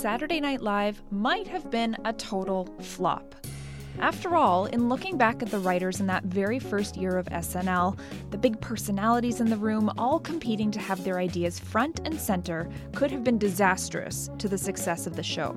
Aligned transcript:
Saturday 0.00 0.40
Night 0.40 0.62
Live 0.62 1.02
might 1.10 1.46
have 1.46 1.70
been 1.70 1.94
a 2.06 2.12
total 2.14 2.64
flop. 2.80 3.34
After 3.98 4.34
all, 4.34 4.64
in 4.64 4.88
looking 4.88 5.18
back 5.18 5.42
at 5.42 5.50
the 5.50 5.58
writers 5.58 6.00
in 6.00 6.06
that 6.06 6.24
very 6.24 6.58
first 6.58 6.96
year 6.96 7.18
of 7.18 7.26
SNL, 7.26 7.98
the 8.30 8.38
big 8.38 8.58
personalities 8.62 9.42
in 9.42 9.50
the 9.50 9.58
room 9.58 9.92
all 9.98 10.18
competing 10.18 10.70
to 10.70 10.80
have 10.80 11.04
their 11.04 11.18
ideas 11.18 11.58
front 11.58 12.00
and 12.06 12.18
center 12.18 12.66
could 12.94 13.10
have 13.10 13.22
been 13.22 13.36
disastrous 13.36 14.30
to 14.38 14.48
the 14.48 14.56
success 14.56 15.06
of 15.06 15.16
the 15.16 15.22
show. 15.22 15.52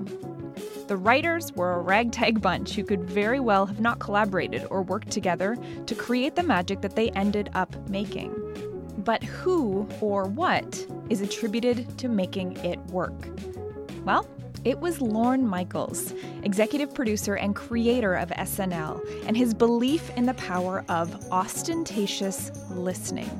The 0.88 0.98
writers 0.98 1.50
were 1.54 1.72
a 1.72 1.80
ragtag 1.80 2.42
bunch 2.42 2.74
who 2.74 2.84
could 2.84 3.08
very 3.08 3.40
well 3.40 3.64
have 3.64 3.80
not 3.80 3.98
collaborated 3.98 4.66
or 4.68 4.82
worked 4.82 5.10
together 5.10 5.56
to 5.86 5.94
create 5.94 6.36
the 6.36 6.42
magic 6.42 6.82
that 6.82 6.96
they 6.96 7.08
ended 7.12 7.48
up 7.54 7.74
making. 7.88 8.34
But 8.98 9.24
who 9.24 9.88
or 10.02 10.26
what 10.26 10.86
is 11.08 11.22
attributed 11.22 11.96
to 11.96 12.08
making 12.08 12.58
it 12.58 12.78
work? 12.90 13.14
Well, 14.04 14.28
it 14.64 14.80
was 14.80 15.00
Lorne 15.00 15.46
Michaels, 15.46 16.14
executive 16.42 16.94
producer 16.94 17.34
and 17.34 17.54
creator 17.54 18.14
of 18.14 18.30
SNL, 18.30 19.00
and 19.26 19.36
his 19.36 19.52
belief 19.52 20.10
in 20.16 20.24
the 20.24 20.34
power 20.34 20.84
of 20.88 21.30
ostentatious 21.30 22.50
listening. 22.70 23.30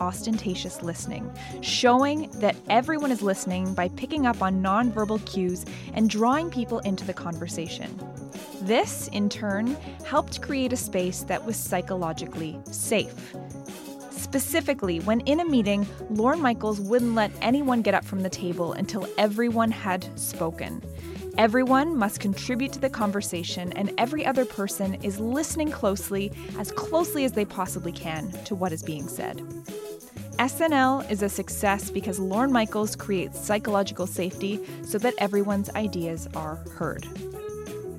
Ostentatious 0.00 0.82
listening, 0.82 1.32
showing 1.60 2.28
that 2.40 2.56
everyone 2.68 3.12
is 3.12 3.22
listening 3.22 3.72
by 3.72 3.88
picking 3.90 4.26
up 4.26 4.42
on 4.42 4.60
nonverbal 4.60 5.24
cues 5.26 5.64
and 5.94 6.10
drawing 6.10 6.50
people 6.50 6.80
into 6.80 7.04
the 7.04 7.14
conversation. 7.14 7.96
This, 8.62 9.08
in 9.08 9.28
turn, 9.28 9.76
helped 10.04 10.42
create 10.42 10.72
a 10.72 10.76
space 10.76 11.22
that 11.24 11.44
was 11.44 11.56
psychologically 11.56 12.58
safe 12.64 13.34
Specifically, 14.22 15.00
when 15.00 15.20
in 15.22 15.40
a 15.40 15.44
meeting, 15.44 15.84
Lorne 16.08 16.40
Michaels 16.40 16.80
wouldn't 16.80 17.16
let 17.16 17.32
anyone 17.42 17.82
get 17.82 17.92
up 17.92 18.04
from 18.04 18.20
the 18.20 18.30
table 18.30 18.72
until 18.72 19.06
everyone 19.18 19.72
had 19.72 20.06
spoken. 20.18 20.80
Everyone 21.38 21.96
must 21.96 22.20
contribute 22.20 22.72
to 22.72 22.78
the 22.78 22.88
conversation, 22.88 23.72
and 23.72 23.92
every 23.98 24.24
other 24.24 24.44
person 24.44 24.94
is 25.02 25.18
listening 25.18 25.72
closely, 25.72 26.32
as 26.56 26.70
closely 26.70 27.24
as 27.24 27.32
they 27.32 27.44
possibly 27.44 27.90
can, 27.90 28.30
to 28.44 28.54
what 28.54 28.72
is 28.72 28.82
being 28.82 29.08
said. 29.08 29.38
SNL 30.38 31.10
is 31.10 31.22
a 31.22 31.28
success 31.28 31.90
because 31.90 32.20
Lorne 32.20 32.52
Michaels 32.52 32.94
creates 32.94 33.40
psychological 33.40 34.06
safety 34.06 34.60
so 34.84 34.98
that 34.98 35.14
everyone's 35.18 35.68
ideas 35.70 36.28
are 36.34 36.56
heard. 36.76 37.06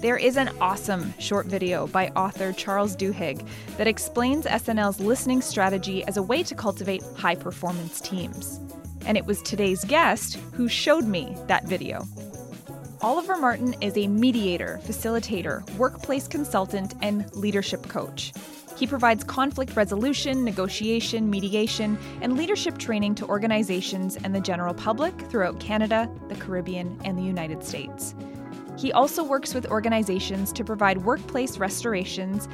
There 0.03 0.17
is 0.17 0.35
an 0.35 0.49
awesome 0.59 1.13
short 1.17 1.45
video 1.45 1.87
by 1.87 2.09
author 2.09 2.51
Charles 2.51 2.93
Duhigg 2.93 3.47
that 3.77 3.87
explains 3.87 4.43
SNL's 4.43 4.99
listening 4.99 5.41
strategy 5.41 6.03
as 6.03 6.17
a 6.17 6.21
way 6.21 6.43
to 6.43 6.53
cultivate 6.53 7.01
high 7.15 7.35
performance 7.35 8.01
teams. 8.01 8.59
And 9.05 9.15
it 9.15 9.25
was 9.25 9.41
today's 9.41 9.85
guest 9.85 10.35
who 10.51 10.67
showed 10.67 11.05
me 11.05 11.37
that 11.47 11.69
video. 11.69 12.05
Oliver 12.99 13.37
Martin 13.37 13.75
is 13.79 13.95
a 13.95 14.09
mediator, 14.09 14.81
facilitator, 14.83 15.63
workplace 15.77 16.27
consultant, 16.27 16.95
and 17.01 17.33
leadership 17.33 17.87
coach. 17.87 18.33
He 18.75 18.85
provides 18.85 19.23
conflict 19.23 19.73
resolution, 19.77 20.43
negotiation, 20.43 21.29
mediation, 21.29 21.97
and 22.21 22.35
leadership 22.35 22.77
training 22.77 23.15
to 23.15 23.25
organizations 23.27 24.17
and 24.17 24.35
the 24.35 24.41
general 24.41 24.73
public 24.73 25.17
throughout 25.29 25.61
Canada, 25.61 26.09
the 26.27 26.35
Caribbean, 26.35 26.99
and 27.05 27.17
the 27.17 27.23
United 27.23 27.63
States. 27.63 28.15
He 28.77 28.91
also 28.91 29.23
works 29.23 29.53
with 29.53 29.67
organizations 29.67 30.51
to 30.53 30.63
provide 30.63 30.97
workplace 30.97 31.57
restorations 31.57 32.47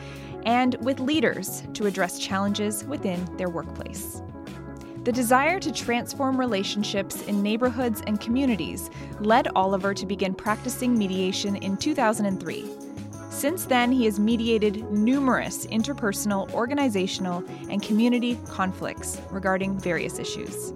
and 0.43 0.75
with 0.81 0.99
leaders 0.99 1.63
to 1.73 1.85
address 1.85 2.19
challenges 2.19 2.83
within 2.83 3.25
their 3.37 3.49
workplace. 3.49 4.21
The 5.03 5.11
desire 5.13 5.59
to 5.61 5.71
transform 5.71 6.37
relationships 6.37 7.21
in 7.23 7.41
neighborhoods 7.41 8.01
and 8.05 8.19
communities 8.19 8.89
led 9.21 9.47
Oliver 9.55 9.93
to 9.93 10.05
begin 10.05 10.33
practicing 10.33 10.97
mediation 10.97 11.55
in 11.55 11.77
2003. 11.77 12.65
Since 13.29 13.65
then, 13.65 13.91
he 13.91 14.03
has 14.05 14.19
mediated 14.19 14.91
numerous 14.91 15.65
interpersonal, 15.67 16.51
organizational, 16.51 17.43
and 17.69 17.81
community 17.81 18.37
conflicts 18.49 19.21
regarding 19.31 19.79
various 19.79 20.19
issues. 20.19 20.73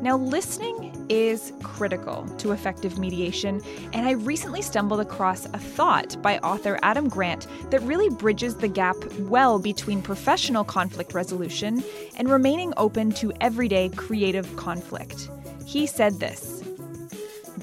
Now, 0.00 0.16
listening 0.16 0.95
is 1.08 1.52
critical 1.62 2.26
to 2.38 2.52
effective 2.52 2.98
mediation, 2.98 3.60
and 3.92 4.06
I 4.06 4.12
recently 4.12 4.62
stumbled 4.62 5.00
across 5.00 5.46
a 5.46 5.58
thought 5.58 6.20
by 6.22 6.38
author 6.38 6.78
Adam 6.82 7.08
Grant 7.08 7.46
that 7.70 7.82
really 7.82 8.08
bridges 8.08 8.56
the 8.56 8.68
gap 8.68 8.96
well 9.20 9.58
between 9.58 10.02
professional 10.02 10.64
conflict 10.64 11.14
resolution 11.14 11.82
and 12.16 12.30
remaining 12.30 12.72
open 12.76 13.12
to 13.12 13.32
everyday 13.40 13.88
creative 13.90 14.56
conflict. 14.56 15.30
He 15.66 15.86
said 15.86 16.20
this 16.20 16.62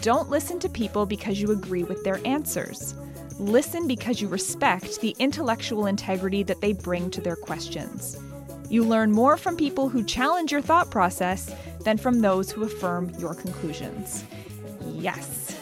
Don't 0.02 0.30
listen 0.30 0.60
to 0.60 0.70
people 0.70 1.06
because 1.06 1.42
you 1.42 1.52
agree 1.52 1.84
with 1.84 2.04
their 2.04 2.20
answers. 2.25 2.96
Listen 3.40 3.88
because 3.88 4.22
you 4.22 4.28
respect 4.28 5.02
the 5.02 5.16
intellectual 5.20 5.88
integrity 5.88 6.44
that 6.44 6.62
they 6.62 6.74
bring 6.74 7.10
to 7.12 7.22
their 7.22 7.36
questions. 7.36 8.18
You 8.70 8.84
learn 8.84 9.12
more 9.12 9.38
from 9.38 9.56
people 9.56 9.90
who 9.90 10.04
challenge 10.04 10.52
your 10.52 10.62
thought 10.62 10.90
process 10.90 11.54
than 11.84 11.98
from 11.98 12.22
those 12.22 12.52
who 12.52 12.64
affirm 12.64 13.12
your 13.20 13.34
conclusions. 13.34 14.26
Yes. 14.86 15.60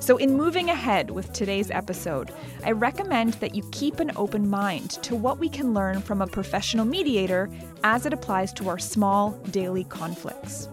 So, 0.00 0.16
in 0.16 0.36
moving 0.36 0.68
ahead 0.68 1.12
with 1.12 1.32
today's 1.32 1.70
episode, 1.70 2.32
I 2.64 2.72
recommend 2.72 3.34
that 3.34 3.54
you 3.54 3.62
keep 3.70 4.00
an 4.00 4.10
open 4.16 4.50
mind 4.50 4.90
to 5.04 5.14
what 5.14 5.38
we 5.38 5.48
can 5.48 5.74
learn 5.74 6.00
from 6.00 6.20
a 6.20 6.26
professional 6.26 6.84
mediator 6.84 7.48
as 7.84 8.04
it 8.04 8.12
applies 8.12 8.52
to 8.54 8.68
our 8.68 8.80
small 8.80 9.30
daily 9.52 9.84
conflicts. 9.84 10.68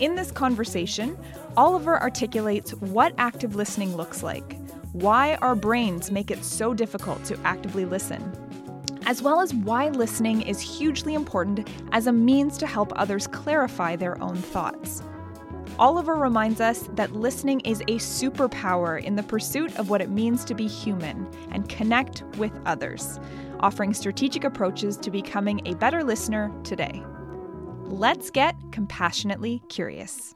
In 0.00 0.16
this 0.16 0.32
conversation, 0.32 1.16
Oliver 1.56 2.02
articulates 2.02 2.72
what 2.74 3.14
active 3.16 3.54
listening 3.54 3.96
looks 3.96 4.24
like, 4.24 4.58
why 4.92 5.36
our 5.36 5.54
brains 5.54 6.10
make 6.10 6.32
it 6.32 6.42
so 6.42 6.74
difficult 6.74 7.24
to 7.26 7.38
actively 7.44 7.84
listen, 7.84 8.20
as 9.06 9.22
well 9.22 9.40
as 9.40 9.54
why 9.54 9.88
listening 9.88 10.42
is 10.42 10.60
hugely 10.60 11.14
important 11.14 11.68
as 11.92 12.06
a 12.06 12.12
means 12.12 12.58
to 12.58 12.66
help 12.66 12.92
others 12.96 13.26
clarify 13.26 13.96
their 13.96 14.20
own 14.22 14.36
thoughts. 14.36 15.02
Oliver 15.78 16.16
reminds 16.16 16.60
us 16.60 16.88
that 16.94 17.12
listening 17.12 17.60
is 17.60 17.80
a 17.82 17.98
superpower 17.98 19.02
in 19.02 19.16
the 19.16 19.22
pursuit 19.22 19.74
of 19.78 19.88
what 19.90 20.02
it 20.02 20.10
means 20.10 20.44
to 20.44 20.54
be 20.54 20.66
human 20.66 21.26
and 21.50 21.68
connect 21.68 22.22
with 22.36 22.52
others, 22.66 23.18
offering 23.60 23.94
strategic 23.94 24.44
approaches 24.44 24.96
to 24.98 25.10
becoming 25.10 25.66
a 25.66 25.74
better 25.74 26.04
listener 26.04 26.52
today. 26.62 27.02
Let's 27.84 28.30
get 28.30 28.54
compassionately 28.70 29.62
curious. 29.68 30.34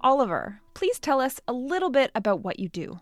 Oliver, 0.00 0.60
please 0.74 0.98
tell 0.98 1.20
us 1.20 1.40
a 1.48 1.52
little 1.52 1.90
bit 1.90 2.10
about 2.14 2.40
what 2.40 2.60
you 2.60 2.68
do. 2.68 3.00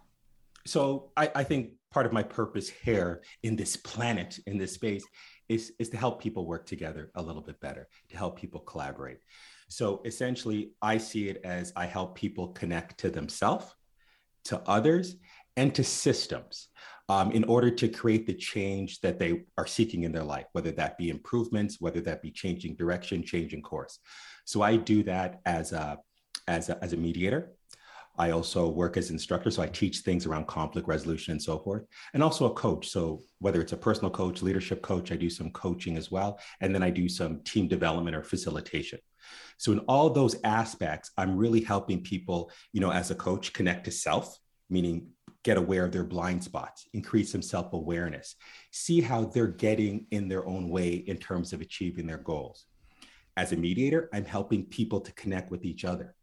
So, 0.65 1.11
I, 1.17 1.31
I 1.35 1.45
think 1.45 1.73
part 1.93 2.06
of 2.06 2.12
my 2.12 2.23
purpose 2.23 2.69
here 2.69 3.23
in 3.43 3.56
this 3.56 3.77
planet, 3.77 4.39
in 4.47 4.59
this 4.59 4.73
space, 4.73 5.05
is, 5.49 5.73
is 5.79 5.91
to 5.91 5.97
help 5.97 6.23
people 6.23 6.47
work 6.47 6.67
together 6.67 7.11
a 7.15 7.23
little 7.23 7.43
bit 7.43 7.61
better, 7.61 7.89
to 8.11 8.17
help 8.17 8.39
people 8.39 8.61
collaborate. 8.61 9.19
So 9.69 10.03
essentially, 10.05 10.73
I 10.81 10.99
see 10.99 11.29
it 11.29 11.41
as 11.44 11.73
I 11.77 11.87
help 11.87 12.15
people 12.15 12.49
connect 12.49 12.99
to 13.00 13.11
themselves, 13.11 13.67
to 14.44 14.61
others, 14.67 15.17
and 15.56 15.75
to 15.75 15.85
systems 15.85 16.69
um, 17.09 17.33
in 17.33 17.44
order 17.44 17.71
to 17.71 17.89
create 17.89 18.27
the 18.27 18.35
change 18.35 19.00
that 19.00 19.19
they 19.19 19.44
are 19.59 19.67
seeking 19.67 20.05
in 20.05 20.12
their 20.12 20.25
life, 20.25 20.47
whether 20.53 20.73
that 20.73 20.97
be 20.97 21.11
improvements, 21.11 21.81
whether 21.81 22.00
that 22.00 22.23
be 22.23 22.31
changing 22.31 22.75
direction, 22.77 23.23
changing 23.23 23.62
course. 23.62 23.99
So 24.44 24.62
I 24.62 24.77
do 24.77 25.03
that 25.05 25.41
as 25.44 25.73
a, 25.73 25.99
as 26.49 26.69
a, 26.69 26.83
as 26.83 26.93
a 26.93 26.97
mediator. 26.97 27.53
I 28.19 28.31
also 28.31 28.69
work 28.69 28.97
as 28.97 29.11
instructor, 29.11 29.50
so 29.50 29.62
I 29.62 29.69
teach 29.69 30.00
things 30.00 30.26
around 30.26 30.47
conflict 30.47 30.87
resolution 30.87 31.32
and 31.32 31.43
so 31.43 31.59
forth, 31.59 31.85
and 32.12 32.23
also 32.23 32.47
a 32.47 32.55
coach. 32.55 32.88
So 32.88 33.23
whether 33.38 33.61
it's 33.61 33.73
a 33.73 33.76
personal 33.76 34.11
coach, 34.11 34.43
leadership 34.43 34.82
coach, 34.82 35.12
I 35.12 35.17
do 35.17 35.31
some 35.31 35.50
coaching 35.50 35.97
as 35.97 36.11
well, 36.11 36.38
and 36.61 36.75
then 36.75 36.82
I 36.82 36.91
do 36.91 37.09
some 37.09 37.41
team 37.44 37.69
development 37.69 38.14
or 38.14 38.23
facilitation. 38.23 38.99
So 39.56 39.73
in 39.73 39.79
all 39.81 40.11
those 40.11 40.37
aspects, 40.44 41.11
I'm 41.17 41.37
really 41.37 41.61
helping 41.62 42.03
people, 42.03 42.50
you 42.73 42.81
know, 42.81 42.91
as 42.91 43.11
a 43.11 43.14
coach, 43.14 43.53
connect 43.53 43.85
to 43.85 43.91
self, 43.91 44.37
meaning 44.69 45.08
get 45.44 45.56
aware 45.56 45.85
of 45.85 45.93
their 45.93 46.05
blind 46.05 46.44
spots, 46.44 46.88
increase 46.93 47.32
some 47.32 47.43
self 47.43 47.73
awareness, 47.73 48.37
see 48.70 49.00
how 49.00 49.25
they're 49.25 49.47
getting 49.47 50.06
in 50.11 50.29
their 50.29 50.47
own 50.47 50.69
way 50.69 50.93
in 50.93 51.17
terms 51.17 51.53
of 51.53 51.61
achieving 51.61 52.06
their 52.06 52.19
goals. 52.19 52.67
as 53.38 53.53
a 53.53 53.56
mediator, 53.56 54.11
I'm 54.12 54.26
helping 54.26 54.67
people 54.67 55.00
to 55.00 55.12
connect 55.12 55.50
with 55.50 55.65
each 55.65 55.87
other. 55.87 56.15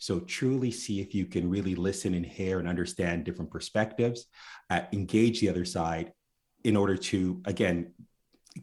So 0.00 0.20
truly 0.20 0.70
see 0.70 1.00
if 1.00 1.14
you 1.14 1.26
can 1.26 1.48
really 1.48 1.74
listen 1.74 2.14
and 2.14 2.24
hear 2.24 2.58
and 2.58 2.66
understand 2.66 3.24
different 3.24 3.50
perspectives, 3.50 4.26
uh, 4.70 4.80
engage 4.92 5.40
the 5.40 5.50
other 5.50 5.66
side 5.66 6.12
in 6.64 6.74
order 6.74 6.96
to, 6.96 7.40
again, 7.44 7.92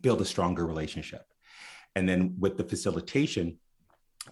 build 0.02 0.20
a 0.20 0.26
stronger 0.26 0.66
relationship. 0.66 1.22
And 1.96 2.10
then 2.10 2.36
with 2.40 2.58
the 2.58 2.64
facilitation, 2.64 3.60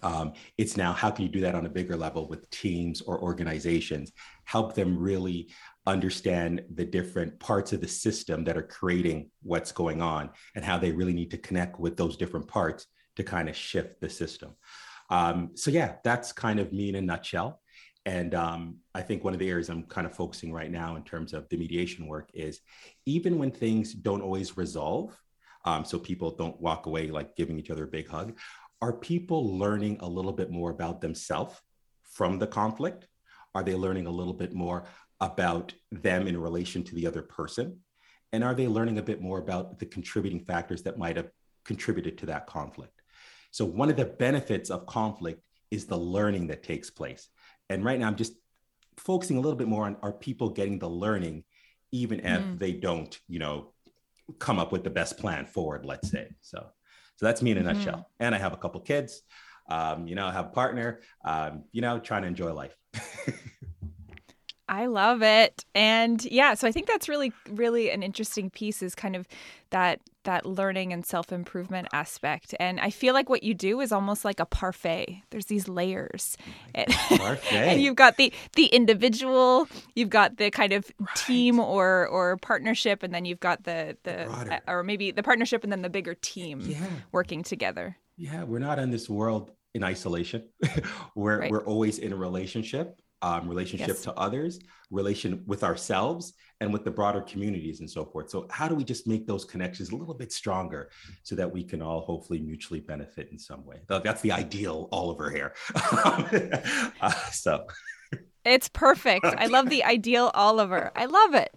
um, 0.02 0.32
it's 0.58 0.76
now 0.76 0.92
how 0.92 1.10
can 1.10 1.24
you 1.24 1.30
do 1.30 1.40
that 1.42 1.54
on 1.54 1.64
a 1.64 1.70
bigger 1.70 1.96
level 1.96 2.28
with 2.28 2.50
teams 2.50 3.00
or 3.00 3.22
organizations? 3.22 4.12
Help 4.44 4.74
them 4.74 4.98
really 4.98 5.48
understand 5.86 6.62
the 6.74 6.84
different 6.84 7.38
parts 7.38 7.72
of 7.72 7.80
the 7.80 7.88
system 7.88 8.42
that 8.44 8.56
are 8.56 8.62
creating 8.62 9.30
what's 9.42 9.70
going 9.70 10.02
on 10.02 10.30
and 10.56 10.64
how 10.64 10.76
they 10.76 10.90
really 10.90 11.14
need 11.14 11.30
to 11.30 11.38
connect 11.38 11.78
with 11.78 11.96
those 11.96 12.16
different 12.16 12.48
parts 12.48 12.86
to 13.14 13.22
kind 13.22 13.48
of 13.48 13.56
shift 13.56 14.00
the 14.00 14.10
system. 14.10 14.50
Um, 15.10 15.50
so 15.54 15.70
yeah, 15.70 15.96
that's 16.04 16.32
kind 16.32 16.58
of 16.58 16.72
me 16.72 16.88
in 16.88 16.96
a 16.96 17.02
nutshell. 17.02 17.60
And 18.04 18.34
um, 18.34 18.76
I 18.94 19.02
think 19.02 19.24
one 19.24 19.32
of 19.32 19.40
the 19.40 19.50
areas 19.50 19.68
I'm 19.68 19.82
kind 19.84 20.06
of 20.06 20.14
focusing 20.14 20.52
right 20.52 20.70
now 20.70 20.94
in 20.94 21.02
terms 21.02 21.32
of 21.32 21.48
the 21.48 21.56
mediation 21.56 22.06
work 22.06 22.30
is 22.32 22.60
even 23.04 23.36
when 23.36 23.50
things 23.50 23.92
don't 23.92 24.22
always 24.22 24.56
resolve, 24.56 25.16
um, 25.64 25.84
so 25.84 25.98
people 25.98 26.30
don't 26.30 26.60
walk 26.60 26.86
away 26.86 27.08
like 27.08 27.34
giving 27.34 27.58
each 27.58 27.70
other 27.70 27.84
a 27.84 27.88
big 27.88 28.08
hug, 28.08 28.38
are 28.80 28.92
people 28.92 29.58
learning 29.58 29.96
a 30.00 30.08
little 30.08 30.32
bit 30.32 30.50
more 30.50 30.70
about 30.70 31.00
themselves 31.00 31.60
from 32.04 32.38
the 32.38 32.46
conflict? 32.46 33.08
Are 33.54 33.64
they 33.64 33.74
learning 33.74 34.06
a 34.06 34.10
little 34.10 34.34
bit 34.34 34.54
more 34.54 34.84
about 35.20 35.72
them 35.90 36.28
in 36.28 36.40
relation 36.40 36.84
to 36.84 36.94
the 36.94 37.06
other 37.06 37.22
person? 37.22 37.80
And 38.32 38.44
are 38.44 38.54
they 38.54 38.68
learning 38.68 38.98
a 38.98 39.02
bit 39.02 39.20
more 39.20 39.38
about 39.38 39.78
the 39.78 39.86
contributing 39.86 40.44
factors 40.44 40.82
that 40.82 40.98
might 40.98 41.16
have 41.16 41.30
contributed 41.64 42.18
to 42.18 42.26
that 42.26 42.46
conflict? 42.46 42.95
So, 43.50 43.64
one 43.64 43.90
of 43.90 43.96
the 43.96 44.04
benefits 44.04 44.70
of 44.70 44.86
conflict 44.86 45.42
is 45.70 45.86
the 45.86 45.96
learning 45.96 46.48
that 46.48 46.62
takes 46.62 46.90
place. 46.90 47.28
And 47.68 47.84
right 47.84 47.98
now, 47.98 48.06
I'm 48.06 48.16
just 48.16 48.34
focusing 48.96 49.36
a 49.36 49.40
little 49.40 49.58
bit 49.58 49.68
more 49.68 49.84
on 49.84 49.96
are 50.02 50.12
people 50.12 50.50
getting 50.50 50.78
the 50.78 50.88
learning, 50.88 51.44
even 51.92 52.20
if 52.20 52.40
mm. 52.40 52.58
they 52.58 52.72
don't, 52.72 53.18
you 53.28 53.38
know, 53.38 53.72
come 54.38 54.58
up 54.58 54.72
with 54.72 54.84
the 54.84 54.90
best 54.90 55.18
plan 55.18 55.46
forward, 55.46 55.84
let's 55.84 56.10
say. 56.10 56.28
So, 56.40 56.66
so 57.16 57.26
that's 57.26 57.42
me 57.42 57.52
in 57.52 57.58
a 57.58 57.60
mm-hmm. 57.60 57.78
nutshell. 57.78 58.10
And 58.20 58.34
I 58.34 58.38
have 58.38 58.52
a 58.52 58.56
couple 58.56 58.80
kids. 58.80 59.22
Um, 59.68 60.06
you 60.06 60.14
know, 60.14 60.26
I 60.26 60.32
have 60.32 60.46
a 60.46 60.50
partner. 60.50 61.00
Um, 61.24 61.64
you 61.72 61.80
know, 61.80 61.98
trying 61.98 62.22
to 62.22 62.28
enjoy 62.28 62.52
life. 62.52 62.76
I 64.76 64.86
love 64.86 65.22
it. 65.22 65.64
And 65.74 66.22
yeah, 66.26 66.52
so 66.52 66.68
I 66.68 66.72
think 66.72 66.86
that's 66.86 67.08
really 67.08 67.32
really 67.48 67.88
an 67.88 68.02
interesting 68.02 68.50
piece 68.50 68.82
is 68.82 68.94
kind 68.94 69.16
of 69.16 69.26
that 69.70 70.00
that 70.24 70.44
learning 70.44 70.92
and 70.92 71.06
self-improvement 71.06 71.88
aspect. 71.94 72.54
And 72.60 72.78
I 72.78 72.90
feel 72.90 73.14
like 73.14 73.30
what 73.30 73.42
you 73.42 73.54
do 73.54 73.80
is 73.80 73.90
almost 73.90 74.22
like 74.22 74.38
a 74.38 74.44
parfait. 74.44 75.22
There's 75.30 75.46
these 75.46 75.66
layers. 75.66 76.36
And, 76.74 76.94
and 77.52 77.80
you've 77.80 77.94
got 77.94 78.18
the 78.18 78.30
the 78.54 78.66
individual, 78.66 79.66
you've 79.94 80.10
got 80.10 80.36
the 80.36 80.50
kind 80.50 80.74
of 80.74 80.92
right. 81.00 81.16
team 81.16 81.58
or 81.58 82.06
or 82.08 82.36
partnership 82.36 83.02
and 83.02 83.14
then 83.14 83.24
you've 83.24 83.40
got 83.40 83.64
the 83.64 83.96
the 84.02 84.30
uh, 84.30 84.60
or 84.68 84.82
maybe 84.82 85.10
the 85.10 85.22
partnership 85.22 85.64
and 85.64 85.72
then 85.72 85.80
the 85.80 85.88
bigger 85.88 86.14
team 86.14 86.60
yeah. 86.60 86.84
working 87.12 87.42
together. 87.42 87.96
Yeah, 88.18 88.44
we're 88.44 88.58
not 88.58 88.78
in 88.78 88.90
this 88.90 89.08
world 89.08 89.52
in 89.72 89.82
isolation. 89.82 90.50
we're 91.14 91.40
right. 91.40 91.50
we're 91.50 91.64
always 91.64 91.98
in 91.98 92.12
a 92.12 92.16
relationship 92.16 93.00
um, 93.22 93.48
relationship 93.48 93.88
yes. 93.88 94.02
to 94.02 94.14
others, 94.14 94.60
relation 94.90 95.42
with 95.46 95.64
ourselves, 95.64 96.34
and 96.60 96.72
with 96.72 96.84
the 96.84 96.90
broader 96.90 97.20
communities 97.20 97.80
and 97.80 97.90
so 97.90 98.04
forth. 98.04 98.30
So, 98.30 98.46
how 98.50 98.68
do 98.68 98.74
we 98.74 98.84
just 98.84 99.06
make 99.06 99.26
those 99.26 99.44
connections 99.44 99.90
a 99.90 99.96
little 99.96 100.14
bit 100.14 100.32
stronger 100.32 100.90
so 101.22 101.34
that 101.34 101.50
we 101.50 101.62
can 101.62 101.82
all 101.82 102.00
hopefully 102.00 102.40
mutually 102.40 102.80
benefit 102.80 103.28
in 103.30 103.38
some 103.38 103.64
way? 103.64 103.80
That's 103.88 104.20
the 104.22 104.32
ideal 104.32 104.88
Oliver 104.92 105.30
here. 105.30 105.54
uh, 107.00 107.10
so, 107.30 107.66
it's 108.44 108.68
perfect. 108.68 109.26
I 109.26 109.46
love 109.46 109.68
the 109.68 109.84
ideal 109.84 110.30
Oliver. 110.34 110.92
I 110.94 111.06
love 111.06 111.34
it. 111.34 111.52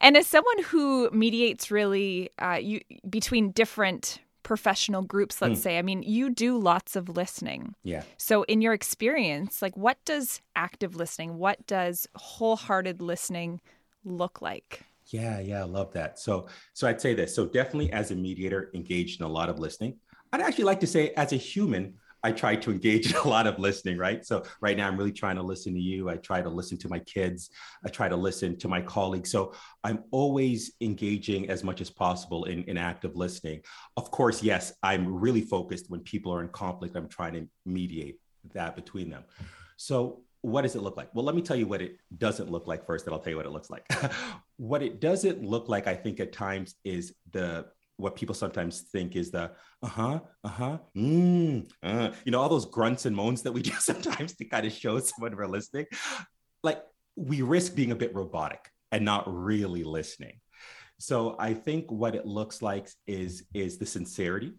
And 0.00 0.16
as 0.16 0.26
someone 0.26 0.62
who 0.64 1.08
mediates 1.12 1.70
really 1.70 2.30
uh, 2.38 2.58
you, 2.60 2.80
between 3.08 3.52
different 3.52 4.20
professional 4.44 5.02
groups, 5.02 5.42
let's 5.42 5.58
mm. 5.58 5.62
say. 5.62 5.78
I 5.78 5.82
mean, 5.82 6.04
you 6.04 6.30
do 6.30 6.56
lots 6.56 6.94
of 6.94 7.08
listening. 7.08 7.74
Yeah. 7.82 8.04
So, 8.16 8.44
in 8.44 8.60
your 8.60 8.72
experience, 8.72 9.60
like 9.60 9.76
what 9.76 9.98
does 10.04 10.40
active 10.54 10.94
listening, 10.94 11.36
what 11.38 11.66
does 11.66 12.06
wholehearted 12.14 13.02
listening 13.02 13.60
look 14.04 14.40
like? 14.40 14.82
Yeah, 15.06 15.40
yeah, 15.40 15.60
I 15.60 15.64
love 15.64 15.92
that. 15.94 16.18
So, 16.18 16.46
so 16.72 16.86
I'd 16.86 17.00
say 17.00 17.14
this. 17.14 17.34
So, 17.34 17.46
definitely 17.46 17.92
as 17.92 18.12
a 18.12 18.14
mediator, 18.14 18.70
engaged 18.74 19.20
in 19.20 19.26
a 19.26 19.28
lot 19.28 19.48
of 19.48 19.58
listening. 19.58 19.98
I'd 20.32 20.40
actually 20.40 20.64
like 20.64 20.80
to 20.80 20.86
say, 20.86 21.10
as 21.16 21.32
a 21.32 21.36
human, 21.36 21.94
I 22.24 22.32
try 22.32 22.56
to 22.56 22.70
engage 22.70 23.10
in 23.10 23.16
a 23.16 23.28
lot 23.28 23.46
of 23.46 23.58
listening, 23.58 23.98
right? 23.98 24.24
So 24.26 24.42
right 24.60 24.76
now 24.76 24.88
I'm 24.88 24.96
really 24.96 25.12
trying 25.12 25.36
to 25.36 25.42
listen 25.42 25.74
to 25.74 25.80
you. 25.80 26.08
I 26.08 26.16
try 26.16 26.42
to 26.42 26.48
listen 26.48 26.78
to 26.78 26.88
my 26.88 26.98
kids. 27.00 27.50
I 27.84 27.90
try 27.90 28.08
to 28.08 28.16
listen 28.16 28.58
to 28.58 28.68
my 28.68 28.80
colleagues. 28.80 29.30
So 29.30 29.52
I'm 29.84 30.02
always 30.10 30.72
engaging 30.80 31.50
as 31.50 31.62
much 31.62 31.80
as 31.80 31.90
possible 31.90 32.44
in, 32.44 32.64
in 32.64 32.78
active 32.78 33.14
listening. 33.14 33.60
Of 33.96 34.10
course, 34.10 34.42
yes, 34.42 34.72
I'm 34.82 35.14
really 35.14 35.42
focused 35.42 35.90
when 35.90 36.00
people 36.00 36.34
are 36.34 36.42
in 36.42 36.48
conflict. 36.48 36.96
I'm 36.96 37.08
trying 37.08 37.34
to 37.34 37.46
mediate 37.66 38.18
that 38.54 38.74
between 38.74 39.10
them. 39.10 39.24
So 39.76 40.22
what 40.44 40.62
does 40.62 40.76
it 40.76 40.82
look 40.82 40.98
like? 40.98 41.08
Well, 41.14 41.24
let 41.24 41.34
me 41.34 41.40
tell 41.40 41.56
you 41.56 41.66
what 41.66 41.80
it 41.80 41.96
doesn't 42.18 42.50
look 42.50 42.66
like 42.66 42.84
first, 42.84 43.06
and 43.06 43.14
I'll 43.14 43.20
tell 43.20 43.30
you 43.30 43.36
what 43.38 43.46
it 43.46 43.52
looks 43.52 43.70
like. 43.70 43.86
what 44.58 44.82
it 44.82 45.00
doesn't 45.00 45.42
look 45.42 45.70
like, 45.70 45.86
I 45.86 45.94
think, 45.94 46.20
at 46.20 46.32
times 46.32 46.74
is 46.84 47.14
the 47.32 47.66
what 47.96 48.16
people 48.16 48.34
sometimes 48.34 48.80
think 48.80 49.14
is 49.14 49.30
the 49.30 49.50
uh-huh 49.82 50.20
uh-huh 50.42 50.78
mm, 50.96 51.68
uh, 51.82 52.10
you 52.24 52.32
know 52.32 52.40
all 52.40 52.48
those 52.48 52.66
grunts 52.66 53.06
and 53.06 53.14
moans 53.14 53.42
that 53.42 53.52
we 53.52 53.62
do 53.70 53.72
sometimes 53.72 54.34
to 54.34 54.44
kind 54.44 54.66
of 54.66 54.72
show 54.72 54.98
someone 54.98 55.36
we're 55.36 55.46
like 56.62 56.82
we 57.16 57.42
risk 57.42 57.74
being 57.74 57.92
a 57.92 57.96
bit 57.96 58.14
robotic 58.14 58.70
and 58.90 59.04
not 59.04 59.24
really 59.26 59.84
listening. 59.84 60.40
So 60.98 61.36
i 61.38 61.54
think 61.54 61.90
what 61.90 62.14
it 62.14 62.26
looks 62.26 62.62
like 62.62 62.88
is 63.06 63.44
is 63.54 63.78
the 63.78 63.86
sincerity. 63.86 64.52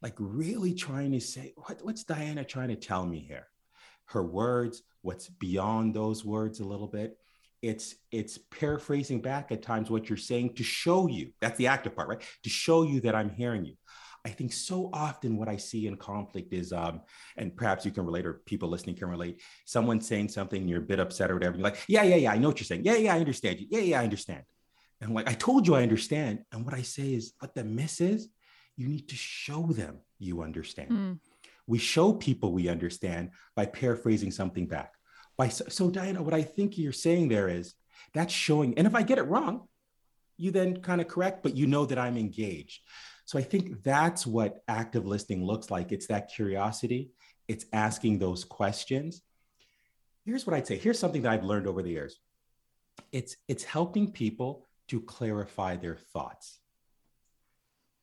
Like 0.00 0.14
really 0.18 0.74
trying 0.74 1.12
to 1.12 1.20
say 1.20 1.52
what, 1.56 1.84
what's 1.84 2.04
diana 2.04 2.44
trying 2.44 2.68
to 2.68 2.76
tell 2.76 3.04
me 3.04 3.20
here? 3.20 3.46
Her 4.06 4.22
words 4.22 4.82
what's 5.02 5.28
beyond 5.28 5.94
those 5.94 6.24
words 6.24 6.60
a 6.60 6.64
little 6.64 6.88
bit 6.88 7.16
it's 7.62 7.96
it's 8.12 8.38
paraphrasing 8.50 9.20
back 9.20 9.50
at 9.50 9.62
times 9.62 9.90
what 9.90 10.08
you're 10.08 10.16
saying 10.16 10.54
to 10.54 10.62
show 10.62 11.08
you 11.08 11.32
that's 11.40 11.58
the 11.58 11.66
active 11.66 11.94
part 11.94 12.08
right? 12.08 12.22
To 12.44 12.50
show 12.50 12.82
you 12.82 13.00
that 13.02 13.14
i'm 13.14 13.30
hearing 13.30 13.64
you. 13.64 13.74
I 14.24 14.30
think 14.30 14.52
so 14.52 14.90
often 14.92 15.36
what 15.36 15.48
i 15.48 15.56
see 15.56 15.86
in 15.86 15.96
conflict 15.96 16.52
is 16.52 16.72
um 16.72 17.00
and 17.36 17.56
perhaps 17.56 17.84
you 17.84 17.90
can 17.90 18.04
relate 18.04 18.26
or 18.26 18.34
people 18.46 18.68
listening 18.68 18.96
can 18.96 19.08
relate 19.08 19.40
someone 19.64 20.00
saying 20.00 20.28
something 20.28 20.60
and 20.60 20.70
you're 20.70 20.80
a 20.80 20.86
bit 20.86 21.00
upset 21.00 21.30
or 21.30 21.34
whatever 21.34 21.56
you're 21.56 21.64
like 21.64 21.78
yeah 21.88 22.02
yeah 22.02 22.16
yeah 22.16 22.32
i 22.32 22.38
know 22.38 22.48
what 22.48 22.60
you're 22.60 22.66
saying. 22.66 22.84
Yeah 22.84 22.96
yeah 22.96 23.14
i 23.14 23.18
understand 23.18 23.60
you. 23.60 23.66
Yeah 23.70 23.80
yeah 23.80 24.00
i 24.00 24.04
understand. 24.04 24.42
And 25.00 25.08
I'm 25.08 25.14
like 25.14 25.28
i 25.28 25.34
told 25.34 25.66
you 25.66 25.74
i 25.74 25.82
understand. 25.82 26.40
And 26.52 26.64
what 26.64 26.74
i 26.74 26.82
say 26.82 27.14
is 27.14 27.32
what 27.40 27.54
the 27.54 27.64
miss 27.64 28.00
is 28.00 28.28
you 28.76 28.88
need 28.88 29.08
to 29.08 29.16
show 29.16 29.62
them 29.66 29.98
you 30.18 30.42
understand. 30.42 30.90
Mm. 30.90 31.18
we 31.66 31.78
show 31.78 32.12
people 32.12 32.52
we 32.52 32.68
understand 32.68 33.30
by 33.56 33.66
paraphrasing 33.66 34.30
something 34.30 34.66
back 34.66 34.92
by 35.38 35.48
so 35.48 35.88
Diana, 35.88 36.22
what 36.22 36.34
I 36.34 36.42
think 36.42 36.76
you're 36.76 36.92
saying 36.92 37.28
there 37.28 37.48
is 37.48 37.74
that's 38.12 38.34
showing, 38.34 38.76
and 38.76 38.86
if 38.86 38.94
I 38.94 39.02
get 39.02 39.18
it 39.18 39.22
wrong, 39.22 39.68
you 40.36 40.50
then 40.50 40.82
kind 40.82 41.00
of 41.00 41.08
correct, 41.08 41.42
but 41.42 41.56
you 41.56 41.66
know 41.66 41.86
that 41.86 41.98
I'm 41.98 42.18
engaged. 42.18 42.82
So 43.24 43.38
I 43.38 43.42
think 43.42 43.82
that's 43.82 44.26
what 44.26 44.62
active 44.68 45.06
listening 45.06 45.44
looks 45.44 45.70
like. 45.70 45.92
It's 45.92 46.06
that 46.08 46.32
curiosity, 46.34 47.12
it's 47.46 47.66
asking 47.72 48.18
those 48.18 48.44
questions. 48.44 49.22
Here's 50.24 50.46
what 50.46 50.54
I'd 50.54 50.66
say. 50.66 50.76
Here's 50.76 50.98
something 50.98 51.22
that 51.22 51.32
I've 51.32 51.44
learned 51.44 51.66
over 51.66 51.82
the 51.82 51.90
years. 51.90 52.18
It's 53.12 53.36
it's 53.46 53.64
helping 53.64 54.12
people 54.12 54.66
to 54.88 55.00
clarify 55.00 55.76
their 55.76 55.96
thoughts 55.96 56.58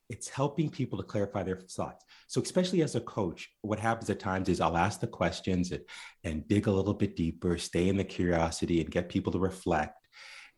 it's 0.09 0.29
helping 0.29 0.69
people 0.69 0.97
to 0.97 1.03
clarify 1.03 1.43
their 1.43 1.57
thoughts. 1.57 2.05
So, 2.27 2.41
especially 2.41 2.83
as 2.83 2.95
a 2.95 3.01
coach, 3.01 3.49
what 3.61 3.79
happens 3.79 4.09
at 4.09 4.19
times 4.19 4.49
is 4.49 4.61
I'll 4.61 4.77
ask 4.77 4.99
the 4.99 5.07
questions 5.07 5.71
and, 5.71 5.83
and 6.23 6.47
dig 6.47 6.67
a 6.67 6.71
little 6.71 6.93
bit 6.93 7.15
deeper, 7.15 7.57
stay 7.57 7.89
in 7.89 7.97
the 7.97 8.03
curiosity 8.03 8.81
and 8.81 8.91
get 8.91 9.09
people 9.09 9.31
to 9.33 9.39
reflect. 9.39 10.07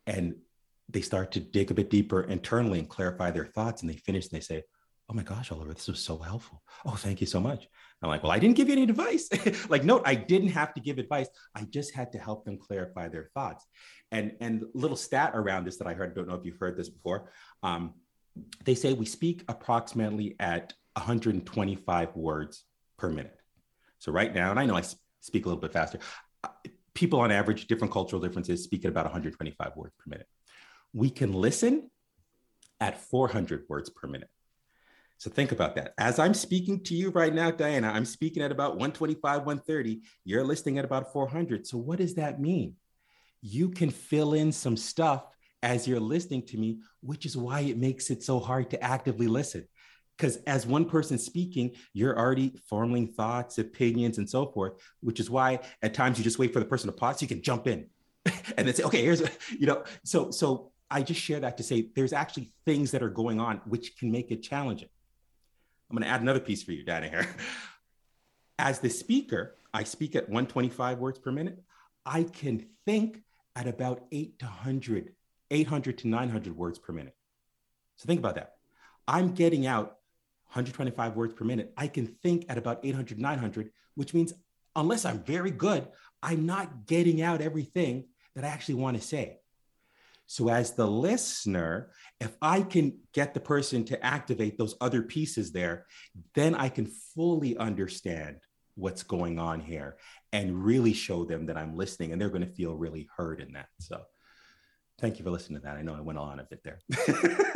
And 0.06 0.36
they 0.90 1.02
start 1.02 1.32
to 1.34 1.40
dig 1.40 1.72
a 1.72 1.74
bit 1.74 1.90
deeper 1.90 2.24
internally 2.24 2.80
and 2.80 2.90
clarify 2.90 3.32
their 3.32 3.46
thoughts. 3.46 3.82
And 3.82 3.90
they 3.90 3.98
finish 3.98 4.26
and 4.26 4.32
they 4.32 4.44
say, 4.44 4.64
Oh 5.10 5.14
my 5.14 5.24
gosh, 5.24 5.54
Oliver, 5.54 5.74
this 5.74 5.88
was 5.88 6.02
so 6.02 6.18
helpful. 6.18 6.62
Oh, 6.86 6.96
thank 6.96 7.22
you 7.22 7.28
so 7.28 7.40
much. 7.40 7.70
I'm 8.02 8.10
like, 8.10 8.24
Well, 8.24 8.32
I 8.32 8.40
didn't 8.40 8.58
give 8.58 8.68
you 8.68 8.74
any 8.74 8.84
advice. 8.84 9.30
like, 9.70 9.86
no, 9.86 10.02
I 10.06 10.16
didn't 10.16 10.50
have 10.50 10.74
to 10.74 10.82
give 10.82 10.98
advice. 10.98 11.30
I 11.56 11.64
just 11.64 11.94
had 11.94 12.12
to 12.12 12.18
help 12.18 12.44
them 12.44 12.58
clarify 12.58 13.08
their 13.08 13.30
thoughts. 13.34 13.66
And 14.12 14.34
and 14.42 14.64
little 14.74 14.98
stat 14.98 15.32
around 15.34 15.66
this 15.66 15.78
that 15.78 15.88
I 15.88 15.94
heard, 15.94 16.16
don't 16.16 16.28
know 16.28 16.36
if 16.36 16.46
you've 16.46 16.58
heard 16.58 16.76
this 16.76 16.90
before. 16.90 17.32
Um, 17.64 17.94
they 18.64 18.76
say 18.76 18.94
we 18.94 19.06
speak 19.06 19.44
approximately 19.48 20.36
at 20.40 20.74
125 20.94 22.16
words 22.16 22.64
per 22.98 23.10
minute. 23.10 23.38
So 24.00 24.12
right 24.12 24.34
now, 24.34 24.52
and 24.52 24.60
I 24.60 24.66
know 24.66 24.76
I 24.76 24.84
speak 25.22 25.46
a 25.46 25.50
little 25.50 25.62
bit 25.62 25.74
faster, 25.74 26.00
uh, 26.44 26.50
people 26.94 27.20
on 27.20 27.32
average, 27.32 27.68
different 27.68 27.94
cultural 27.94 28.22
differences, 28.22 28.64
speak 28.64 28.86
at 28.86 28.92
about 28.92 29.06
125 29.06 29.76
words 29.76 29.94
per 29.98 30.10
minute. 30.10 30.28
We 30.94 31.10
can 31.10 31.34
listen 31.34 31.90
at 32.80 33.02
400 33.02 33.66
words 33.70 33.90
per 33.90 34.08
minute. 34.08 34.30
So 35.20 35.32
think 35.32 35.52
about 35.52 35.76
that. 35.76 35.94
As 35.98 36.20
I'm 36.20 36.36
speaking 36.36 36.84
to 36.84 36.96
you 36.96 37.10
right 37.10 37.34
now, 37.34 37.50
Diana, 37.50 37.90
I'm 37.90 38.06
speaking 38.06 38.44
at 38.44 38.52
about 38.52 38.74
125, 38.74 39.46
130. 39.46 40.02
You're 40.26 40.44
listening 40.44 40.78
at 40.78 40.86
about 40.86 41.12
400. 41.12 41.66
So 41.66 41.78
what 41.78 41.98
does 41.98 42.16
that 42.16 42.40
mean? 42.40 42.76
You 43.42 43.70
can 43.70 43.90
fill 43.90 44.34
in 44.34 44.52
some 44.52 44.78
stuff 44.78 45.26
as 45.64 45.88
you're 45.88 46.00
listening 46.00 46.44
to 46.48 46.58
me, 46.58 46.80
which 47.02 47.26
is 47.26 47.36
why 47.36 47.62
it 47.62 47.78
makes 47.78 48.10
it 48.10 48.24
so 48.24 48.40
hard 48.40 48.70
to 48.72 48.84
actively 48.84 49.28
listen. 49.28 49.68
Because 50.18 50.38
as 50.48 50.66
one 50.66 50.86
person 50.86 51.18
speaking, 51.18 51.76
you're 51.94 52.18
already 52.18 52.60
forming 52.68 53.08
thoughts, 53.08 53.58
opinions, 53.60 54.18
and 54.18 54.28
so 54.28 54.48
forth, 54.48 54.74
which 55.02 55.20
is 55.20 55.30
why 55.30 55.60
at 55.84 55.94
times 55.94 56.18
you 56.18 56.24
just 56.24 56.40
wait 56.40 56.54
for 56.54 56.60
the 56.60 56.66
person 56.66 56.88
to 56.88 56.96
pause 56.96 57.20
so 57.20 57.24
you 57.24 57.28
can 57.28 57.42
jump 57.42 57.68
in 57.68 57.88
and 58.58 58.68
then 58.68 58.74
say, 58.74 58.84
okay, 58.84 59.04
here's, 59.04 59.22
you 59.60 59.68
know, 59.68 59.84
so, 60.04 60.32
so 60.32 60.72
I 60.90 61.04
just 61.04 61.22
share 61.22 61.40
that 61.42 61.58
to 61.58 61.64
say 61.64 61.90
there's 61.96 62.14
actually 62.14 62.52
things 62.66 62.92
that 62.92 63.04
are 63.04 63.10
going 63.10 63.40
on 63.40 63.62
which 63.66 63.98
can 63.98 64.12
make 64.12 64.32
it 64.32 64.42
challenging. 64.42 64.90
I'm 65.90 65.96
going 65.96 66.04
to 66.04 66.10
add 66.10 66.22
another 66.22 66.40
piece 66.40 66.64
for 66.64 66.72
you, 66.72 66.84
Dana, 66.84 67.10
here. 67.10 67.28
As 68.60 68.80
the 68.80 68.90
speaker, 68.90 69.56
I 69.74 69.84
speak 69.84 70.16
at 70.16 70.24
125 70.24 70.98
words 70.98 71.20
per 71.20 71.32
minute. 71.32 71.62
I 72.06 72.24
can 72.24 72.66
think 72.86 73.22
at 73.56 73.68
about 73.68 74.06
8 74.12 74.40
to 74.40 74.46
100, 74.46 75.14
800 75.52 76.00
to 76.00 76.08
900 76.08 76.56
words 76.56 76.80
per 76.80 76.94
minute. 76.94 77.16
So 77.98 78.06
think 78.06 78.20
about 78.20 78.36
that. 78.36 78.54
I'm 79.08 79.34
getting 79.34 79.66
out 79.66 79.98
125 80.48 81.16
words 81.16 81.34
per 81.34 81.46
minute. 81.46 81.74
I 81.78 81.88
can 81.88 82.08
think 82.08 82.46
at 82.50 82.58
about 82.58 82.80
800, 82.84 83.20
900, 83.20 83.72
which 83.96 84.14
means 84.14 84.34
unless 84.76 85.06
I'm 85.06 85.24
very 85.24 85.52
good, 85.52 85.88
I'm 86.22 86.46
not 86.46 86.86
getting 86.86 87.22
out 87.22 87.42
everything 87.42 88.06
that 88.36 88.46
I 88.46 88.50
actually 88.50 88.76
want 88.76 88.98
to 88.98 89.04
say. 89.04 89.40
So, 90.30 90.50
as 90.50 90.74
the 90.74 90.86
listener, 90.86 91.92
if 92.20 92.36
I 92.42 92.62
can 92.62 93.00
get 93.14 93.34
the 93.34 93.40
person 93.40 93.86
to 93.86 94.06
activate 94.06 94.58
those 94.58 94.76
other 94.82 95.02
pieces 95.02 95.54
there, 95.54 95.86
then 96.36 96.54
I 96.54 96.68
can 96.68 96.86
fully 97.16 97.58
understand 97.58 98.38
what's 98.76 99.04
going 99.04 99.40
on 99.40 99.62
here 99.62 99.98
and 100.34 100.64
really 100.64 100.94
show 100.94 101.24
them 101.24 101.46
that 101.46 101.58
I'm 101.58 101.78
listening 101.78 102.12
and 102.12 102.22
they're 102.22 102.30
going 102.30 102.46
to 102.46 102.54
feel 102.54 102.76
really 102.76 103.08
heard 103.16 103.40
in 103.40 103.54
that. 103.54 103.68
So, 103.80 104.02
thank 105.00 105.20
you 105.20 105.26
for 105.26 105.32
listening 105.32 105.60
to 105.60 105.66
that. 105.66 105.78
I 105.78 105.82
know 105.82 105.96
I 105.96 106.02
went 106.02 106.20
on 106.20 106.40
a 106.40 106.44
bit 106.44 106.64
there. 106.64 106.80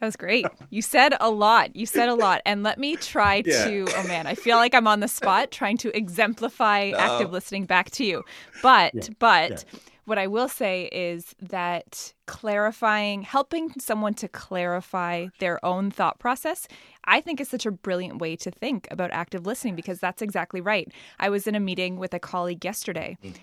That 0.00 0.08
was 0.08 0.16
great. 0.16 0.44
You 0.68 0.82
said 0.82 1.14
a 1.18 1.30
lot. 1.30 1.74
You 1.74 1.86
said 1.86 2.10
a 2.10 2.14
lot. 2.14 2.42
And 2.44 2.62
let 2.62 2.78
me 2.78 2.96
try 2.96 3.42
yeah. 3.46 3.64
to, 3.64 3.86
oh 3.96 4.06
man, 4.06 4.26
I 4.26 4.34
feel 4.34 4.56
like 4.56 4.74
I'm 4.74 4.86
on 4.86 5.00
the 5.00 5.08
spot 5.08 5.50
trying 5.50 5.78
to 5.78 5.96
exemplify 5.96 6.90
no. 6.90 6.98
active 6.98 7.32
listening 7.32 7.64
back 7.64 7.90
to 7.92 8.04
you. 8.04 8.22
But, 8.60 8.92
yeah. 8.94 9.02
but, 9.18 9.64
yeah 9.72 9.80
what 10.06 10.18
I 10.18 10.26
will 10.26 10.48
say 10.48 10.88
is 10.92 11.34
that 11.40 12.12
clarifying, 12.26 13.22
helping 13.22 13.72
someone 13.78 14.14
to 14.14 14.28
clarify 14.28 15.28
their 15.38 15.64
own 15.64 15.90
thought 15.90 16.18
process, 16.18 16.66
I 17.04 17.20
think 17.20 17.40
is 17.40 17.48
such 17.48 17.66
a 17.66 17.70
brilliant 17.70 18.18
way 18.18 18.36
to 18.36 18.50
think 18.50 18.88
about 18.90 19.10
active 19.12 19.46
listening 19.46 19.74
because 19.74 19.98
that's 19.98 20.22
exactly 20.22 20.60
right. 20.60 20.90
I 21.18 21.28
was 21.28 21.46
in 21.46 21.54
a 21.54 21.60
meeting 21.60 21.96
with 21.98 22.14
a 22.14 22.18
colleague 22.18 22.64
yesterday 22.64 23.16
mm. 23.22 23.34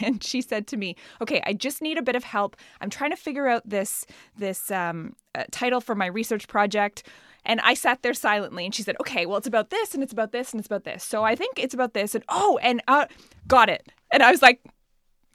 and 0.06 0.22
she 0.22 0.40
said 0.40 0.66
to 0.68 0.76
me, 0.76 0.96
"Okay, 1.20 1.42
I 1.44 1.52
just 1.52 1.82
need 1.82 1.98
a 1.98 2.02
bit 2.02 2.16
of 2.16 2.24
help. 2.24 2.56
I'm 2.80 2.90
trying 2.90 3.10
to 3.10 3.16
figure 3.16 3.48
out 3.48 3.68
this 3.68 4.06
this 4.36 4.70
um, 4.70 5.14
uh, 5.34 5.44
title 5.50 5.80
for 5.80 5.94
my 5.94 6.06
research 6.06 6.48
project." 6.48 7.06
And 7.48 7.60
I 7.60 7.74
sat 7.74 8.02
there 8.02 8.12
silently 8.12 8.64
and 8.64 8.74
she 8.74 8.82
said, 8.82 8.96
okay, 9.00 9.24
well, 9.24 9.38
it's 9.38 9.46
about 9.46 9.70
this 9.70 9.94
and 9.94 10.02
it's 10.02 10.12
about 10.12 10.32
this 10.32 10.50
and 10.50 10.58
it's 10.58 10.66
about 10.66 10.82
this. 10.82 11.04
So 11.04 11.22
I 11.22 11.36
think 11.36 11.60
it's 11.60 11.74
about 11.74 11.94
this. 11.94 12.16
And 12.16 12.24
oh, 12.28 12.58
and 12.60 12.82
uh, 12.88 13.06
got 13.46 13.68
it. 13.68 13.86
And 14.12 14.20
I 14.20 14.32
was 14.32 14.42
like, 14.42 14.60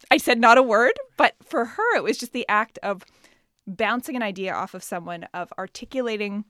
I 0.09 0.17
said 0.17 0.39
not 0.39 0.57
a 0.57 0.63
word, 0.63 0.93
but 1.17 1.35
for 1.43 1.65
her, 1.65 1.95
it 1.95 2.03
was 2.03 2.17
just 2.17 2.33
the 2.33 2.45
act 2.49 2.79
of 2.83 3.03
bouncing 3.67 4.15
an 4.15 4.23
idea 4.23 4.53
off 4.53 4.73
of 4.73 4.83
someone, 4.83 5.27
of 5.33 5.53
articulating 5.57 6.45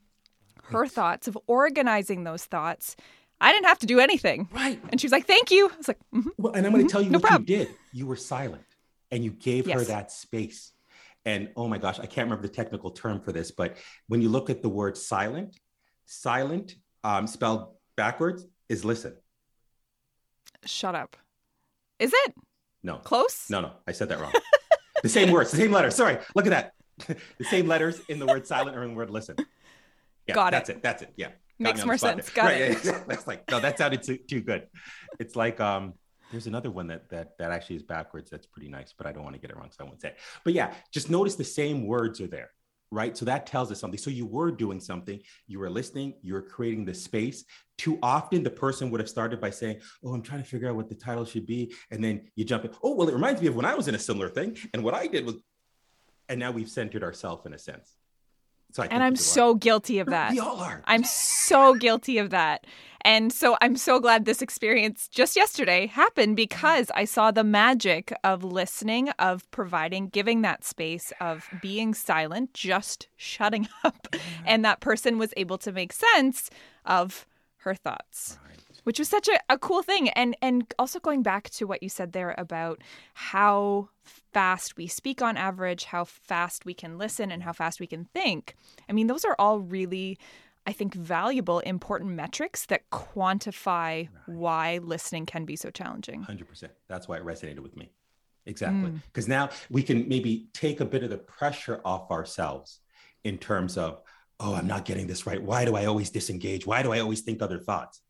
her 0.65 0.84
yes. 0.84 0.93
thoughts, 0.93 1.27
of 1.27 1.38
organizing 1.48 2.24
those 2.24 2.46
thoughts. 2.46 2.96
I 3.39 3.51
didn't 3.51 3.65
have 3.65 3.79
to 3.79 3.86
do 3.86 4.00
anything. 4.00 4.48
Right. 4.53 4.79
And 4.89 5.01
she 5.01 5.08
was 5.08 5.12
like, 5.12 5.25
thank 5.25 5.51
you. 5.51 5.70
I 5.74 5.77
was 5.77 5.88
like, 5.88 6.00
mm-hmm, 6.13 6.29
well, 6.38 6.53
and 6.53 6.65
I'm 6.65 6.72
going 6.72 6.88
to 6.88 6.88
mm-hmm, 6.88 6.91
tell 6.91 7.01
you 7.01 7.10
no 7.10 7.17
what 7.17 7.27
problem. 7.27 7.46
you 7.48 7.58
did. 7.58 7.70
You 7.91 8.05
were 8.05 8.15
silent 8.15 8.63
and 9.10 9.24
you 9.24 9.31
gave 9.31 9.67
yes. 9.67 9.79
her 9.79 9.86
that 9.86 10.12
space. 10.12 10.72
And 11.25 11.50
oh 11.55 11.67
my 11.67 11.77
gosh, 11.77 12.00
I 12.00 12.05
can't 12.05 12.25
remember 12.25 12.43
the 12.43 12.53
technical 12.53 12.91
term 12.91 13.22
for 13.22 13.31
this, 13.31 13.51
but 13.51 13.77
when 14.08 14.22
you 14.22 14.29
look 14.29 14.50
at 14.50 14.62
the 14.62 14.70
word 14.70 14.98
silent, 14.98 15.60
silent 16.05 16.75
um, 17.03 17.27
spelled 17.27 17.74
backwards 17.96 18.46
is 18.70 18.86
listen. 18.86 19.15
Shut 20.65 20.96
up. 20.96 21.17
Is 22.00 22.12
it? 22.13 22.34
No. 22.83 22.97
Close? 22.97 23.50
No, 23.50 23.61
no. 23.61 23.71
I 23.88 23.91
said 23.91 24.09
that 24.09 24.19
wrong. 24.19 24.33
the 25.03 25.09
same 25.09 25.31
words, 25.31 25.51
the 25.51 25.57
same 25.57 25.71
letters. 25.71 25.95
Sorry. 25.95 26.17
Look 26.35 26.47
at 26.47 26.50
that. 26.50 26.73
the 27.38 27.45
same 27.45 27.67
letters 27.67 28.01
in 28.09 28.19
the 28.19 28.25
word 28.25 28.45
silent 28.45 28.77
or 28.77 28.83
in 28.83 28.89
the 28.91 28.95
word 28.95 29.09
listen. 29.09 29.35
Yeah, 30.27 30.35
Got 30.35 30.47
it. 30.47 30.51
that's 30.51 30.69
it. 30.69 30.83
That's 30.83 31.01
it. 31.03 31.13
Yeah. 31.15 31.29
Makes 31.59 31.85
more 31.85 31.97
sense. 31.97 32.25
There. 32.25 32.43
Got 32.43 32.51
right, 32.51 32.61
it. 32.61 32.77
Yeah, 32.85 33.03
that's 33.07 33.27
like, 33.27 33.50
no, 33.50 33.59
that 33.59 33.77
sounded 33.77 34.01
too, 34.01 34.17
too 34.17 34.41
good. 34.41 34.67
It's 35.19 35.35
like, 35.35 35.59
um, 35.59 35.93
there's 36.31 36.47
another 36.47 36.71
one 36.71 36.88
that 36.88 37.09
that 37.09 37.38
that 37.39 37.51
actually 37.51 37.75
is 37.75 37.83
backwards. 37.83 38.29
That's 38.29 38.47
pretty 38.47 38.69
nice, 38.69 38.93
but 38.97 39.05
I 39.05 39.11
don't 39.11 39.23
want 39.23 39.35
to 39.35 39.41
get 39.41 39.51
it 39.51 39.57
wrong, 39.57 39.69
so 39.69 39.83
I 39.83 39.88
won't 39.88 40.01
say. 40.01 40.09
It. 40.09 40.17
But 40.45 40.53
yeah, 40.53 40.73
just 40.91 41.09
notice 41.09 41.35
the 41.35 41.43
same 41.43 41.85
words 41.85 42.21
are 42.21 42.27
there 42.27 42.51
right? 42.91 43.17
So 43.17 43.25
that 43.25 43.45
tells 43.45 43.71
us 43.71 43.79
something. 43.79 43.98
So 43.98 44.10
you 44.10 44.25
were 44.25 44.51
doing 44.51 44.79
something, 44.79 45.19
you 45.48 45.60
were 45.60 45.69
listening, 45.69 46.15
you 46.21 46.33
were 46.33 46.41
creating 46.41 46.86
the 46.86 46.93
space. 46.93 47.45
Too 47.77 47.98
often, 48.03 48.43
the 48.43 48.51
person 48.51 48.91
would 48.91 49.00
have 49.00 49.10
started 49.10 49.39
by 49.39 49.50
saying, 49.50 49.79
Oh, 50.03 50.13
I'm 50.13 50.21
trying 50.21 50.43
to 50.43 50.48
figure 50.48 50.69
out 50.69 50.75
what 50.75 50.89
the 50.89 50.95
title 50.95 51.25
should 51.25 51.48
be. 51.48 51.74
And 51.89 52.03
then 52.03 52.29
you 52.36 52.43
jump 52.43 52.65
in, 52.65 52.71
Oh, 52.83 52.93
well, 52.93 53.07
it 53.07 53.13
reminds 53.13 53.41
me 53.41 53.48
of 53.48 53.55
when 53.55 53.65
I 53.65 53.74
was 53.74 53.88
in 53.88 53.95
a 53.95 54.00
similar 54.00 54.29
thing. 54.29 54.57
And 54.74 54.83
what 54.83 54.93
I 54.93 55.07
did 55.07 55.25
was, 55.25 55.36
and 56.29 56.39
now 56.39 56.51
we've 56.51 56.69
centered 56.69 57.03
ourselves 57.03 57.45
in 57.45 57.53
a 57.53 57.57
sense. 57.57 57.95
So 58.71 58.83
and 58.83 59.03
I'm 59.03 59.15
so 59.15 59.55
guilty 59.55 59.99
of 59.99 60.07
that. 60.07 60.31
We 60.31 60.39
all 60.39 60.59
are. 60.59 60.81
I'm 60.85 61.03
so 61.03 61.73
guilty 61.75 62.17
of 62.17 62.29
that. 62.31 62.65
And 63.03 63.33
so 63.33 63.57
I'm 63.61 63.75
so 63.77 63.99
glad 63.99 64.25
this 64.25 64.41
experience 64.41 65.07
just 65.07 65.35
yesterday 65.35 65.87
happened 65.87 66.35
because 66.35 66.91
I 66.93 67.05
saw 67.05 67.31
the 67.31 67.43
magic 67.43 68.13
of 68.23 68.43
listening, 68.43 69.09
of 69.17 69.49
providing, 69.51 70.07
giving 70.09 70.43
that 70.43 70.63
space, 70.63 71.11
of 71.19 71.47
being 71.61 71.93
silent, 71.93 72.53
just 72.53 73.07
shutting 73.17 73.67
up. 73.83 74.07
And 74.45 74.63
that 74.65 74.81
person 74.81 75.17
was 75.17 75.33
able 75.35 75.57
to 75.59 75.71
make 75.71 75.93
sense 75.93 76.49
of 76.85 77.25
her 77.57 77.73
thoughts. 77.75 78.37
Right. 78.47 78.59
Which 78.83 79.00
was 79.00 79.09
such 79.09 79.27
a, 79.27 79.39
a 79.50 79.57
cool 79.57 79.83
thing. 79.83 80.09
And 80.09 80.35
and 80.41 80.73
also 80.79 81.00
going 81.00 81.21
back 81.23 81.50
to 81.51 81.65
what 81.65 81.83
you 81.83 81.89
said 81.89 82.13
there 82.13 82.33
about 82.38 82.81
how 83.13 83.89
fast 84.03 84.77
we 84.77 84.88
speak 84.88 85.21
on 85.21 85.38
average, 85.38 85.85
how 85.85 86.05
fast 86.05 86.65
we 86.65 86.73
can 86.73 86.97
listen, 86.97 87.31
and 87.31 87.43
how 87.43 87.53
fast 87.53 87.79
we 87.79 87.88
can 87.88 88.05
think. 88.05 88.55
I 88.89 88.93
mean, 88.93 89.07
those 89.07 89.25
are 89.25 89.35
all 89.38 89.59
really 89.59 90.17
I 90.65 90.73
think, 90.73 90.93
valuable, 90.93 91.59
important 91.59 92.11
metrics 92.11 92.67
that 92.67 92.89
quantify 92.91 93.65
right. 93.65 94.09
why 94.27 94.79
listening 94.83 95.25
can 95.25 95.43
be 95.45 95.55
so 95.55 95.71
challenging. 95.71 96.23
100%. 96.23 96.69
That's 96.88 97.07
why 97.07 97.17
it 97.17 97.25
resonated 97.25 97.59
with 97.59 97.75
me. 97.75 97.91
Exactly. 98.45 98.91
Because 99.07 99.25
mm. 99.25 99.29
now 99.29 99.50
we 99.69 99.83
can 99.83 100.07
maybe 100.07 100.50
take 100.53 100.79
a 100.79 100.85
bit 100.85 101.03
of 101.03 101.09
the 101.09 101.17
pressure 101.17 101.81
off 101.83 102.11
ourselves 102.11 102.79
in 103.23 103.38
terms 103.38 103.77
of, 103.77 104.01
oh, 104.39 104.53
I'm 104.53 104.67
not 104.67 104.85
getting 104.85 105.07
this 105.07 105.25
right. 105.25 105.41
Why 105.41 105.65
do 105.65 105.75
I 105.75 105.85
always 105.85 106.09
disengage? 106.09 106.65
Why 106.65 106.83
do 106.83 106.91
I 106.91 107.00
always 107.00 107.21
think 107.21 107.41
other 107.41 107.59
thoughts? 107.59 108.01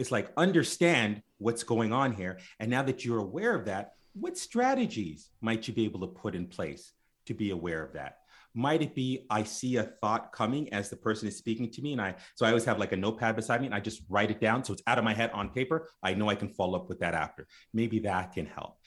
It's 0.00 0.10
like 0.10 0.32
understand 0.38 1.22
what's 1.36 1.62
going 1.62 1.92
on 1.92 2.12
here. 2.12 2.38
And 2.58 2.70
now 2.70 2.82
that 2.82 3.04
you're 3.04 3.18
aware 3.18 3.54
of 3.54 3.66
that, 3.66 3.92
what 4.14 4.38
strategies 4.38 5.28
might 5.42 5.68
you 5.68 5.74
be 5.74 5.84
able 5.84 6.00
to 6.00 6.06
put 6.06 6.34
in 6.34 6.46
place 6.46 6.94
to 7.26 7.34
be 7.34 7.50
aware 7.50 7.84
of 7.84 7.92
that? 7.92 8.16
Might 8.54 8.80
it 8.80 8.94
be 8.94 9.26
I 9.28 9.42
see 9.42 9.76
a 9.76 9.84
thought 9.84 10.32
coming 10.32 10.72
as 10.72 10.88
the 10.88 10.96
person 10.96 11.28
is 11.28 11.36
speaking 11.36 11.70
to 11.72 11.82
me, 11.82 11.92
and 11.92 12.00
I 12.00 12.16
so 12.34 12.46
I 12.46 12.48
always 12.48 12.64
have 12.64 12.78
like 12.78 12.92
a 12.92 12.96
notepad 12.96 13.36
beside 13.36 13.60
me, 13.60 13.66
and 13.66 13.74
I 13.74 13.80
just 13.80 14.02
write 14.08 14.30
it 14.30 14.40
down 14.40 14.64
so 14.64 14.72
it's 14.72 14.82
out 14.86 14.98
of 14.98 15.04
my 15.04 15.12
head 15.12 15.30
on 15.32 15.50
paper. 15.50 15.88
I 16.02 16.14
know 16.14 16.30
I 16.30 16.34
can 16.34 16.48
follow 16.48 16.76
up 16.78 16.88
with 16.88 16.98
that 17.00 17.14
after. 17.14 17.46
Maybe 17.74 17.98
that 18.00 18.32
can 18.32 18.46
help. 18.46 18.78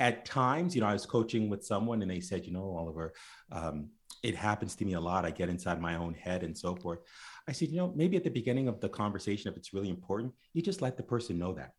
At 0.00 0.24
times, 0.24 0.74
you 0.74 0.80
know, 0.80 0.88
I 0.88 0.94
was 0.94 1.06
coaching 1.06 1.50
with 1.50 1.64
someone, 1.64 2.00
and 2.00 2.10
they 2.10 2.20
said, 2.20 2.46
you 2.46 2.52
know, 2.52 2.76
Oliver, 2.76 3.12
um, 3.52 3.90
it 4.22 4.34
happens 4.34 4.74
to 4.76 4.84
me 4.84 4.94
a 4.94 5.00
lot. 5.00 5.26
I 5.26 5.30
get 5.30 5.48
inside 5.48 5.80
my 5.80 5.96
own 5.96 6.14
head 6.14 6.42
and 6.42 6.56
so 6.56 6.74
forth. 6.74 7.00
I 7.48 7.52
said, 7.52 7.68
you 7.68 7.76
know, 7.76 7.92
maybe 7.94 8.16
at 8.16 8.24
the 8.24 8.30
beginning 8.30 8.68
of 8.68 8.80
the 8.80 8.88
conversation, 8.88 9.50
if 9.50 9.56
it's 9.56 9.72
really 9.72 9.90
important, 9.90 10.32
you 10.52 10.62
just 10.62 10.82
let 10.82 10.96
the 10.96 11.02
person 11.02 11.38
know 11.38 11.52
that. 11.54 11.72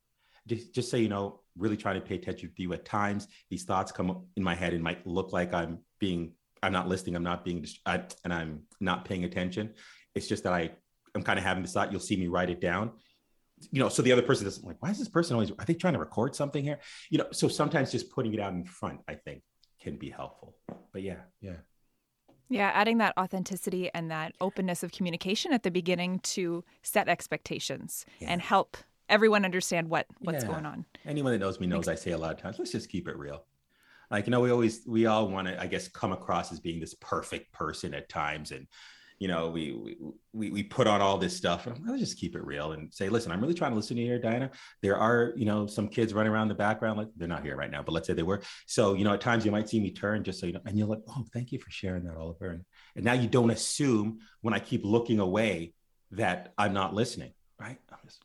Just, 0.46 0.74
just 0.74 0.91
say, 0.91 1.00
you 1.00 1.08
know, 1.08 1.39
really 1.58 1.77
trying 1.77 1.96
to 1.96 2.01
pay 2.01 2.15
attention 2.15 2.51
to 2.53 2.62
you. 2.62 2.74
At 2.74 2.84
times, 2.84 3.27
these 3.50 3.63
thoughts 3.63 3.91
come 3.91 4.12
up 4.12 4.25
in 4.36 4.43
my 4.43 4.55
head 4.55 4.74
and 4.74 4.84
might 4.84 5.05
look 5.08 5.32
like 5.32 5.53
I'm 5.53 5.79
being 6.00 6.34
I'm 6.63 6.72
not 6.72 6.88
listening. 6.88 7.15
I'm 7.15 7.24
not 7.24 7.43
being, 7.43 7.65
I, 7.86 8.03
and 8.24 8.34
I'm 8.34 8.62
not 8.79 9.05
paying 9.05 9.25
attention. 9.25 9.74
It's 10.15 10.27
just 10.27 10.46
that 10.46 10.53
I, 10.53 10.72
I'm 11.13 11.22
kind 11.22 11.38
of 11.38 11.43
having 11.43 11.62
this 11.62 11.74
thought. 11.74 11.91
You'll 11.91 12.00
see 12.00 12.15
me 12.15 12.27
write 12.27 12.50
it 12.50 12.62
down. 12.62 12.93
You 13.72 13.79
know, 13.82 13.89
so 13.89 14.01
the 14.01 14.12
other 14.12 14.22
person 14.22 14.48
is 14.48 14.63
like, 14.63 14.77
why 14.79 14.89
is 14.89 14.98
this 14.98 15.10
person 15.10 15.36
always? 15.36 15.51
Are 15.51 15.65
they 15.65 15.74
trying 15.74 15.93
to 15.93 16.00
record 16.00 16.36
something 16.36 16.63
here? 16.63 16.79
You 17.10 17.20
know, 17.20 17.27
so 17.32 17.48
sometimes 17.50 17.91
just 17.91 18.12
putting 18.12 18.34
it 18.34 18.39
out 18.39 18.53
in 18.53 18.63
front, 18.63 19.01
I 19.08 19.15
think, 19.15 19.43
can 19.82 19.98
be 19.98 20.10
helpful. 20.10 20.55
But 20.91 21.01
yeah, 21.01 21.20
yeah. 21.41 21.58
Yeah, 22.54 22.72
adding 22.74 23.00
that 23.00 23.18
authenticity 23.18 23.90
and 23.94 24.12
that 24.12 24.34
openness 24.40 24.84
of 24.84 24.92
communication 24.92 25.54
at 25.54 25.64
the 25.64 25.72
beginning 25.72 26.20
to 26.20 26.64
set 26.82 27.08
expectations 27.08 28.06
yeah. 28.20 28.30
and 28.30 28.42
help 28.42 28.78
everyone 29.10 29.46
understand 29.46 29.90
what 29.90 30.06
what's 30.20 30.44
yeah. 30.44 30.52
going 30.52 30.66
on. 30.66 30.86
Anyone 31.06 31.34
that 31.34 31.40
knows 31.40 31.60
me 31.60 31.68
knows 31.68 31.88
I 31.88 31.96
say 31.96 32.12
a 32.12 32.18
lot 32.18 32.32
of 32.34 32.42
times, 32.42 32.60
let's 32.60 32.72
just 32.72 32.90
keep 32.90 33.08
it 33.08 33.18
real 33.18 33.44
like 34.14 34.28
you 34.28 34.32
know 34.32 34.40
we 34.40 34.52
always 34.52 34.82
we 34.86 35.06
all 35.08 35.28
want 35.28 35.48
to 35.48 35.62
i 35.62 35.68
guess 35.68 35.88
come 35.88 36.14
across 36.14 36.52
as 36.52 36.60
being 36.60 36.80
this 36.80 36.94
perfect 36.96 37.52
person 37.52 37.94
at 37.94 38.08
times 38.08 38.52
and 38.52 38.68
you 39.24 39.30
know, 39.30 39.48
we 39.48 39.96
we 40.34 40.51
we 40.51 40.63
put 40.63 40.86
on 40.86 41.00
all 41.00 41.18
this 41.18 41.34
stuff. 41.34 41.65
And 41.65 41.80
let's 41.88 42.01
just 42.01 42.18
keep 42.18 42.36
it 42.36 42.44
real 42.44 42.74
and 42.74 42.94
say, 42.94 43.08
listen, 43.08 43.32
I'm 43.32 43.39
really 43.39 43.53
trying 43.53 43.72
to 43.72 43.77
listen 43.77 43.96
to 43.96 44.01
you 44.01 44.10
here, 44.10 44.20
Diana. 44.20 44.51
There 44.82 44.98
are, 44.98 45.32
you 45.38 45.46
know, 45.46 45.65
some 45.65 45.88
kids 45.88 46.13
running 46.13 46.34
around 46.34 46.50
the 46.50 46.56
background, 46.56 46.98
like 46.98 47.08
they're 47.15 47.30
not 47.30 47.42
here 47.42 47.56
right 47.56 47.72
now, 47.72 47.82
but 47.82 47.94
let's 47.94 48.06
say 48.06 48.13
they 48.13 48.22
were. 48.22 48.42
So, 48.68 48.96
you 48.96 49.06
know, 49.06 49.13
at 49.13 49.22
times 49.22 49.46
you 49.46 49.51
might 49.51 49.70
see 49.70 49.80
me 49.80 49.92
turn 49.92 50.25
just 50.25 50.42
so 50.42 50.46
you 50.46 50.51
know, 50.51 50.60
and 50.65 50.77
you're 50.77 50.89
like, 50.89 51.03
oh, 51.08 51.24
thank 51.32 51.53
you 51.53 51.60
for 51.60 51.72
sharing 51.72 52.03
that, 52.03 52.18
Oliver. 52.18 52.50
And, 52.50 52.65
and 52.98 53.06
now 53.06 53.13
you 53.13 53.30
don't 53.30 53.50
assume 53.50 54.20
when 54.42 54.53
I 54.53 54.60
keep 54.60 54.84
looking 54.84 55.20
away 55.20 55.74
that 56.12 56.51
I'm 56.58 56.74
not 56.74 56.94
listening, 56.94 57.32
right? 57.58 57.77
I'm 57.94 58.00
just 58.06 58.20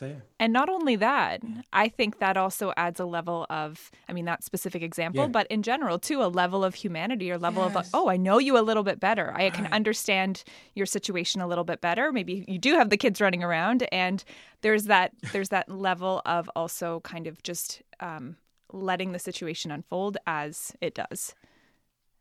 so 0.00 0.06
yeah. 0.06 0.14
And 0.38 0.50
not 0.50 0.70
only 0.70 0.96
that, 0.96 1.42
I 1.74 1.88
think 1.88 2.20
that 2.20 2.38
also 2.38 2.72
adds 2.78 3.00
a 3.00 3.04
level 3.04 3.44
of, 3.50 3.90
I 4.08 4.14
mean, 4.14 4.24
that 4.24 4.42
specific 4.42 4.82
example, 4.82 5.24
yeah. 5.24 5.28
but 5.28 5.46
in 5.48 5.62
general 5.62 5.98
too, 5.98 6.22
a 6.22 6.24
level 6.24 6.64
of 6.64 6.74
humanity 6.74 7.30
or 7.30 7.36
level 7.36 7.64
yes. 7.66 7.76
of, 7.76 7.90
oh, 7.92 8.08
I 8.08 8.16
know 8.16 8.38
you 8.38 8.58
a 8.58 8.64
little 8.64 8.82
bit 8.82 8.98
better. 8.98 9.30
I 9.34 9.50
can 9.50 9.66
understand 9.72 10.42
your 10.74 10.86
situation 10.86 11.42
a 11.42 11.46
little 11.46 11.64
bit 11.64 11.82
better. 11.82 12.12
Maybe 12.12 12.46
you 12.48 12.58
do 12.58 12.76
have 12.76 12.88
the 12.88 12.96
kids 12.96 13.20
running 13.20 13.44
around, 13.44 13.86
and 13.92 14.24
there's 14.62 14.84
that 14.84 15.12
there's 15.32 15.50
that 15.50 15.68
level 15.68 16.22
of 16.24 16.50
also 16.56 17.00
kind 17.00 17.26
of 17.26 17.42
just 17.42 17.82
um, 18.00 18.36
letting 18.72 19.12
the 19.12 19.18
situation 19.18 19.70
unfold 19.70 20.16
as 20.26 20.72
it 20.80 20.94
does 20.94 21.34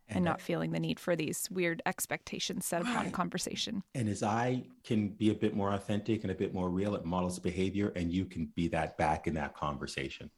and, 0.10 0.18
and 0.18 0.26
not 0.26 0.42
feeling 0.42 0.72
the 0.72 0.80
need 0.80 1.00
for 1.00 1.16
these 1.16 1.48
weird 1.52 1.82
expectations 1.86 2.66
set 2.66 2.82
upon 2.82 3.06
right. 3.06 3.14
conversation. 3.14 3.84
And 3.94 4.10
as 4.10 4.24
I 4.24 4.64
can 4.84 5.10
be 5.10 5.30
a 5.30 5.36
bit 5.36 5.56
more 5.56 5.74
authentic 5.74 6.24
and 6.24 6.32
a 6.32 6.36
bit 6.36 6.54
more 6.54 6.70
real, 6.70 6.96
it 6.96 7.06
models 7.06 7.40
behavior, 7.40 7.94
and 7.96 8.12
you 8.12 8.26
can 8.26 8.48
be 8.56 8.68
that 8.70 8.98
back 8.98 9.28
in 9.28 9.34
that 9.36 9.56
conversation. 9.56 10.30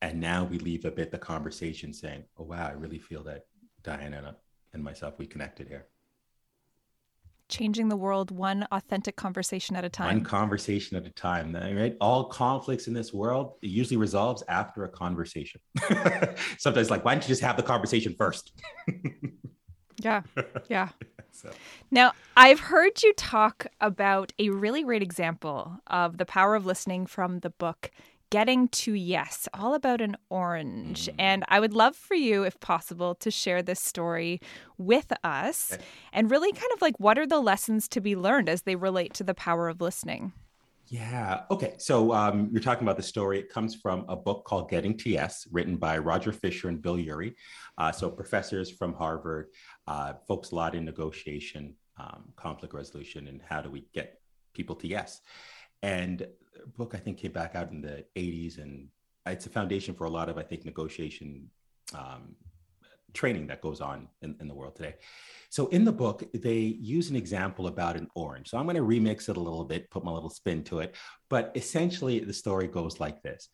And 0.00 0.20
now 0.20 0.44
we 0.44 0.58
leave 0.58 0.84
a 0.84 0.90
bit 0.90 1.10
the 1.10 1.18
conversation 1.18 1.92
saying, 1.92 2.24
"Oh 2.38 2.44
wow, 2.44 2.68
I 2.68 2.72
really 2.72 2.98
feel 2.98 3.22
that 3.24 3.46
Diana 3.82 4.36
and 4.72 4.80
uh, 4.80 4.84
myself 4.84 5.18
we 5.18 5.26
connected 5.26 5.68
here." 5.68 5.86
Changing 7.48 7.88
the 7.88 7.96
world 7.96 8.30
one 8.30 8.66
authentic 8.72 9.16
conversation 9.16 9.76
at 9.76 9.84
a 9.84 9.88
time. 9.88 10.06
One 10.06 10.24
conversation 10.24 10.96
at 10.96 11.06
a 11.06 11.10
time, 11.10 11.54
right? 11.54 11.96
All 12.00 12.24
conflicts 12.24 12.86
in 12.86 12.94
this 12.94 13.12
world 13.12 13.54
it 13.62 13.68
usually 13.68 13.96
resolves 13.96 14.42
after 14.48 14.84
a 14.84 14.88
conversation. 14.88 15.60
Sometimes, 16.58 16.90
like, 16.90 17.04
why 17.04 17.14
don't 17.14 17.24
you 17.24 17.28
just 17.28 17.42
have 17.42 17.56
the 17.56 17.62
conversation 17.62 18.14
first? 18.16 18.52
yeah, 20.02 20.22
yeah. 20.68 20.88
So. 21.30 21.50
Now, 21.92 22.14
I've 22.36 22.58
heard 22.58 23.00
you 23.04 23.12
talk 23.14 23.68
about 23.80 24.32
a 24.40 24.48
really 24.48 24.82
great 24.82 25.04
example 25.04 25.78
of 25.86 26.18
the 26.18 26.24
power 26.24 26.56
of 26.56 26.66
listening 26.66 27.06
from 27.06 27.40
the 27.40 27.50
book 27.50 27.92
Getting 28.30 28.68
to 28.68 28.92
Yes, 28.92 29.48
all 29.54 29.74
about 29.74 30.00
an 30.00 30.16
orange. 30.28 31.06
Mm. 31.06 31.14
And 31.18 31.44
I 31.48 31.60
would 31.60 31.72
love 31.72 31.96
for 31.96 32.14
you, 32.14 32.44
if 32.44 32.60
possible, 32.60 33.14
to 33.16 33.30
share 33.30 33.62
this 33.62 33.80
story 33.80 34.40
with 34.76 35.12
us 35.24 35.72
okay. 35.72 35.82
and 36.12 36.30
really 36.30 36.52
kind 36.52 36.70
of 36.74 36.82
like 36.82 36.98
what 37.00 37.18
are 37.18 37.26
the 37.26 37.40
lessons 37.40 37.88
to 37.88 38.00
be 38.00 38.16
learned 38.16 38.48
as 38.48 38.62
they 38.62 38.76
relate 38.76 39.14
to 39.14 39.24
the 39.24 39.34
power 39.34 39.68
of 39.68 39.80
listening? 39.80 40.32
Yeah. 40.88 41.42
Okay. 41.50 41.74
So 41.78 42.12
um, 42.12 42.48
you're 42.50 42.62
talking 42.62 42.84
about 42.84 42.96
the 42.96 43.02
story. 43.02 43.38
It 43.38 43.50
comes 43.50 43.74
from 43.74 44.06
a 44.08 44.16
book 44.16 44.44
called 44.44 44.70
Getting 44.70 44.96
to 44.98 45.10
Yes, 45.10 45.46
written 45.52 45.76
by 45.76 45.98
Roger 45.98 46.32
Fisher 46.32 46.68
and 46.68 46.80
Bill 46.80 46.98
Ury. 46.98 47.36
Uh, 47.76 47.92
so 47.92 48.10
professors 48.10 48.70
from 48.70 48.94
Harvard, 48.94 49.48
uh, 49.86 50.14
folks 50.26 50.50
a 50.50 50.54
lot 50.54 50.74
in 50.74 50.86
negotiation, 50.86 51.74
um, 51.98 52.24
conflict 52.36 52.72
resolution, 52.72 53.28
and 53.28 53.42
how 53.46 53.60
do 53.60 53.70
we 53.70 53.84
get 53.92 54.20
people 54.54 54.76
to 54.76 54.88
yes. 54.88 55.20
And 55.82 56.26
book 56.76 56.94
I 56.94 56.98
think 56.98 57.18
came 57.18 57.32
back 57.32 57.54
out 57.54 57.70
in 57.70 57.80
the 57.80 58.04
80s, 58.16 58.58
and 58.58 58.88
it's 59.26 59.46
a 59.46 59.50
foundation 59.50 59.94
for 59.94 60.04
a 60.04 60.10
lot 60.10 60.28
of 60.28 60.38
I 60.38 60.42
think 60.42 60.64
negotiation 60.64 61.50
um, 61.94 62.36
training 63.14 63.46
that 63.46 63.60
goes 63.60 63.80
on 63.80 64.08
in, 64.22 64.36
in 64.40 64.48
the 64.48 64.54
world 64.54 64.76
today. 64.76 64.94
So 65.50 65.68
in 65.68 65.84
the 65.84 65.92
book, 65.92 66.24
they 66.34 66.58
use 66.58 67.10
an 67.10 67.16
example 67.16 67.66
about 67.66 67.96
an 67.96 68.08
orange. 68.14 68.50
So 68.50 68.58
I'm 68.58 68.64
going 68.64 68.76
to 68.76 68.82
remix 68.82 69.28
it 69.28 69.36
a 69.36 69.40
little 69.40 69.64
bit, 69.64 69.90
put 69.90 70.04
my 70.04 70.12
little 70.12 70.30
spin 70.30 70.62
to 70.64 70.80
it, 70.80 70.94
but 71.30 71.52
essentially 71.54 72.18
the 72.20 72.32
story 72.32 72.66
goes 72.66 73.00
like 73.00 73.22
this. 73.22 73.48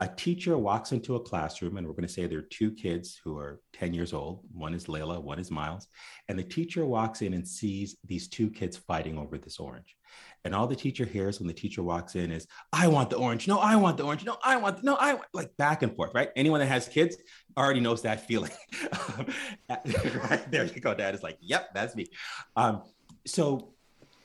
A 0.00 0.06
teacher 0.06 0.56
walks 0.56 0.92
into 0.92 1.16
a 1.16 1.20
classroom, 1.20 1.76
and 1.76 1.84
we're 1.84 1.92
going 1.92 2.06
to 2.06 2.12
say 2.12 2.26
there 2.26 2.38
are 2.38 2.42
two 2.42 2.70
kids 2.70 3.20
who 3.24 3.36
are 3.36 3.60
10 3.72 3.92
years 3.92 4.12
old. 4.12 4.44
One 4.52 4.72
is 4.72 4.86
Layla, 4.86 5.20
one 5.20 5.40
is 5.40 5.50
Miles. 5.50 5.88
And 6.28 6.38
the 6.38 6.44
teacher 6.44 6.86
walks 6.86 7.20
in 7.20 7.34
and 7.34 7.46
sees 7.46 7.96
these 8.04 8.28
two 8.28 8.48
kids 8.48 8.76
fighting 8.76 9.18
over 9.18 9.38
this 9.38 9.58
orange. 9.58 9.96
And 10.44 10.54
all 10.54 10.68
the 10.68 10.76
teacher 10.76 11.04
hears 11.04 11.40
when 11.40 11.48
the 11.48 11.52
teacher 11.52 11.82
walks 11.82 12.14
in 12.14 12.30
is, 12.30 12.46
I 12.72 12.86
want 12.86 13.10
the 13.10 13.16
orange. 13.16 13.48
No, 13.48 13.58
I 13.58 13.74
want 13.74 13.96
the 13.96 14.04
orange. 14.04 14.24
No, 14.24 14.38
I 14.44 14.56
want, 14.56 14.84
no, 14.84 14.96
I 15.00 15.18
like 15.32 15.56
back 15.56 15.82
and 15.82 15.94
forth, 15.94 16.14
right? 16.14 16.30
Anyone 16.36 16.60
that 16.60 16.66
has 16.66 16.88
kids 16.88 17.16
already 17.56 17.80
knows 17.80 18.02
that 18.02 18.24
feeling. 18.24 18.52
right 19.68 20.50
there 20.50 20.64
you 20.64 20.80
go. 20.80 20.94
Dad 20.94 21.16
is 21.16 21.24
like, 21.24 21.38
yep, 21.40 21.74
that's 21.74 21.96
me. 21.96 22.06
Um, 22.54 22.82
so 23.26 23.74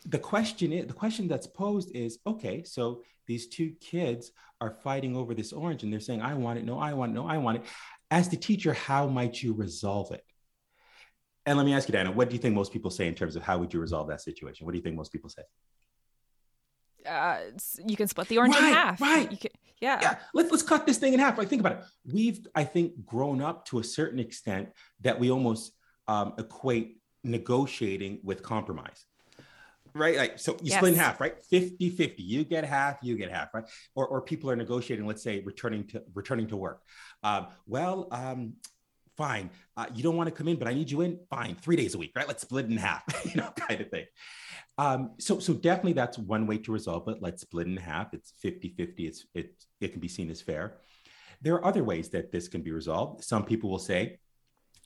the 0.05 0.19
question 0.19 0.71
is, 0.71 0.85
the 0.85 0.93
question 0.93 1.27
that's 1.27 1.47
posed 1.47 1.95
is, 1.95 2.19
okay, 2.27 2.63
so 2.63 3.01
these 3.25 3.47
two 3.47 3.73
kids 3.79 4.31
are 4.63 4.71
fighting 4.83 5.15
over 5.15 5.33
this 5.33 5.53
orange 5.53 5.83
and 5.83 5.91
they're 5.91 5.99
saying, 5.99 6.21
I 6.21 6.33
want 6.33 6.59
it. 6.59 6.65
No, 6.65 6.79
I 6.79 6.93
want 6.93 7.11
it. 7.11 7.15
No, 7.15 7.27
I 7.27 7.37
want 7.37 7.57
it. 7.57 7.63
As 8.09 8.29
the 8.29 8.37
teacher, 8.37 8.73
how 8.73 9.07
might 9.07 9.41
you 9.41 9.53
resolve 9.53 10.11
it? 10.11 10.23
And 11.45 11.57
let 11.57 11.65
me 11.65 11.73
ask 11.73 11.87
you, 11.87 11.93
Diana, 11.93 12.11
what 12.11 12.29
do 12.29 12.35
you 12.35 12.41
think 12.41 12.55
most 12.55 12.71
people 12.71 12.91
say 12.91 13.07
in 13.07 13.15
terms 13.15 13.35
of 13.35 13.43
how 13.43 13.57
would 13.57 13.73
you 13.73 13.79
resolve 13.79 14.07
that 14.07 14.21
situation? 14.21 14.65
What 14.65 14.71
do 14.71 14.77
you 14.77 14.83
think 14.83 14.95
most 14.95 15.11
people 15.11 15.29
say? 15.29 15.43
uh, 17.05 17.39
you 17.85 17.95
can 17.95 18.07
split 18.07 18.27
the 18.27 18.37
orange 18.37 18.55
right, 18.55 18.67
in 18.67 18.73
half. 18.73 19.01
Right. 19.01 19.39
Can, 19.39 19.51
yeah. 19.81 19.99
Yeah. 20.01 20.15
Let's 20.33 20.51
let's 20.51 20.63
cut 20.63 20.85
this 20.85 20.97
thing 20.97 21.13
in 21.13 21.19
half. 21.19 21.37
Like 21.37 21.49
think 21.49 21.59
about 21.59 21.73
it. 21.73 21.83
We've 22.05 22.45
I 22.55 22.63
think 22.63 23.05
grown 23.05 23.41
up 23.41 23.65
to 23.67 23.79
a 23.79 23.83
certain 23.83 24.19
extent 24.19 24.69
that 25.01 25.19
we 25.19 25.31
almost 25.31 25.73
um, 26.07 26.33
equate 26.37 26.97
negotiating 27.23 28.19
with 28.23 28.43
compromise. 28.43 29.05
Right. 29.95 30.17
Like 30.17 30.39
so 30.39 30.53
you 30.53 30.69
yes. 30.69 30.77
split 30.77 30.93
in 30.93 30.99
half, 30.99 31.21
right? 31.21 31.35
50 31.49 31.89
50. 31.89 32.23
You 32.23 32.43
get 32.43 32.65
half, 32.65 32.97
you 33.03 33.15
get 33.15 33.31
half, 33.31 33.53
right? 33.53 33.65
Or 33.95 34.07
or 34.07 34.21
people 34.21 34.49
are 34.49 34.55
negotiating, 34.55 35.05
let's 35.05 35.23
say 35.23 35.41
returning 35.41 35.85
to 35.87 36.03
returning 36.13 36.47
to 36.47 36.57
work. 36.57 36.81
Um, 37.23 37.47
well, 37.67 38.07
um, 38.11 38.53
fine. 39.17 39.49
Uh, 39.77 39.85
you 39.93 40.03
don't 40.03 40.15
want 40.15 40.27
to 40.27 40.35
come 40.35 40.47
in, 40.47 40.57
but 40.57 40.67
I 40.67 40.73
need 40.73 40.89
you 40.89 41.01
in. 41.01 41.19
Fine, 41.29 41.55
three 41.55 41.75
days 41.75 41.95
a 41.95 41.97
week, 41.97 42.11
right? 42.15 42.27
Let's 42.27 42.41
split 42.41 42.65
in 42.65 42.77
half, 42.77 43.03
you 43.25 43.41
know, 43.41 43.51
kind 43.55 43.81
of 43.81 43.89
thing. 43.89 44.05
Um, 44.77 45.11
so, 45.19 45.39
so 45.39 45.53
definitely 45.53 45.93
that's 45.93 46.17
one 46.17 46.47
way 46.47 46.57
to 46.59 46.71
resolve 46.71 47.07
it. 47.07 47.17
Let's 47.21 47.41
split 47.41 47.67
in 47.67 47.77
half. 47.77 48.13
It's 48.13 48.33
50 48.41 48.69
50. 48.69 49.07
It's, 49.07 49.25
it, 49.35 49.53
it 49.79 49.91
can 49.91 49.99
be 49.99 50.07
seen 50.07 50.29
as 50.31 50.41
fair. 50.41 50.77
There 51.41 51.55
are 51.55 51.65
other 51.65 51.83
ways 51.83 52.09
that 52.09 52.31
this 52.31 52.47
can 52.47 52.61
be 52.61 52.71
resolved. 52.71 53.23
Some 53.23 53.43
people 53.43 53.69
will 53.69 53.79
say, 53.79 54.19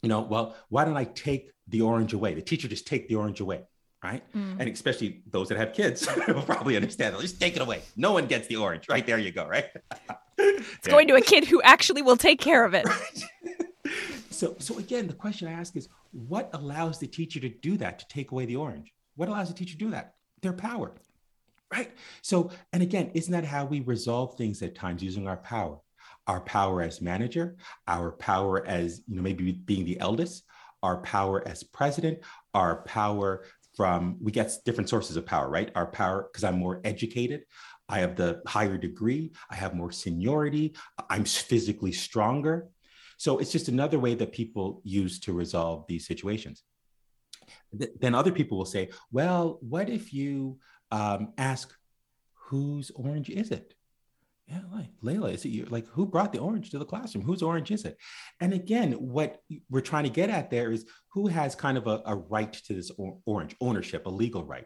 you 0.02 0.10
know, 0.10 0.22
well, 0.22 0.56
why 0.70 0.86
don't 0.86 0.98
I 0.98 1.06
take 1.06 1.52
the 1.68 1.82
orange 1.82 2.14
away? 2.14 2.34
The 2.34 2.42
teacher 2.42 2.68
just 2.68 2.88
take 2.88 3.08
the 3.08 3.16
orange 3.16 3.40
away, 3.40 3.64
right? 4.04 4.24
Mm. 4.34 4.60
And 4.60 4.70
especially 4.70 5.22
those 5.32 5.50
that 5.50 5.58
have 5.58 5.74
kids 5.74 6.08
will 6.28 6.42
probably 6.42 6.76
understand. 6.76 7.14
They'll 7.14 7.22
just 7.22 7.40
take 7.40 7.56
it 7.56 7.62
away. 7.62 7.82
No 7.96 8.14
one 8.14 8.28
gets 8.28 8.48
the 8.48 8.58
orange. 8.58 8.88
Right 8.90 9.06
there 9.06 9.18
you 9.18 9.32
go, 9.32 9.48
right? 9.48 9.66
it's 10.38 10.88
yeah. 10.88 10.92
going 10.92 11.08
to 11.08 11.16
a 11.16 11.22
kid 11.22 11.46
who 11.46 11.62
actually 11.62 12.02
will 12.02 12.18
take 12.18 12.40
care 12.40 12.66
of 12.66 12.74
it. 12.74 12.88
Right. 13.88 13.94
so, 14.30 14.56
so 14.60 14.78
again, 14.80 15.08
the 15.08 15.14
question 15.14 15.48
I 15.48 15.54
ask 15.54 15.76
is, 15.78 15.88
what 16.12 16.50
allows 16.54 17.00
the 17.00 17.08
teacher 17.08 17.40
to 17.40 17.48
do 17.48 17.78
that 17.78 18.00
to 18.00 18.08
take 18.10 18.32
away 18.32 18.46
the 18.46 18.58
orange? 18.58 18.92
What 19.16 19.30
allows 19.30 19.48
the 19.48 19.54
teacher 19.54 19.74
to 19.74 19.78
do 19.78 19.92
that? 19.92 20.16
Their 20.42 20.52
power, 20.52 20.92
right? 21.74 21.92
So, 22.22 22.52
and 22.74 22.84
again, 22.84 23.12
isn't 23.14 23.32
that 23.32 23.46
how 23.46 23.66
we 23.66 23.80
resolve 23.80 24.36
things 24.36 24.62
at 24.62 24.76
times 24.76 25.02
using 25.02 25.28
our 25.28 25.38
power? 25.38 25.80
Our 26.28 26.42
power 26.42 26.82
as 26.82 27.02
manager, 27.02 27.56
our 27.88 28.12
power 28.12 28.66
as, 28.68 29.02
you 29.08 29.16
know, 29.16 29.22
maybe 29.22 29.54
being 29.54 29.86
the 29.86 30.00
eldest, 30.02 30.44
our 30.84 30.98
power 30.98 31.48
as 31.48 31.64
president, 31.64 32.20
our 32.54 32.84
power 32.84 33.44
from, 33.78 34.18
we 34.20 34.32
get 34.32 34.52
different 34.66 34.90
sources 34.90 35.16
of 35.16 35.26
power, 35.26 35.48
right? 35.50 35.72
Our 35.76 35.88
power, 35.88 36.28
because 36.30 36.44
I'm 36.44 36.60
more 36.60 36.82
educated, 36.84 37.44
I 37.88 38.00
have 38.00 38.18
the 38.18 38.42
higher 38.46 38.78
degree, 38.78 39.32
I 39.50 39.56
have 39.56 39.74
more 39.74 39.92
seniority, 39.92 40.76
I'm 41.10 41.24
physically 41.24 41.94
stronger. 41.94 42.68
So 43.18 43.38
it's 43.38 43.52
just 43.52 43.70
another 43.70 44.00
way 44.00 44.16
that 44.16 44.32
people 44.32 44.82
use 44.84 45.20
to 45.22 45.34
resolve 45.34 45.86
these 45.88 46.06
situations 46.06 46.64
th- 47.78 47.92
then 48.00 48.16
other 48.16 48.32
people 48.32 48.58
will 48.58 48.66
say, 48.66 48.90
well, 49.12 49.58
what 49.62 49.90
if 49.90 50.14
you 50.14 50.60
um, 50.92 51.34
ask, 51.38 51.74
whose 52.34 52.92
orange 52.92 53.30
is 53.30 53.52
it? 53.52 53.74
Yeah, 54.48 54.62
like 54.74 54.90
Layla, 55.04 55.34
is 55.34 55.44
it 55.44 55.50
you? 55.50 55.66
Like, 55.66 55.88
who 55.88 56.06
brought 56.06 56.32
the 56.32 56.40
orange 56.40 56.70
to 56.72 56.80
the 56.80 56.86
classroom? 56.86 57.26
Whose 57.26 57.42
orange 57.42 57.70
is 57.70 57.84
it? 57.84 57.98
And 58.40 58.54
again, 58.54 58.94
what 58.94 59.42
we're 59.70 59.82
trying 59.82 60.06
to 60.06 60.10
get 60.10 60.30
at 60.30 60.50
there 60.50 60.72
is 60.72 60.86
who 61.12 61.28
has 61.28 61.54
kind 61.54 61.78
of 61.78 61.88
a, 61.88 62.02
a 62.06 62.16
right 62.16 62.54
to 62.54 62.74
this 62.74 62.90
or- 62.98 63.18
orange 63.26 63.58
ownership, 63.60 64.06
a 64.06 64.10
legal 64.10 64.46
right. 64.46 64.66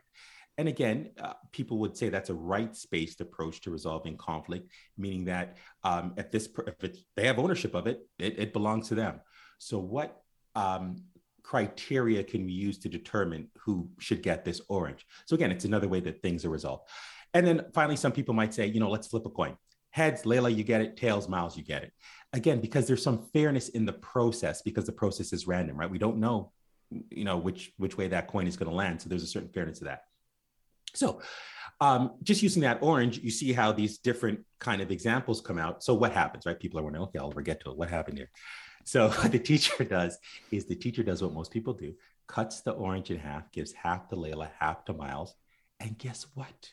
And 0.60 0.68
again, 0.68 1.10
uh, 1.20 1.34
people 1.52 1.80
would 1.80 1.98
say 1.98 2.10
that's 2.10 2.30
a 2.30 2.36
rights-based 2.36 3.22
approach 3.22 3.62
to 3.62 3.72
resolving 3.72 4.18
conflict, 4.18 4.70
meaning 4.98 5.26
that 5.26 5.58
um, 5.84 6.14
if 6.16 6.30
this 6.30 6.48
if 6.82 6.96
they 7.16 7.26
have 7.26 7.40
ownership 7.40 7.74
of 7.74 7.88
it, 7.88 8.02
it, 8.20 8.38
it 8.38 8.54
belongs 8.54 8.90
to 8.90 8.96
them. 8.96 9.22
So 9.58 9.80
what 9.80 10.22
um, 10.54 10.98
criteria 11.42 12.24
can 12.24 12.46
we 12.46 12.52
use 12.52 12.78
to 12.80 12.90
determine 12.90 13.50
who 13.66 13.90
should 14.00 14.22
get 14.22 14.46
this 14.46 14.62
orange? 14.68 15.08
So 15.26 15.36
again, 15.36 15.52
it's 15.52 15.66
another 15.66 15.88
way 15.88 16.02
that 16.02 16.22
things 16.22 16.46
are 16.46 16.50
resolved. 16.50 16.88
And 17.34 17.48
then 17.48 17.66
finally, 17.74 17.96
some 17.96 18.12
people 18.12 18.36
might 18.36 18.54
say, 18.54 18.68
you 18.68 18.80
know, 18.80 18.90
let's 18.90 19.08
flip 19.08 19.26
a 19.26 19.30
coin. 19.30 19.56
Heads, 19.92 20.24
Layla, 20.24 20.56
you 20.56 20.64
get 20.64 20.82
it. 20.82 20.98
Tails, 20.98 21.30
Miles, 21.30 21.58
you 21.58 21.64
get 21.64 21.84
it. 21.84 21.94
Again, 22.34 22.62
because 22.62 22.88
there's 22.88 23.04
some 23.04 23.28
fairness 23.34 23.70
in 23.70 23.86
the 23.86 23.94
process 23.94 24.62
because 24.62 24.86
the 24.86 24.92
process 24.92 25.34
is 25.34 25.48
random, 25.48 25.78
right? 25.78 25.90
We 25.90 26.00
don't 26.00 26.18
know 26.18 26.52
you 27.10 27.24
know 27.24 27.38
which 27.38 27.72
which 27.78 27.98
way 27.98 28.08
that 28.08 28.28
coin 28.28 28.48
is 28.48 28.58
going 28.58 28.70
to 28.70 28.76
land. 28.76 29.02
So 29.02 29.10
there's 29.10 29.24
a 29.24 29.28
certain 29.28 29.50
fairness 29.50 29.80
to 29.80 29.86
that. 29.86 30.04
So 30.94 31.22
um, 31.80 32.16
just 32.22 32.44
using 32.44 32.62
that 32.64 32.80
orange 32.82 33.20
you 33.20 33.32
see 33.32 33.54
how 33.54 33.72
these 33.72 33.98
different 33.98 34.42
kind 34.60 34.82
of 34.82 34.92
examples 34.92 35.42
come 35.42 35.58
out. 35.58 35.84
So 35.84 35.94
what 35.94 36.12
happens 36.12 36.46
right? 36.46 36.60
People 36.60 36.80
are 36.80 36.84
wondering 36.84 37.04
okay 37.06 37.20
i'll 37.20 37.32
get 37.32 37.62
to 37.62 37.72
it 37.72 37.78
what 37.78 37.90
happened 37.90 38.18
here? 38.18 38.30
So 38.86 39.10
what 39.22 39.32
the 39.32 39.40
teacher 39.40 39.84
does 39.84 40.18
is 40.52 40.66
the 40.66 40.76
teacher 40.76 41.04
does 41.04 41.22
what 41.22 41.34
most 41.34 41.52
people 41.52 41.74
do 41.74 41.94
cuts 42.28 42.62
the 42.62 42.72
orange 42.72 43.12
in 43.12 43.20
half 43.20 43.52
gives 43.52 43.74
half 43.74 44.08
to 44.10 44.16
layla 44.16 44.50
half 44.60 44.86
to 44.86 44.94
miles. 44.94 45.36
And 45.80 45.98
guess 45.98 46.28
what 46.36 46.70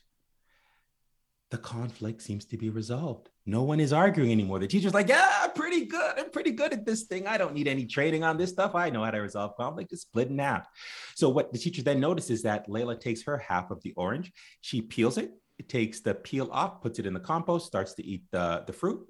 the 1.50 1.58
conflict 1.58 2.22
seems 2.22 2.44
to 2.46 2.58
be 2.58 2.68
resolved. 2.68 3.30
No 3.46 3.62
one 3.62 3.80
is 3.80 3.92
arguing 3.92 4.30
anymore. 4.30 4.58
The 4.58 4.66
teacher's 4.66 4.92
like, 4.92 5.08
yeah, 5.08 5.26
I'm 5.42 5.52
pretty 5.52 5.86
good. 5.86 6.18
I'm 6.18 6.30
pretty 6.30 6.50
good 6.50 6.74
at 6.74 6.84
this 6.84 7.04
thing. 7.04 7.26
I 7.26 7.38
don't 7.38 7.54
need 7.54 7.68
any 7.68 7.86
training 7.86 8.22
on 8.22 8.36
this 8.36 8.50
stuff. 8.50 8.74
I 8.74 8.90
know 8.90 9.02
how 9.02 9.10
to 9.10 9.18
resolve 9.18 9.56
conflict. 9.56 9.90
Just 9.90 10.02
split 10.02 10.28
in 10.28 10.38
half. 10.38 10.66
So 11.14 11.30
what 11.30 11.52
the 11.52 11.58
teacher 11.58 11.82
then 11.82 12.00
notices 12.00 12.30
is 12.30 12.42
that 12.42 12.68
Layla 12.68 13.00
takes 13.00 13.22
her 13.22 13.38
half 13.38 13.70
of 13.70 13.82
the 13.82 13.94
orange. 13.96 14.32
She 14.60 14.82
peels 14.82 15.16
it. 15.16 15.30
It 15.58 15.68
takes 15.68 16.00
the 16.00 16.14
peel 16.14 16.50
off, 16.52 16.82
puts 16.82 16.98
it 16.98 17.06
in 17.06 17.14
the 17.14 17.20
compost, 17.20 17.66
starts 17.66 17.94
to 17.94 18.04
eat 18.04 18.24
the, 18.30 18.64
the 18.66 18.72
fruit. 18.72 19.08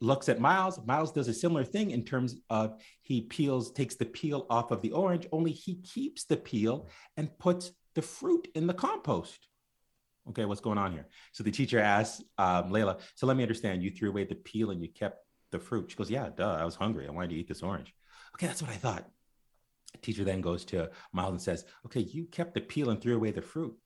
Looks 0.00 0.28
at 0.28 0.40
Miles. 0.40 0.80
Miles 0.86 1.12
does 1.12 1.28
a 1.28 1.34
similar 1.34 1.64
thing 1.64 1.90
in 1.90 2.04
terms 2.04 2.36
of 2.48 2.80
he 3.02 3.20
peels, 3.20 3.72
takes 3.72 3.94
the 3.94 4.06
peel 4.06 4.46
off 4.48 4.70
of 4.70 4.80
the 4.80 4.92
orange, 4.92 5.28
only 5.30 5.52
he 5.52 5.76
keeps 5.76 6.24
the 6.24 6.36
peel 6.36 6.88
and 7.16 7.38
puts 7.38 7.70
the 7.94 8.02
fruit 8.02 8.48
in 8.54 8.66
the 8.66 8.74
compost 8.74 9.46
okay, 10.30 10.44
what's 10.44 10.60
going 10.60 10.78
on 10.78 10.92
here? 10.92 11.06
So 11.32 11.44
the 11.44 11.50
teacher 11.50 11.78
asks 11.78 12.22
um, 12.38 12.70
Layla, 12.70 13.00
so 13.14 13.26
let 13.26 13.36
me 13.36 13.42
understand, 13.42 13.82
you 13.82 13.90
threw 13.90 14.10
away 14.10 14.24
the 14.24 14.34
peel 14.34 14.70
and 14.70 14.82
you 14.82 14.88
kept 14.88 15.18
the 15.50 15.58
fruit. 15.58 15.90
She 15.90 15.96
goes, 15.96 16.10
yeah, 16.10 16.30
duh, 16.34 16.56
I 16.60 16.64
was 16.64 16.74
hungry. 16.74 17.06
I 17.06 17.10
wanted 17.10 17.30
to 17.30 17.36
eat 17.36 17.48
this 17.48 17.62
orange. 17.62 17.94
Okay, 18.34 18.46
that's 18.46 18.62
what 18.62 18.70
I 18.70 18.76
thought. 18.76 19.08
The 19.92 19.98
teacher 19.98 20.24
then 20.24 20.40
goes 20.40 20.64
to 20.66 20.90
Miles 21.12 21.30
and 21.32 21.42
says, 21.42 21.64
okay, 21.86 22.00
you 22.00 22.24
kept 22.24 22.54
the 22.54 22.60
peel 22.60 22.90
and 22.90 23.00
threw 23.00 23.14
away 23.14 23.30
the 23.30 23.42
fruit. 23.42 23.76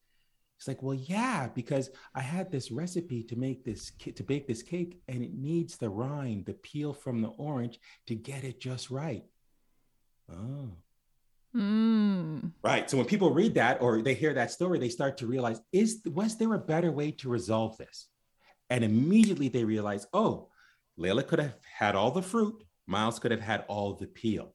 It's 0.56 0.66
like, 0.66 0.82
well, 0.82 0.94
yeah, 0.94 1.48
because 1.54 1.90
I 2.14 2.20
had 2.20 2.50
this 2.50 2.72
recipe 2.72 3.22
to 3.24 3.36
make 3.36 3.64
this 3.64 3.92
to 4.16 4.24
bake 4.24 4.48
this 4.48 4.62
cake, 4.62 5.00
and 5.06 5.22
it 5.22 5.32
needs 5.32 5.76
the 5.76 5.88
rind, 5.88 6.46
the 6.46 6.54
peel 6.54 6.92
from 6.92 7.22
the 7.22 7.28
orange, 7.28 7.78
to 8.08 8.16
get 8.16 8.42
it 8.42 8.58
just 8.58 8.90
right. 8.90 9.24
Oh, 10.28 10.70
Mm. 11.56 12.52
Right. 12.62 12.90
So 12.90 12.96
when 12.96 13.06
people 13.06 13.32
read 13.32 13.54
that 13.54 13.80
or 13.80 14.02
they 14.02 14.14
hear 14.14 14.34
that 14.34 14.50
story, 14.50 14.78
they 14.78 14.88
start 14.88 15.16
to 15.18 15.26
realize, 15.26 15.60
is 15.72 16.02
was 16.06 16.36
there 16.36 16.54
a 16.54 16.58
better 16.58 16.92
way 16.92 17.10
to 17.12 17.28
resolve 17.28 17.76
this? 17.78 18.08
And 18.70 18.84
immediately 18.84 19.48
they 19.48 19.64
realize, 19.64 20.06
oh, 20.12 20.48
Layla 20.98 21.26
could 21.26 21.38
have 21.38 21.56
had 21.62 21.94
all 21.94 22.10
the 22.10 22.22
fruit, 22.22 22.64
Miles 22.86 23.18
could 23.18 23.30
have 23.30 23.40
had 23.40 23.64
all 23.68 23.94
the 23.94 24.06
peel. 24.06 24.54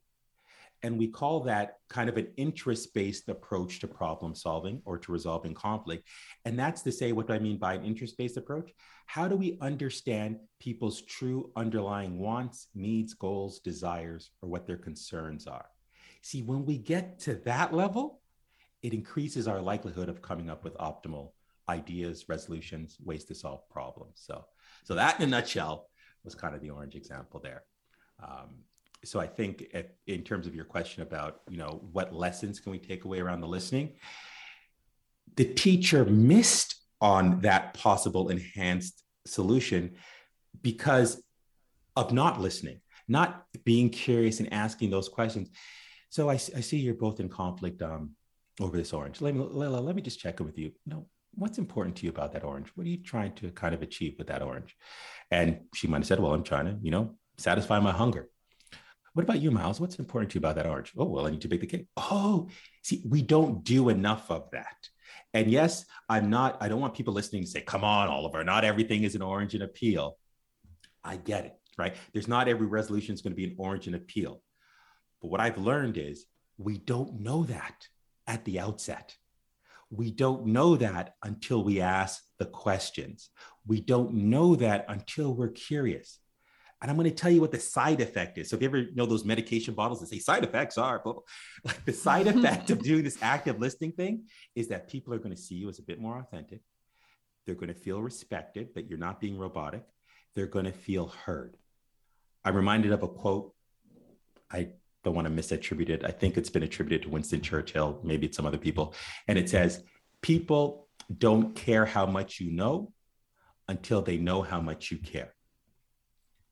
And 0.84 0.97
we 0.97 1.08
call 1.08 1.39
that 1.41 1.77
kind 1.88 2.10
of 2.10 2.17
an 2.17 2.27
interest 2.36 2.93
based 2.93 3.29
approach 3.29 3.79
to 3.79 3.88
problem 3.88 4.36
solving 4.36 4.82
or 4.84 4.97
to 4.97 5.12
resolving 5.13 5.53
conflict. 5.53 6.08
And 6.43 6.60
that's 6.60 6.82
to 6.82 6.91
say, 6.91 7.13
what 7.13 7.27
do 7.27 7.34
I 7.34 7.39
mean 7.39 7.58
by 7.58 7.75
an 7.75 7.86
interest 7.86 8.17
based 8.17 8.36
approach? 8.36 8.71
How 9.06 9.29
do 9.29 9.38
we 9.38 9.58
understand 9.62 10.39
people's 10.60 11.01
true 11.01 11.51
underlying 11.56 12.19
wants, 12.19 12.67
needs, 12.75 13.13
goals, 13.13 13.60
desires, 13.60 14.32
or 14.41 14.49
what 14.49 14.67
their 14.67 14.77
concerns 14.77 15.47
are? 15.47 15.67
See, 16.23 16.41
when 16.41 16.65
we 16.65 16.77
get 16.77 17.19
to 17.19 17.36
that 17.43 17.73
level, 17.73 18.21
it 18.81 18.93
increases 18.93 19.45
our 19.47 19.62
likelihood 19.62 20.07
of 20.07 20.21
coming 20.21 20.49
up 20.49 20.63
with 20.63 20.73
optimal 20.77 21.31
ideas, 21.67 22.29
resolutions, 22.29 22.97
ways 23.03 23.25
to 23.25 23.36
solve 23.36 23.69
problems. 23.69 24.21
So, 24.25 24.45
so 24.86 24.95
that 24.95 25.19
in 25.19 25.25
a 25.25 25.27
nutshell 25.27 25.89
was 26.23 26.33
kind 26.33 26.55
of 26.55 26.62
the 26.62 26.69
orange 26.69 26.95
example 26.95 27.41
there. 27.41 27.63
Um, 28.23 28.63
so 29.03 29.19
I 29.19 29.27
think 29.27 29.65
in 30.07 30.21
terms 30.23 30.47
of 30.47 30.55
your 30.55 30.63
question 30.63 31.03
about, 31.03 31.41
you 31.49 31.57
know, 31.57 31.83
what 31.91 32.13
lessons 32.13 32.62
can 32.62 32.71
we 32.71 32.79
take 32.79 33.03
away 33.03 33.19
around 33.19 33.41
the 33.41 33.47
listening, 33.47 33.91
the 35.36 35.45
teacher 35.45 36.05
missed 36.05 36.75
on 37.01 37.41
that 37.41 37.73
possible 37.73 38.29
enhanced 38.29 39.03
solution 39.25 39.95
because 40.62 41.21
of 41.97 42.13
not 42.13 42.39
listening, 42.39 42.79
not 43.09 43.45
being 43.65 43.89
curious 43.89 44.39
and 44.39 44.53
asking 44.53 44.89
those 44.89 45.09
questions. 45.09 45.49
So 46.13 46.30
I, 46.30 46.34
I 46.34 46.62
see 46.62 46.78
you're 46.78 46.93
both 46.93 47.19
in 47.19 47.28
conflict 47.28 47.82
um, 47.82 48.12
over 48.60 48.78
this 48.78 48.93
orange. 48.93 49.19
Let 49.19 49.34
me, 49.34 49.41
let 49.41 49.95
me 49.95 50.02
just 50.04 50.19
check 50.19 50.39
in 50.39 50.45
with 50.45 50.60
you. 50.60 50.65
You 50.86 50.93
know, 50.93 51.08
what's 51.34 51.58
important 51.58 51.95
to 51.95 52.04
you 52.06 52.12
about 52.12 52.34
that 52.34 52.43
orange? 52.43 52.67
What 52.76 52.86
are 52.86 52.89
you 52.91 53.02
trying 53.02 53.34
to 53.38 53.49
kind 53.49 53.73
of 53.73 53.82
achieve 53.82 54.13
with 54.19 54.28
that 54.28 54.43
orange? 54.43 54.78
And 55.32 55.62
she 55.73 55.88
might 55.88 55.97
have 55.97 56.06
said, 56.06 56.19
well, 56.19 56.36
I'm 56.36 56.43
trying 56.43 56.67
to, 56.67 56.78
you 56.84 56.91
know, 56.91 57.15
satisfy 57.39 57.80
my 57.80 57.91
hunger. 57.91 58.30
What 59.13 59.23
about 59.23 59.41
you, 59.41 59.49
Miles? 59.49 59.80
What's 59.80 59.97
important 59.97 60.30
to 60.32 60.36
you 60.36 60.41
about 60.41 60.56
that 60.58 60.67
orange? 60.67 60.93
Oh, 60.95 61.06
well, 61.06 61.26
I 61.26 61.32
need 61.32 61.41
to 61.41 61.47
bake 61.47 61.62
the 61.62 61.65
cake. 61.65 61.88
Oh, 61.97 62.47
see, 62.84 63.02
we 63.10 63.23
don't 63.23 63.63
do 63.63 63.89
enough 63.89 64.30
of 64.30 64.52
that. 64.52 64.78
And 65.34 65.49
yes, 65.49 65.84
I'm 66.10 66.30
not, 66.30 66.58
I 66.62 66.69
don't 66.69 66.80
want 66.80 66.93
people 66.93 67.15
listening 67.15 67.41
to 67.41 67.49
say, 67.49 67.62
come 67.62 67.84
on, 67.84 68.08
Oliver, 68.08 68.43
not 68.43 68.63
everything 68.63 69.02
is 69.02 69.15
an 69.15 69.23
orange 69.23 69.56
and 69.56 69.63
a 69.63 69.67
peel. 69.67 70.19
I 71.04 71.15
get 71.15 71.45
it, 71.45 71.54
right? 71.76 71.95
There's 72.13 72.28
not 72.28 72.47
every 72.47 72.67
resolution 72.67 73.15
is 73.15 73.23
going 73.23 73.34
to 73.34 73.36
be 73.36 73.45
an 73.45 73.56
orange 73.58 73.88
and 73.88 73.95
a 73.95 73.99
peel. 73.99 74.43
But 75.23 75.31
what 75.31 75.41
I've 75.41 75.57
learned 75.57 75.97
is 75.97 76.25
we 76.57 76.77
don't 76.77 77.21
know 77.21 77.45
that 77.45 77.88
at 78.27 78.43
the 78.45 78.59
outset. 78.59 79.15
We 79.89 80.12
don't 80.12 80.47
know 80.47 80.75
that 80.75 81.15
until 81.23 81.63
we 81.63 81.79
ask 81.79 82.21
the 82.39 82.45
questions. 82.45 83.29
We 83.65 83.79
don't 83.79 84.13
know 84.13 84.55
that 84.57 84.86
until 84.89 85.33
we're 85.33 85.49
curious. 85.49 86.19
And 86.81 86.91
I'm 86.91 86.97
going 86.97 87.09
to 87.09 87.15
tell 87.15 87.31
you 87.31 87.39
what 87.39 87.53
the 87.53 87.59
side 87.59 88.01
effect 88.01 88.38
is. 88.38 88.49
So 88.49 88.57
if 88.57 88.62
you 88.62 88.67
ever 88.67 88.83
know 88.93 89.05
those 89.05 89.23
medication 89.23 89.73
bottles 89.73 90.01
that 90.01 90.09
say 90.09 90.19
side 90.19 90.43
effects 90.43 90.77
are, 90.77 90.99
blah, 90.99 91.13
blah, 91.13 91.21
like 91.63 91.86
the 91.86 91.93
side 91.93 92.27
effect 92.36 92.69
of 92.69 92.83
doing 92.83 93.05
this 93.05 93.17
active 93.21 93.62
listening 93.62 93.93
thing 93.93 94.23
is 94.55 94.67
that 94.67 94.89
people 94.89 95.13
are 95.13 95.19
going 95.19 95.33
to 95.33 95.41
see 95.41 95.55
you 95.55 95.69
as 95.69 95.79
a 95.79 95.83
bit 95.83 96.01
more 96.01 96.19
authentic. 96.19 96.59
They're 97.45 97.55
going 97.55 97.73
to 97.73 97.79
feel 97.79 98.01
respected, 98.01 98.75
that 98.75 98.89
you're 98.89 98.99
not 98.99 99.21
being 99.21 99.38
robotic. 99.38 99.86
They're 100.36 100.47
going 100.47 100.65
to 100.65 100.73
feel 100.73 101.07
heard. 101.07 101.55
I'm 102.43 102.55
reminded 102.55 102.91
of 102.91 103.03
a 103.03 103.07
quote 103.07 103.53
I 104.51 104.69
don't 105.03 105.15
want 105.15 105.27
to 105.27 105.33
misattribute 105.33 105.89
it. 105.89 106.03
I 106.05 106.11
think 106.11 106.37
it's 106.37 106.49
been 106.49 106.63
attributed 106.63 107.03
to 107.03 107.09
Winston 107.09 107.41
Churchill, 107.41 107.99
maybe 108.03 108.27
it's 108.27 108.37
some 108.37 108.45
other 108.45 108.57
people. 108.57 108.93
And 109.27 109.37
it 109.37 109.49
says, 109.49 109.83
People 110.21 110.87
don't 111.15 111.53
care 111.55 111.85
how 111.85 112.05
much 112.05 112.39
you 112.39 112.51
know 112.51 112.93
until 113.67 114.01
they 114.01 114.17
know 114.17 114.41
how 114.41 114.61
much 114.61 114.91
you 114.91 114.97
care. 114.97 115.33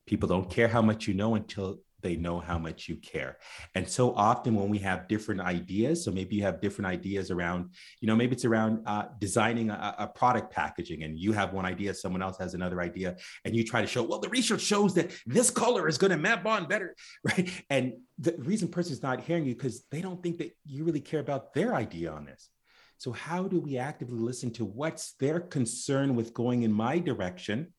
People 0.06 0.28
don't 0.28 0.50
care 0.50 0.68
how 0.68 0.82
much 0.82 1.06
you 1.06 1.14
know 1.14 1.34
until 1.34 1.78
they 2.02 2.16
know 2.16 2.40
how 2.40 2.58
much 2.58 2.88
you 2.88 2.96
care. 2.96 3.38
And 3.74 3.88
so 3.88 4.14
often 4.14 4.54
when 4.54 4.68
we 4.68 4.78
have 4.78 5.08
different 5.08 5.40
ideas, 5.40 6.04
so 6.04 6.10
maybe 6.10 6.36
you 6.36 6.42
have 6.42 6.60
different 6.60 6.86
ideas 6.86 7.30
around, 7.30 7.70
you 8.00 8.08
know, 8.08 8.16
maybe 8.16 8.32
it's 8.32 8.44
around 8.44 8.82
uh, 8.86 9.04
designing 9.18 9.70
a, 9.70 9.94
a, 9.98 10.06
product 10.06 10.52
packaging 10.52 11.04
and 11.04 11.18
you 11.18 11.32
have 11.32 11.52
one 11.52 11.64
idea, 11.64 11.94
someone 11.94 12.22
else 12.22 12.36
has 12.38 12.54
another 12.54 12.80
idea, 12.80 13.16
and 13.44 13.56
you 13.56 13.64
try 13.64 13.80
to 13.80 13.86
show, 13.86 14.02
well, 14.02 14.18
the 14.18 14.28
research 14.28 14.60
shows 14.60 14.94
that 14.94 15.10
this 15.26 15.50
color 15.50 15.88
is 15.88 15.96
going 15.96 16.10
to 16.10 16.16
map 16.16 16.44
on 16.44 16.66
better, 16.66 16.94
right? 17.24 17.50
And 17.70 17.94
the 18.18 18.34
reason 18.38 18.68
person's 18.68 19.02
not 19.02 19.20
hearing 19.20 19.46
you 19.46 19.54
because 19.54 19.84
they 19.90 20.00
don't 20.00 20.22
think 20.22 20.38
that 20.38 20.56
you 20.66 20.84
really 20.84 21.00
care 21.00 21.20
about 21.20 21.54
their 21.54 21.74
idea 21.74 22.12
on 22.12 22.24
this. 22.24 22.50
So 22.98 23.10
how 23.10 23.48
do 23.48 23.58
we 23.58 23.78
actively 23.78 24.18
listen 24.18 24.52
to 24.52 24.64
what's 24.64 25.14
their 25.14 25.40
concern 25.40 26.14
with 26.14 26.34
going 26.34 26.62
in 26.62 26.72
my 26.72 26.98
direction? 27.00 27.72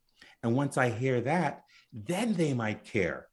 And 0.43 0.53
once 0.53 0.77
I 0.77 0.89
hear 0.89 1.21
that, 1.21 1.63
then 1.93 2.33
they 2.33 2.53
might 2.53 2.83
care 2.83 3.27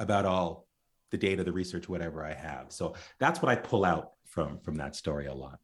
about 0.00 0.24
all 0.24 0.66
the 1.12 1.18
data, 1.18 1.44
the 1.44 1.52
research, 1.52 1.88
whatever 1.88 2.24
I 2.24 2.34
have. 2.34 2.72
So 2.72 2.94
that's 3.20 3.40
what 3.40 3.50
I 3.50 3.56
pull 3.56 3.84
out 3.84 4.12
from 4.26 4.58
from 4.58 4.76
that 4.76 4.96
story 4.96 5.26
a 5.26 5.34
lot. 5.34 5.60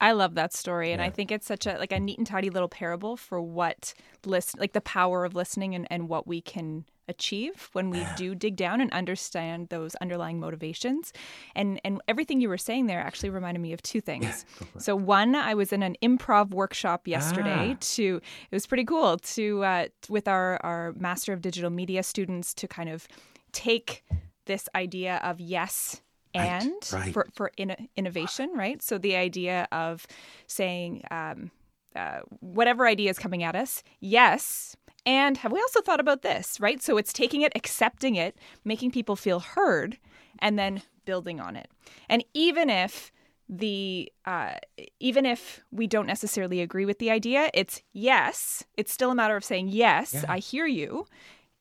I 0.00 0.12
love 0.12 0.34
that 0.36 0.52
story, 0.52 0.92
and 0.92 1.00
yeah. 1.00 1.06
I 1.06 1.10
think 1.10 1.32
it's 1.32 1.46
such 1.46 1.66
a 1.66 1.76
like 1.78 1.92
a 1.92 1.98
neat 1.98 2.18
and 2.18 2.26
tidy 2.26 2.50
little 2.50 2.68
parable 2.68 3.16
for 3.16 3.40
what 3.40 3.94
list 4.24 4.58
like 4.58 4.72
the 4.72 4.80
power 4.80 5.24
of 5.24 5.34
listening 5.34 5.74
and, 5.74 5.86
and 5.90 6.08
what 6.08 6.26
we 6.26 6.40
can 6.40 6.84
achieve 7.08 7.70
when 7.72 7.90
we 7.90 8.06
do 8.16 8.34
dig 8.34 8.54
down 8.54 8.80
and 8.80 8.92
understand 8.92 9.70
those 9.70 9.94
underlying 9.96 10.38
motivations. 10.38 11.12
And 11.56 11.80
and 11.84 12.00
everything 12.06 12.40
you 12.40 12.48
were 12.48 12.58
saying 12.58 12.86
there 12.86 13.00
actually 13.00 13.30
reminded 13.30 13.60
me 13.60 13.72
of 13.72 13.82
two 13.82 14.00
things. 14.08 14.44
so 14.78 14.94
one, 14.94 15.34
I 15.34 15.54
was 15.54 15.72
in 15.72 15.82
an 15.82 15.96
improv 16.02 16.50
workshop 16.50 17.08
yesterday 17.08 17.72
ah. 17.72 17.78
to 17.80 18.20
it 18.50 18.54
was 18.54 18.66
pretty 18.66 18.84
cool 18.84 19.18
to 19.18 19.64
uh, 19.64 19.86
with 20.08 20.28
our 20.28 20.60
our 20.62 20.92
Master 20.96 21.32
of 21.32 21.42
Digital 21.42 21.70
Media 21.70 22.02
students 22.02 22.54
to 22.54 22.68
kind 22.68 22.88
of 22.88 23.08
take 23.52 24.04
this 24.46 24.68
idea 24.74 25.20
of 25.22 25.40
yes 25.40 26.02
and 26.34 26.72
right, 26.92 26.92
right. 26.92 27.12
for 27.14 27.26
for 27.32 27.52
in- 27.56 27.88
innovation, 27.96 28.52
right? 28.54 28.82
So 28.82 28.98
the 28.98 29.16
idea 29.16 29.68
of 29.72 30.06
saying 30.46 31.04
um, 31.10 31.50
uh, 31.96 32.20
whatever 32.40 32.86
idea 32.86 33.10
is 33.10 33.18
coming 33.18 33.42
at 33.42 33.56
us, 33.56 33.82
yes, 34.00 34.76
and 35.06 35.38
have 35.38 35.52
we 35.52 35.60
also 35.60 35.80
thought 35.80 36.00
about 36.00 36.22
this, 36.22 36.60
right? 36.60 36.82
So 36.82 36.96
it's 36.96 37.12
taking 37.12 37.42
it, 37.42 37.52
accepting 37.54 38.16
it, 38.16 38.36
making 38.64 38.90
people 38.90 39.16
feel 39.16 39.40
heard, 39.40 39.98
and 40.38 40.58
then 40.58 40.82
building 41.04 41.40
on 41.40 41.56
it. 41.56 41.70
And 42.08 42.24
even 42.34 42.68
if 42.68 43.10
the 43.48 44.12
uh, 44.26 44.54
even 45.00 45.24
if 45.24 45.60
we 45.70 45.86
don't 45.86 46.06
necessarily 46.06 46.60
agree 46.60 46.84
with 46.84 46.98
the 46.98 47.10
idea, 47.10 47.50
it's 47.54 47.82
yes. 47.92 48.64
It's 48.76 48.92
still 48.92 49.10
a 49.10 49.14
matter 49.14 49.36
of 49.36 49.44
saying 49.44 49.68
yes, 49.68 50.12
yeah. 50.12 50.24
I 50.28 50.38
hear 50.38 50.66
you, 50.66 51.06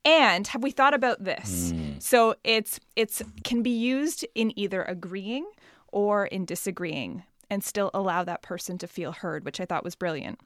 And 0.08 0.48
have 0.48 0.64
we 0.64 0.72
thought 0.72 0.94
about 0.94 1.22
this? 1.22 1.74
Mm. 1.74 2.02
So 2.02 2.36
it's 2.46 2.80
it's 2.96 3.22
can 3.44 3.62
be 3.62 3.78
used 3.78 4.26
in 4.36 4.58
either 4.58 4.84
agreeing 4.84 5.46
or 5.90 6.26
in 6.26 6.46
disagreeing 6.46 7.24
and 7.50 7.62
still 7.62 7.92
allow 7.94 8.24
that 8.24 8.42
person 8.42 8.78
to 8.78 8.88
feel 8.88 9.12
heard, 9.12 9.44
which 9.44 9.60
I 9.60 9.66
thought 9.66 9.84
was 9.84 9.96
brilliant. 9.96 10.40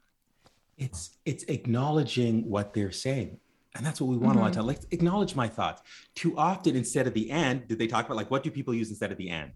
It's 0.78 1.16
it's 1.24 1.44
acknowledging 1.44 2.50
what 2.50 2.74
they're 2.74 2.90
saying. 2.90 3.38
And 3.76 3.86
that's 3.86 4.00
what 4.00 4.08
we 4.08 4.16
want 4.16 4.32
mm-hmm. 4.32 4.38
a 4.38 4.42
lot 4.42 4.46
of 4.48 4.52
mm-hmm. 4.54 4.60
time. 4.60 4.66
Like 4.66 4.80
acknowledge 4.90 5.36
my 5.36 5.46
thoughts. 5.46 5.80
Too 6.16 6.36
often 6.36 6.74
instead 6.74 7.06
of 7.06 7.14
the 7.14 7.30
and, 7.30 7.66
did 7.68 7.78
they 7.78 7.86
talk 7.86 8.04
about 8.06 8.16
like 8.16 8.32
what 8.32 8.42
do 8.42 8.50
people 8.50 8.74
use 8.74 8.90
instead 8.90 9.12
of 9.12 9.16
the 9.16 9.30
and? 9.30 9.52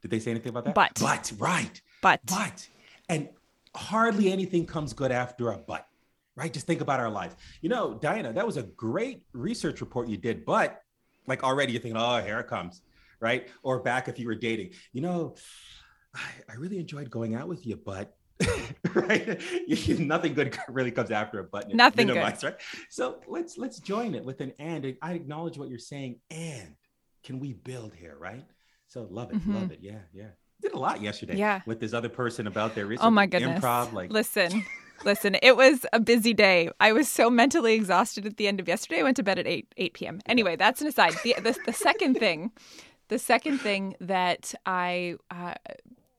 Did 0.00 0.10
they 0.10 0.18
say 0.18 0.30
anything 0.30 0.48
about 0.48 0.64
that? 0.64 0.74
But. 0.74 0.92
But, 0.98 1.30
right. 1.38 1.82
But. 2.00 2.20
But. 2.24 2.66
And 3.10 3.28
hardly 3.76 4.32
anything 4.32 4.64
comes 4.64 4.94
good 4.94 5.12
after 5.12 5.50
a 5.50 5.58
but, 5.58 5.86
right? 6.40 6.52
Just 6.54 6.66
think 6.66 6.80
about 6.80 7.00
our 7.00 7.10
lives. 7.10 7.36
You 7.60 7.68
know, 7.68 7.94
Diana, 7.94 8.32
that 8.32 8.46
was 8.46 8.56
a 8.56 8.62
great 8.62 9.22
research 9.34 9.82
report 9.82 10.08
you 10.08 10.16
did, 10.16 10.46
but 10.46 10.80
like 11.26 11.44
already 11.44 11.72
you're 11.72 11.82
thinking, 11.82 12.00
oh, 12.00 12.22
here 12.22 12.40
it 12.40 12.46
comes, 12.46 12.80
right? 13.20 13.48
Or 13.62 13.80
back 13.80 14.08
if 14.08 14.18
you 14.18 14.26
were 14.26 14.34
dating, 14.34 14.70
you 14.94 15.02
know, 15.02 15.34
I, 16.14 16.20
I 16.48 16.54
really 16.54 16.78
enjoyed 16.78 17.10
going 17.10 17.34
out 17.34 17.46
with 17.46 17.66
you, 17.66 17.76
but 17.76 18.16
right? 18.94 19.38
Nothing 19.98 20.32
good 20.32 20.58
really 20.68 20.90
comes 20.90 21.10
after 21.10 21.40
a 21.40 21.44
button. 21.44 21.76
Nothing 21.76 22.06
good. 22.06 22.16
Right? 22.16 22.56
So 22.88 23.20
let's 23.28 23.58
let's 23.58 23.78
join 23.80 24.14
it 24.14 24.24
with 24.24 24.40
an 24.40 24.54
and. 24.58 24.96
I 25.02 25.12
acknowledge 25.12 25.58
what 25.58 25.68
you're 25.68 25.78
saying, 25.78 26.20
and 26.30 26.74
can 27.22 27.38
we 27.38 27.52
build 27.52 27.92
here, 27.94 28.16
right? 28.18 28.46
So 28.88 29.06
love 29.10 29.30
it, 29.30 29.36
mm-hmm. 29.36 29.56
love 29.56 29.72
it. 29.72 29.80
Yeah, 29.82 29.98
yeah. 30.14 30.28
Did 30.62 30.72
a 30.72 30.78
lot 30.78 31.02
yesterday. 31.02 31.36
Yeah. 31.36 31.60
With 31.66 31.80
this 31.80 31.92
other 31.92 32.08
person 32.08 32.46
about 32.46 32.74
their 32.74 32.86
research. 32.86 33.04
Oh 33.04 33.10
my 33.10 33.26
goodness. 33.26 33.62
Improv, 33.62 33.92
like 33.92 34.10
listen. 34.10 34.64
Listen, 35.04 35.36
it 35.42 35.56
was 35.56 35.86
a 35.92 36.00
busy 36.00 36.34
day. 36.34 36.70
I 36.78 36.92
was 36.92 37.08
so 37.08 37.30
mentally 37.30 37.74
exhausted 37.74 38.26
at 38.26 38.36
the 38.36 38.46
end 38.46 38.60
of 38.60 38.68
yesterday. 38.68 39.00
I 39.00 39.02
went 39.02 39.16
to 39.16 39.22
bed 39.22 39.38
at 39.38 39.46
8 39.46 39.72
8 39.76 39.94
p.m. 39.94 40.20
Anyway, 40.26 40.56
that's 40.56 40.80
an 40.80 40.86
aside. 40.86 41.14
The, 41.24 41.36
the, 41.42 41.58
the 41.66 41.72
second 41.72 42.14
thing, 42.14 42.50
the 43.08 43.18
second 43.18 43.58
thing 43.58 43.94
that 44.00 44.54
I 44.66 45.16
uh, 45.30 45.54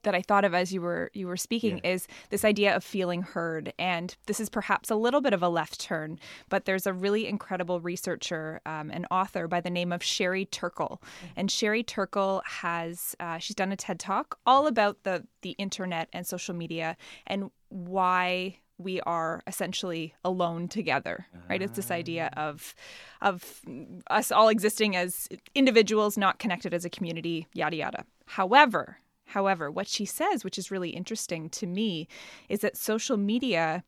that 0.04 0.16
I 0.16 0.22
thought 0.22 0.46
of 0.46 0.54
as 0.54 0.74
you 0.74 0.82
were 0.82 1.12
you 1.14 1.28
were 1.28 1.38
speaking 1.38 1.80
yeah. 1.84 1.92
is 1.92 2.08
this 2.30 2.44
idea 2.44 2.76
of 2.76 2.84
feeling 2.84 3.22
heard, 3.22 3.74
and 3.78 4.16
this 4.26 4.40
is 4.40 4.50
perhaps 4.50 4.90
a 4.90 4.96
little 4.96 5.22
bit 5.22 5.34
of 5.34 5.44
a 5.44 5.50
left 5.50 5.80
turn, 5.80 6.20
but 6.50 6.66
there's 6.66 6.88
a 6.88 6.94
really 6.94 7.28
incredible 7.28 7.80
researcher, 7.80 8.62
um, 8.66 8.90
an 8.92 9.06
author 9.12 9.48
by 9.48 9.62
the 9.62 9.70
name 9.70 9.92
of 9.92 10.04
Sherry 10.04 10.46
Turkle, 10.46 11.02
mm-hmm. 11.04 11.34
and 11.38 11.52
Sherry 11.52 11.84
Turkle 11.84 12.42
has 12.46 13.16
uh, 13.20 13.38
she's 13.38 13.56
done 13.56 13.72
a 13.72 13.76
TED 13.76 14.00
talk 14.00 14.40
all 14.46 14.68
about 14.68 15.04
the 15.04 15.26
the 15.42 15.52
internet 15.52 16.10
and 16.14 16.26
social 16.26 16.56
media 16.56 16.98
and 17.28 17.52
why 17.70 18.58
we 18.84 19.02
are 19.02 19.42
essentially 19.48 20.14
alone 20.24 20.68
together 20.68 21.28
right 21.50 21.62
it's 21.62 21.76
this 21.76 21.92
idea 21.92 22.30
ah. 22.36 22.48
of 22.48 22.76
of 23.22 23.62
us 24.10 24.32
all 24.32 24.50
existing 24.50 24.96
as 24.96 25.28
individuals 25.56 26.18
not 26.18 26.40
connected 26.40 26.74
as 26.74 26.86
a 26.86 26.90
community 26.90 27.48
yada 27.54 27.76
yada 27.76 28.06
however 28.26 28.98
However, 29.32 29.72
what 29.72 29.88
she 29.88 30.04
says, 30.04 30.44
which 30.44 30.58
is 30.58 30.72
really 30.72 30.90
interesting 30.90 31.50
to 31.52 31.66
me, 31.66 32.10
is 32.50 32.60
that 32.60 32.76
social 32.76 33.16
media 33.16 33.84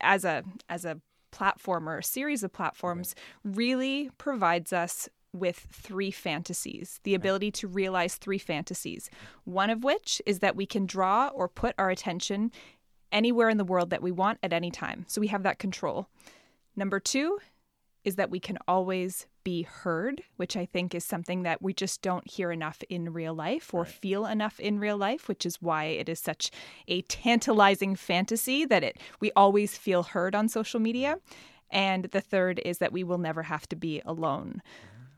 as 0.00 0.24
a 0.24 0.44
as 0.68 0.84
a 0.84 1.00
platform 1.32 1.88
or 1.88 1.98
a 1.98 2.04
series 2.04 2.44
of 2.44 2.52
platforms 2.52 3.16
really 3.42 4.10
provides 4.16 4.72
us 4.72 5.08
with 5.32 5.66
three 5.72 6.12
fantasies, 6.12 7.00
the 7.02 7.16
ability 7.16 7.50
to 7.50 7.66
realize 7.66 8.14
three 8.14 8.38
fantasies. 8.38 9.10
One 9.42 9.68
of 9.68 9.82
which 9.82 10.22
is 10.24 10.38
that 10.38 10.54
we 10.54 10.64
can 10.64 10.86
draw 10.86 11.28
or 11.34 11.48
put 11.48 11.74
our 11.76 11.90
attention 11.90 12.52
anywhere 13.14 13.48
in 13.48 13.56
the 13.56 13.64
world 13.64 13.88
that 13.90 14.02
we 14.02 14.12
want 14.12 14.38
at 14.42 14.52
any 14.52 14.70
time. 14.70 15.06
So 15.08 15.20
we 15.20 15.28
have 15.28 15.44
that 15.44 15.58
control. 15.58 16.08
Number 16.76 17.00
two 17.00 17.38
is 18.04 18.16
that 18.16 18.30
we 18.30 18.40
can 18.40 18.58
always 18.68 19.26
be 19.44 19.62
heard, 19.62 20.22
which 20.36 20.56
I 20.56 20.66
think 20.66 20.94
is 20.94 21.04
something 21.04 21.42
that 21.42 21.62
we 21.62 21.72
just 21.72 22.02
don't 22.02 22.28
hear 22.30 22.50
enough 22.50 22.82
in 22.88 23.12
real 23.12 23.34
life 23.34 23.72
or 23.72 23.82
right. 23.82 23.90
feel 23.90 24.26
enough 24.26 24.58
in 24.58 24.78
real 24.78 24.96
life, 24.96 25.28
which 25.28 25.46
is 25.46 25.62
why 25.62 25.84
it 25.84 26.08
is 26.08 26.18
such 26.18 26.50
a 26.88 27.02
tantalizing 27.02 27.94
fantasy 27.94 28.64
that 28.64 28.82
it 28.82 28.98
we 29.20 29.30
always 29.36 29.78
feel 29.78 30.02
heard 30.02 30.34
on 30.34 30.48
social 30.48 30.80
media. 30.80 31.18
And 31.70 32.06
the 32.06 32.20
third 32.20 32.60
is 32.64 32.78
that 32.78 32.92
we 32.92 33.04
will 33.04 33.18
never 33.18 33.42
have 33.44 33.68
to 33.68 33.76
be 33.76 34.02
alone. 34.04 34.62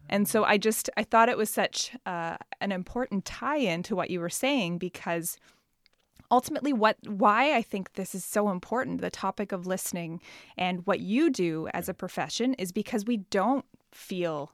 And 0.08 0.28
so 0.28 0.44
I 0.44 0.58
just 0.58 0.88
I 0.96 1.02
thought 1.02 1.28
it 1.28 1.36
was 1.36 1.50
such 1.50 1.96
uh, 2.04 2.36
an 2.60 2.72
important 2.72 3.24
tie-in 3.24 3.82
to 3.84 3.96
what 3.96 4.10
you 4.10 4.20
were 4.20 4.30
saying 4.30 4.78
because 4.78 5.38
ultimately 6.30 6.72
what 6.72 6.96
why 7.06 7.54
I 7.54 7.62
think 7.62 7.94
this 7.94 8.14
is 8.14 8.24
so 8.24 8.50
important 8.50 9.00
the 9.00 9.10
topic 9.10 9.52
of 9.52 9.66
listening 9.66 10.20
and 10.56 10.86
what 10.86 11.00
you 11.00 11.30
do 11.30 11.68
as 11.72 11.88
a 11.88 11.94
profession 11.94 12.54
is 12.54 12.72
because 12.72 13.04
we 13.04 13.18
don't 13.18 13.64
feel 13.92 14.52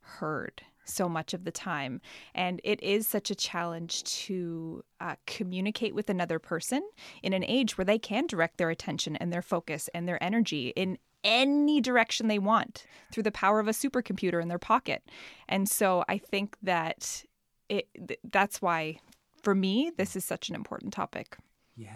heard 0.00 0.62
so 0.84 1.08
much 1.08 1.34
of 1.34 1.44
the 1.44 1.50
time. 1.50 2.00
And 2.34 2.60
it 2.62 2.82
is 2.82 3.08
such 3.08 3.30
a 3.30 3.34
challenge 3.34 4.04
to 4.04 4.84
uh, 5.00 5.16
communicate 5.26 5.94
with 5.94 6.10
another 6.10 6.38
person 6.38 6.82
in 7.22 7.32
an 7.32 7.44
age 7.44 7.76
where 7.78 7.84
they 7.84 7.98
can 7.98 8.26
direct 8.26 8.58
their 8.58 8.70
attention 8.70 9.16
and 9.16 9.32
their 9.32 9.42
focus 9.42 9.88
and 9.94 10.06
their 10.06 10.22
energy 10.22 10.72
in 10.76 10.98
any 11.22 11.80
direction 11.80 12.28
they 12.28 12.38
want 12.38 12.86
through 13.10 13.22
the 13.22 13.32
power 13.32 13.58
of 13.58 13.66
a 13.66 13.72
supercomputer 13.72 14.42
in 14.42 14.48
their 14.48 14.58
pocket. 14.58 15.02
And 15.48 15.68
so 15.68 16.04
I 16.06 16.18
think 16.18 16.56
that 16.62 17.24
it 17.70 17.88
that's 18.30 18.60
why 18.60 18.98
for 19.44 19.54
me, 19.54 19.92
this 19.96 20.16
is 20.16 20.24
such 20.24 20.48
an 20.48 20.54
important 20.54 20.92
topic. 20.92 21.36
Yeah, 21.76 21.90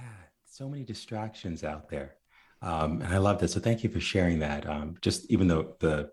so 0.44 0.68
many 0.68 0.84
distractions 0.84 1.64
out 1.64 1.88
there. 1.88 2.16
Um, 2.60 3.00
and 3.00 3.12
I 3.14 3.18
love 3.18 3.38
this. 3.38 3.52
So 3.52 3.60
thank 3.60 3.82
you 3.82 3.90
for 3.90 4.00
sharing 4.00 4.40
that. 4.40 4.68
Um, 4.68 4.96
just 5.00 5.30
even 5.30 5.48
though 5.48 5.74
the 5.80 6.10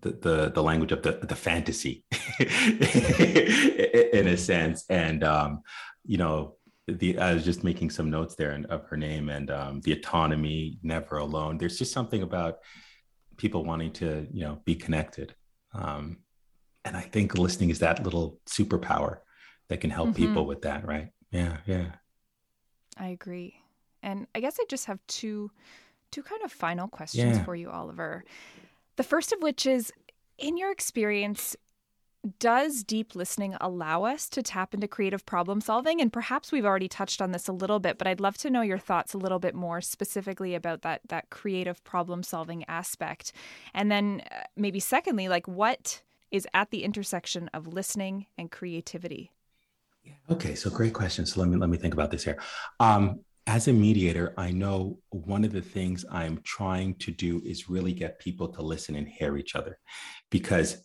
the 0.00 0.12
the, 0.12 0.52
the 0.54 0.62
language 0.62 0.92
of 0.92 1.02
the 1.02 1.12
the 1.12 1.34
fantasy 1.34 2.04
in 2.38 4.28
a 4.28 4.36
sense, 4.36 4.84
and 4.88 5.24
um, 5.24 5.62
you 6.04 6.18
know, 6.18 6.56
the 6.86 7.18
I 7.18 7.34
was 7.34 7.44
just 7.44 7.64
making 7.64 7.90
some 7.90 8.10
notes 8.10 8.36
there 8.36 8.50
and 8.50 8.66
of 8.66 8.84
her 8.88 8.96
name 8.96 9.28
and 9.28 9.50
um, 9.50 9.80
the 9.80 9.92
autonomy, 9.92 10.78
never 10.82 11.16
alone. 11.16 11.58
There's 11.58 11.78
just 11.78 11.92
something 11.92 12.22
about 12.22 12.58
people 13.36 13.64
wanting 13.64 13.92
to 13.94 14.28
you 14.30 14.44
know 14.44 14.60
be 14.64 14.74
connected, 14.74 15.34
um, 15.74 16.18
and 16.84 16.96
I 16.96 17.00
think 17.00 17.36
listening 17.36 17.70
is 17.70 17.78
that 17.80 18.04
little 18.04 18.38
superpower 18.46 19.18
that 19.72 19.80
can 19.80 19.90
help 19.90 20.10
mm-hmm. 20.10 20.26
people 20.26 20.44
with 20.44 20.62
that, 20.62 20.86
right? 20.86 21.08
Yeah, 21.30 21.56
yeah. 21.66 21.92
I 22.98 23.08
agree. 23.08 23.56
And 24.02 24.26
I 24.34 24.40
guess 24.40 24.58
I 24.60 24.64
just 24.68 24.84
have 24.84 24.98
two 25.06 25.50
two 26.10 26.22
kind 26.22 26.42
of 26.42 26.52
final 26.52 26.88
questions 26.88 27.38
yeah. 27.38 27.44
for 27.44 27.56
you, 27.56 27.70
Oliver. 27.70 28.22
The 28.96 29.02
first 29.02 29.32
of 29.32 29.40
which 29.40 29.64
is 29.64 29.90
in 30.36 30.58
your 30.58 30.70
experience, 30.70 31.56
does 32.38 32.84
deep 32.84 33.14
listening 33.14 33.56
allow 33.62 34.04
us 34.04 34.28
to 34.28 34.42
tap 34.42 34.74
into 34.74 34.86
creative 34.86 35.24
problem 35.24 35.62
solving? 35.62 36.02
And 36.02 36.12
perhaps 36.12 36.52
we've 36.52 36.66
already 36.66 36.88
touched 36.88 37.22
on 37.22 37.32
this 37.32 37.48
a 37.48 37.52
little 37.52 37.80
bit, 37.80 37.96
but 37.96 38.06
I'd 38.06 38.20
love 38.20 38.36
to 38.38 38.50
know 38.50 38.60
your 38.60 38.76
thoughts 38.76 39.14
a 39.14 39.18
little 39.18 39.38
bit 39.38 39.54
more 39.54 39.80
specifically 39.80 40.54
about 40.54 40.82
that 40.82 41.00
that 41.08 41.30
creative 41.30 41.82
problem 41.82 42.22
solving 42.22 42.62
aspect. 42.68 43.32
And 43.72 43.90
then 43.90 44.20
uh, 44.30 44.42
maybe 44.54 44.80
secondly, 44.80 45.30
like 45.30 45.48
what 45.48 46.02
is 46.30 46.46
at 46.52 46.70
the 46.70 46.84
intersection 46.84 47.48
of 47.54 47.66
listening 47.66 48.26
and 48.36 48.50
creativity? 48.50 49.32
Okay, 50.30 50.54
so 50.54 50.70
great 50.70 50.94
question. 50.94 51.26
So 51.26 51.40
let 51.40 51.48
me 51.48 51.56
let 51.56 51.68
me 51.68 51.76
think 51.76 51.94
about 51.94 52.10
this 52.10 52.24
here. 52.24 52.40
Um, 52.80 53.20
as 53.46 53.66
a 53.68 53.72
mediator, 53.72 54.34
I 54.38 54.52
know 54.52 54.98
one 55.10 55.44
of 55.44 55.52
the 55.52 55.60
things 55.60 56.04
I'm 56.10 56.40
trying 56.44 56.94
to 56.96 57.10
do 57.10 57.42
is 57.44 57.68
really 57.68 57.92
get 57.92 58.20
people 58.20 58.48
to 58.48 58.62
listen 58.62 58.94
and 58.94 59.08
hear 59.08 59.36
each 59.36 59.56
other, 59.56 59.78
because 60.30 60.84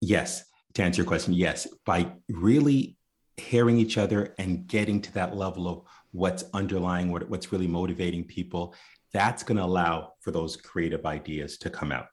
yes, 0.00 0.44
to 0.74 0.82
answer 0.82 1.02
your 1.02 1.08
question, 1.08 1.34
yes, 1.34 1.66
by 1.84 2.12
really 2.28 2.96
hearing 3.36 3.78
each 3.78 3.98
other 3.98 4.34
and 4.38 4.66
getting 4.66 5.00
to 5.00 5.12
that 5.14 5.36
level 5.36 5.68
of 5.68 5.82
what's 6.12 6.44
underlying 6.54 7.10
what, 7.10 7.28
what's 7.28 7.52
really 7.52 7.66
motivating 7.66 8.24
people, 8.24 8.74
that's 9.12 9.42
going 9.42 9.56
to 9.56 9.64
allow 9.64 10.12
for 10.20 10.30
those 10.30 10.56
creative 10.56 11.06
ideas 11.06 11.58
to 11.58 11.70
come 11.70 11.92
out. 11.92 12.06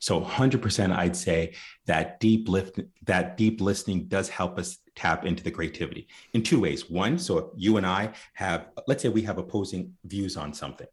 So 0.00 0.20
100% 0.20 0.94
I'd 0.94 1.16
say 1.16 1.54
that 1.86 2.20
deep 2.20 2.48
lift 2.48 2.80
that 3.04 3.36
deep 3.36 3.60
listening 3.60 4.08
does 4.08 4.28
help 4.28 4.58
us 4.58 4.78
tap 4.96 5.24
into 5.24 5.44
the 5.44 5.50
creativity 5.50 6.08
in 6.32 6.42
two 6.42 6.60
ways. 6.60 6.90
One, 6.90 7.18
so 7.18 7.38
if 7.38 7.44
you 7.54 7.76
and 7.76 7.86
I 7.86 8.12
have 8.34 8.68
let's 8.86 9.02
say 9.02 9.08
we 9.08 9.22
have 9.22 9.38
opposing 9.38 9.94
views 10.04 10.36
on 10.36 10.52
something. 10.52 10.86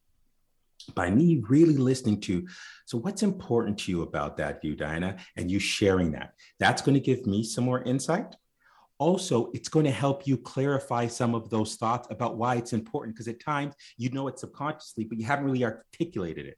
By 0.93 1.09
me 1.09 1.41
really 1.47 1.77
listening 1.77 2.19
to, 2.21 2.45
so 2.85 2.97
what's 2.97 3.23
important 3.23 3.77
to 3.79 3.91
you 3.91 4.01
about 4.01 4.35
that 4.37 4.61
view, 4.61 4.75
Diana, 4.75 5.15
and 5.37 5.49
you 5.49 5.57
sharing 5.57 6.11
that, 6.11 6.33
that's 6.59 6.81
going 6.81 6.95
to 6.95 6.99
give 6.99 7.25
me 7.25 7.41
some 7.43 7.63
more 7.63 7.81
insight. 7.83 8.35
Also, 8.97 9.49
it's 9.53 9.69
going 9.69 9.85
to 9.85 9.91
help 9.91 10.27
you 10.27 10.37
clarify 10.37 11.07
some 11.07 11.35
of 11.35 11.49
those 11.49 11.75
thoughts 11.75 12.07
about 12.11 12.37
why 12.37 12.55
it's 12.55 12.73
important 12.73 13.15
because 13.15 13.29
at 13.29 13.39
times 13.39 13.75
you 13.97 14.09
know 14.09 14.27
it 14.27 14.37
subconsciously, 14.37 15.05
but 15.05 15.17
you 15.17 15.25
haven't 15.25 15.45
really 15.45 15.63
articulated 15.63 16.45
it. 16.45 16.57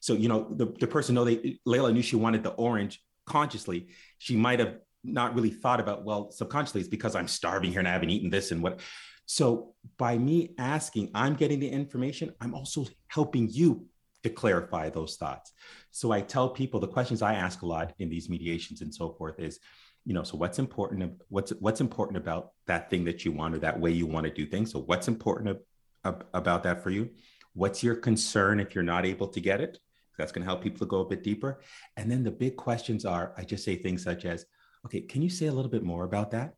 So, 0.00 0.14
you 0.14 0.28
know, 0.28 0.46
the, 0.50 0.66
the 0.78 0.86
person 0.86 1.14
know 1.14 1.24
they 1.24 1.58
Layla 1.66 1.92
knew 1.94 2.02
she 2.02 2.16
wanted 2.16 2.42
the 2.42 2.50
orange 2.50 3.00
consciously. 3.26 3.88
She 4.18 4.36
might 4.36 4.58
have 4.58 4.76
not 5.04 5.34
really 5.34 5.50
thought 5.50 5.80
about, 5.80 6.04
well, 6.04 6.30
subconsciously, 6.30 6.80
it's 6.80 6.88
because 6.88 7.14
I'm 7.14 7.28
starving 7.28 7.70
here 7.70 7.80
and 7.80 7.88
I 7.88 7.92
haven't 7.92 8.10
eaten 8.10 8.30
this 8.30 8.50
and 8.50 8.62
what. 8.62 8.80
So 9.26 9.74
by 9.98 10.18
me 10.18 10.54
asking, 10.58 11.10
I'm 11.14 11.34
getting 11.34 11.60
the 11.60 11.68
information, 11.68 12.32
I'm 12.40 12.54
also 12.54 12.86
helping 13.08 13.48
you 13.48 13.86
to 14.22 14.30
clarify 14.30 14.90
those 14.90 15.16
thoughts. 15.16 15.52
So 15.90 16.12
I 16.12 16.20
tell 16.20 16.48
people 16.48 16.80
the 16.80 16.88
questions 16.88 17.22
I 17.22 17.34
ask 17.34 17.62
a 17.62 17.66
lot 17.66 17.92
in 17.98 18.08
these 18.08 18.28
mediations 18.28 18.80
and 18.80 18.94
so 18.94 19.12
forth 19.12 19.40
is, 19.40 19.58
you 20.04 20.14
know, 20.14 20.22
so 20.22 20.36
what's 20.36 20.58
important? 20.58 21.12
What's 21.28 21.52
what's 21.60 21.80
important 21.80 22.16
about 22.16 22.52
that 22.66 22.90
thing 22.90 23.04
that 23.04 23.24
you 23.24 23.32
want 23.32 23.54
or 23.54 23.58
that 23.58 23.78
way 23.78 23.90
you 23.90 24.06
want 24.06 24.26
to 24.26 24.32
do 24.32 24.46
things? 24.46 24.72
So 24.72 24.80
what's 24.80 25.08
important 25.08 25.58
ab- 26.04 26.26
about 26.34 26.64
that 26.64 26.82
for 26.82 26.90
you? 26.90 27.10
What's 27.54 27.82
your 27.82 27.94
concern 27.94 28.58
if 28.58 28.74
you're 28.74 28.82
not 28.84 29.06
able 29.06 29.28
to 29.28 29.40
get 29.40 29.60
it? 29.60 29.78
That's 30.18 30.32
going 30.32 30.42
to 30.42 30.48
help 30.48 30.62
people 30.62 30.80
to 30.80 30.86
go 30.86 31.00
a 31.00 31.08
bit 31.08 31.22
deeper. 31.22 31.60
And 31.96 32.10
then 32.10 32.22
the 32.22 32.30
big 32.30 32.56
questions 32.56 33.04
are, 33.04 33.32
I 33.36 33.44
just 33.44 33.64
say 33.64 33.76
things 33.76 34.02
such 34.02 34.24
as, 34.24 34.44
okay, 34.86 35.00
can 35.00 35.22
you 35.22 35.30
say 35.30 35.46
a 35.46 35.52
little 35.52 35.70
bit 35.70 35.82
more 35.82 36.04
about 36.04 36.30
that? 36.32 36.54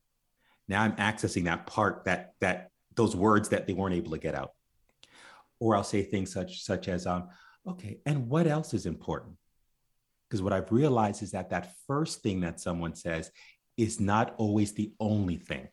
Now 0.68 0.82
I'm 0.82 0.96
accessing 0.96 1.44
that 1.44 1.66
part 1.66 2.04
that 2.04 2.32
that 2.40 2.70
those 2.94 3.16
words 3.16 3.48
that 3.50 3.66
they 3.66 3.72
weren't 3.72 3.94
able 3.94 4.12
to 4.12 4.18
get 4.18 4.34
out. 4.34 4.52
Or 5.60 5.76
I'll 5.76 5.84
say 5.84 6.02
things 6.02 6.32
such 6.32 6.62
such 6.62 6.88
as, 6.88 7.06
um, 7.06 7.28
okay, 7.66 7.98
and 8.06 8.28
what 8.28 8.46
else 8.46 8.74
is 8.74 8.86
important? 8.86 9.36
Because 10.28 10.42
what 10.42 10.52
I've 10.52 10.72
realized 10.72 11.22
is 11.22 11.32
that 11.32 11.50
that 11.50 11.74
first 11.86 12.22
thing 12.22 12.40
that 12.40 12.60
someone 12.60 12.94
says 12.94 13.30
is 13.76 14.00
not 14.00 14.34
always 14.36 14.72
the 14.72 14.92
only 15.00 15.36
thing. 15.36 15.68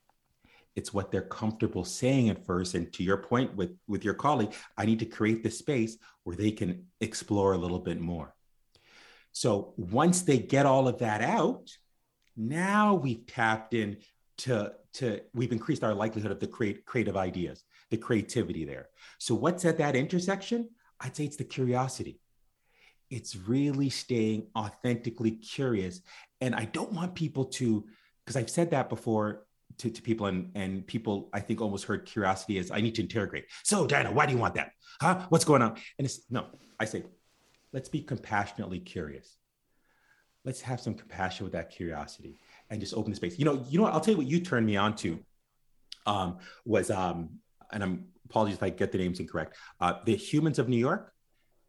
It's 0.76 0.94
what 0.94 1.12
they're 1.12 1.22
comfortable 1.22 1.84
saying 1.84 2.30
at 2.30 2.46
first. 2.46 2.76
And 2.76 2.92
to 2.94 3.04
your 3.04 3.18
point 3.18 3.56
with, 3.56 3.72
with 3.88 4.06
your 4.06 4.14
colleague, 4.14 4.54
I 4.78 4.86
need 4.86 5.00
to 5.00 5.06
create 5.06 5.44
the 5.44 5.52
space 5.52 5.98
where 6.24 6.36
they 6.36 6.52
can 6.52 6.86
explore 7.02 7.54
a 7.54 7.58
little 7.58 7.80
bit 7.80 8.00
more. 8.00 8.34
So 9.32 9.74
once 9.78 10.22
they 10.22 10.38
get 10.38 10.66
all 10.66 10.88
of 10.88 11.00
that 11.00 11.22
out, 11.22 11.70
now 12.36 12.96
we've 12.96 13.26
tapped 13.28 13.74
in 13.74 13.98
to, 14.39 14.74
to 14.94 15.22
we've 15.34 15.52
increased 15.52 15.84
our 15.84 15.94
likelihood 15.94 16.32
of 16.32 16.39
the 16.39 16.48
create, 16.48 16.86
creative 16.86 17.17
ideas, 17.17 17.63
the 17.89 17.98
creativity 17.98 18.65
there. 18.65 18.89
So 19.20 19.36
what's 19.36 19.65
at 19.65 19.78
that 19.78 19.96
intersection? 19.96 20.70
I'd 21.00 21.15
say 21.15 21.26
it's 21.26 21.38
the 21.38 21.44
curiosity. 21.44 22.20
It's 23.10 23.36
really 23.36 23.89
staying 23.89 24.48
authentically 24.58 25.32
curious. 25.32 26.02
And 26.39 26.56
I 26.56 26.65
don't 26.65 26.94
want 26.94 27.13
people 27.13 27.46
to, 27.46 27.86
because 28.24 28.38
I've 28.38 28.50
said 28.50 28.72
that 28.72 28.89
before 28.89 29.46
to, 29.80 29.89
to 29.89 30.02
people 30.02 30.28
and, 30.28 30.52
and 30.56 30.86
people, 30.88 31.30
I 31.34 31.39
think 31.39 31.62
almost 31.62 31.86
heard 31.86 32.06
curiosity 32.06 32.58
as 32.58 32.72
I 32.72 32.82
need 32.82 32.96
to 32.96 33.02
interrogate. 33.02 33.46
So 33.63 33.86
Diana, 33.88 34.12
why 34.12 34.26
do 34.26 34.34
you 34.34 34.39
want 34.39 34.56
that? 34.56 34.72
Huh? 35.02 35.26
What's 35.30 35.46
going 35.46 35.62
on? 35.62 35.76
And 35.98 36.06
it's 36.06 36.22
no, 36.30 36.48
I 36.80 36.86
say, 36.86 37.04
let's 37.74 37.89
be 37.89 38.02
compassionately 38.02 38.80
curious. 38.80 39.38
Let's 40.44 40.62
have 40.62 40.82
some 40.82 40.96
compassion 40.96 41.44
with 41.44 41.54
that 41.54 41.70
curiosity 41.70 42.38
and 42.70 42.80
just 42.80 42.94
open 42.94 43.12
the 43.12 43.16
space. 43.16 43.38
You 43.38 43.46
know, 43.46 43.66
you 43.70 43.78
know 43.78 43.84
what? 43.84 43.94
I'll 43.94 44.02
tell 44.02 44.14
you 44.14 44.18
what 44.18 44.28
you 44.28 44.40
turned 44.40 44.66
me 44.66 44.76
on 44.76 44.96
to 44.98 45.20
um, 46.06 46.38
was, 46.66 46.90
um, 46.90 47.30
and 47.72 47.84
I'm 47.84 48.06
apologies 48.26 48.56
if 48.56 48.64
I 48.64 48.70
get 48.70 48.92
the 48.92 48.98
names 48.98 49.20
incorrect. 49.20 49.56
Uh, 49.80 49.96
the 50.06 50.16
Humans 50.16 50.58
of 50.58 50.70
New 50.70 50.78
York, 50.78 51.14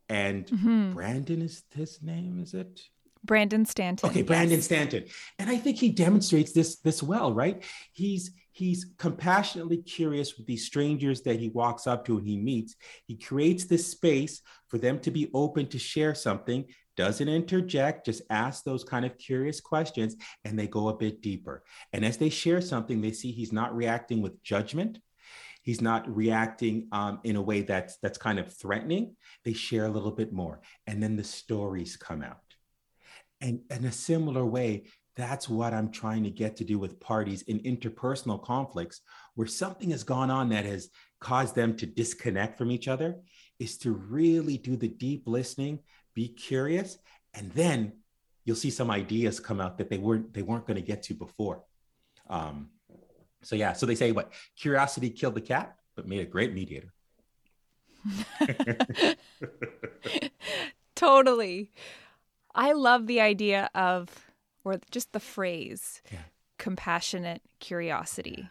and 0.08 0.46
mm-hmm. 0.46 0.92
Brandon 0.92 1.42
is 1.42 1.64
his 1.74 2.00
name. 2.02 2.40
Is 2.40 2.54
it? 2.54 2.80
Brandon 3.24 3.64
Stanton. 3.64 4.08
Okay, 4.08 4.22
Brandon 4.22 4.56
yes. 4.56 4.64
Stanton. 4.64 5.04
And 5.38 5.48
I 5.48 5.56
think 5.56 5.78
he 5.78 5.90
demonstrates 5.90 6.52
this 6.52 6.76
this 6.76 7.02
well, 7.02 7.32
right? 7.32 7.62
He's 7.92 8.32
he's 8.52 8.86
compassionately 8.98 9.78
curious 9.78 10.36
with 10.36 10.46
these 10.46 10.66
strangers 10.66 11.22
that 11.22 11.38
he 11.38 11.48
walks 11.48 11.86
up 11.86 12.04
to 12.06 12.18
and 12.18 12.26
he 12.26 12.36
meets. 12.36 12.76
He 13.06 13.16
creates 13.16 13.64
this 13.64 13.86
space 13.86 14.42
for 14.68 14.78
them 14.78 14.98
to 15.00 15.10
be 15.10 15.30
open 15.34 15.68
to 15.68 15.78
share 15.78 16.14
something 16.14 16.66
doesn't 16.96 17.28
interject, 17.28 18.06
just 18.06 18.22
ask 18.30 18.64
those 18.64 18.84
kind 18.84 19.04
of 19.04 19.18
curious 19.18 19.60
questions 19.60 20.16
and 20.44 20.58
they 20.58 20.66
go 20.66 20.88
a 20.88 20.96
bit 20.96 21.22
deeper. 21.22 21.62
And 21.92 22.04
as 22.04 22.16
they 22.16 22.28
share 22.28 22.60
something, 22.60 23.00
they 23.00 23.12
see 23.12 23.32
he's 23.32 23.52
not 23.52 23.74
reacting 23.74 24.22
with 24.22 24.42
judgment. 24.42 24.98
He's 25.62 25.80
not 25.80 26.12
reacting 26.14 26.88
um, 26.92 27.20
in 27.22 27.36
a 27.36 27.42
way 27.42 27.62
that's 27.62 27.96
that's 27.98 28.18
kind 28.18 28.38
of 28.38 28.52
threatening. 28.52 29.16
They 29.44 29.52
share 29.52 29.86
a 29.86 29.90
little 29.90 30.10
bit 30.10 30.32
more, 30.32 30.60
and 30.88 31.00
then 31.00 31.14
the 31.16 31.24
stories 31.24 31.96
come 31.96 32.22
out. 32.22 32.38
And 33.40 33.60
in 33.70 33.84
a 33.84 33.92
similar 33.92 34.44
way, 34.44 34.86
that's 35.14 35.48
what 35.48 35.72
I'm 35.72 35.92
trying 35.92 36.24
to 36.24 36.30
get 36.30 36.56
to 36.56 36.64
do 36.64 36.78
with 36.80 36.98
parties 36.98 37.42
in 37.42 37.60
interpersonal 37.60 38.42
conflicts, 38.42 39.02
where 39.34 39.46
something 39.46 39.90
has 39.90 40.02
gone 40.02 40.30
on 40.30 40.48
that 40.48 40.64
has 40.64 40.88
caused 41.20 41.54
them 41.54 41.76
to 41.76 41.86
disconnect 41.86 42.58
from 42.58 42.72
each 42.72 42.88
other, 42.88 43.20
is 43.60 43.78
to 43.78 43.92
really 43.92 44.58
do 44.58 44.76
the 44.76 44.88
deep 44.88 45.24
listening 45.26 45.78
be 46.14 46.28
curious, 46.28 46.98
and 47.34 47.50
then 47.52 47.92
you'll 48.44 48.56
see 48.56 48.70
some 48.70 48.90
ideas 48.90 49.40
come 49.40 49.60
out 49.60 49.78
that 49.78 49.88
they 49.90 49.98
weren't 49.98 50.34
they 50.34 50.42
weren't 50.42 50.66
going 50.66 50.76
to 50.76 50.82
get 50.82 51.02
to 51.04 51.14
before. 51.14 51.64
Um, 52.28 52.70
so 53.42 53.56
yeah, 53.56 53.72
so 53.72 53.86
they 53.86 53.94
say 53.94 54.12
what 54.12 54.32
curiosity 54.56 55.10
killed 55.10 55.34
the 55.34 55.40
cat, 55.40 55.76
but 55.96 56.06
made 56.06 56.20
a 56.20 56.24
great 56.24 56.54
mediator. 56.54 56.92
totally. 60.94 61.70
I 62.54 62.72
love 62.72 63.06
the 63.06 63.20
idea 63.20 63.70
of, 63.74 64.30
or 64.64 64.80
just 64.90 65.12
the 65.12 65.20
phrase, 65.20 66.02
yeah. 66.12 66.18
compassionate 66.58 67.42
curiosity, 67.60 68.48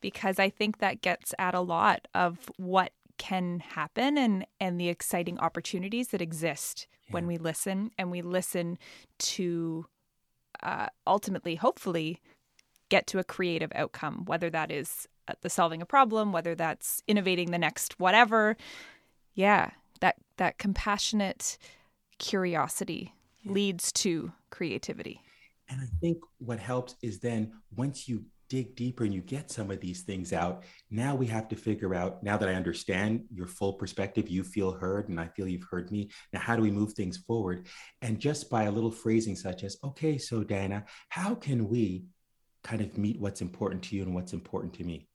because 0.00 0.38
I 0.38 0.50
think 0.50 0.78
that 0.78 1.02
gets 1.02 1.34
at 1.38 1.54
a 1.54 1.60
lot 1.60 2.06
of 2.14 2.38
what 2.56 2.92
can 3.18 3.60
happen 3.60 4.18
and 4.18 4.46
and 4.60 4.80
the 4.80 4.88
exciting 4.88 5.38
opportunities 5.38 6.08
that 6.08 6.20
exist 6.20 6.86
yeah. 7.06 7.12
when 7.12 7.26
we 7.26 7.36
listen 7.36 7.90
and 7.98 8.10
we 8.10 8.22
listen 8.22 8.78
to 9.18 9.86
uh, 10.62 10.86
ultimately 11.06 11.54
hopefully 11.54 12.20
get 12.88 13.06
to 13.06 13.18
a 13.18 13.24
creative 13.24 13.72
outcome 13.74 14.24
whether 14.26 14.50
that 14.50 14.70
is 14.70 15.08
uh, 15.28 15.34
the 15.42 15.50
solving 15.50 15.80
a 15.80 15.86
problem 15.86 16.32
whether 16.32 16.54
that's 16.54 17.02
innovating 17.06 17.50
the 17.50 17.58
next 17.58 17.98
whatever 18.00 18.56
yeah 19.34 19.70
that 20.00 20.16
that 20.36 20.58
compassionate 20.58 21.56
curiosity 22.18 23.14
yeah. 23.42 23.52
leads 23.52 23.92
to 23.92 24.32
creativity 24.50 25.20
and 25.68 25.80
i 25.80 25.86
think 26.00 26.18
what 26.38 26.58
helps 26.58 26.96
is 27.02 27.20
then 27.20 27.52
once 27.76 28.08
you 28.08 28.24
dig 28.54 28.76
deeper 28.76 29.02
and 29.02 29.12
you 29.12 29.20
get 29.20 29.50
some 29.50 29.68
of 29.72 29.80
these 29.80 30.02
things 30.02 30.32
out, 30.32 30.62
now 30.88 31.12
we 31.12 31.26
have 31.26 31.48
to 31.48 31.56
figure 31.56 31.92
out, 31.92 32.22
now 32.22 32.36
that 32.36 32.48
I 32.48 32.54
understand 32.54 33.24
your 33.34 33.48
full 33.48 33.72
perspective, 33.72 34.28
you 34.28 34.44
feel 34.44 34.70
heard 34.70 35.08
and 35.08 35.18
I 35.18 35.26
feel 35.26 35.48
you've 35.48 35.66
heard 35.68 35.90
me. 35.90 36.08
Now, 36.32 36.38
how 36.38 36.54
do 36.54 36.62
we 36.62 36.70
move 36.70 36.92
things 36.92 37.16
forward? 37.16 37.66
And 38.00 38.20
just 38.20 38.48
by 38.48 38.64
a 38.64 38.70
little 38.70 38.92
phrasing 38.92 39.34
such 39.34 39.64
as, 39.64 39.76
okay, 39.82 40.18
so 40.18 40.44
Diana, 40.44 40.84
how 41.08 41.34
can 41.34 41.68
we 41.68 42.04
kind 42.62 42.80
of 42.80 42.96
meet 42.96 43.18
what's 43.18 43.40
important 43.40 43.82
to 43.84 43.96
you 43.96 44.04
and 44.04 44.14
what's 44.14 44.32
important 44.32 44.74
to 44.74 44.84
me? 44.84 45.08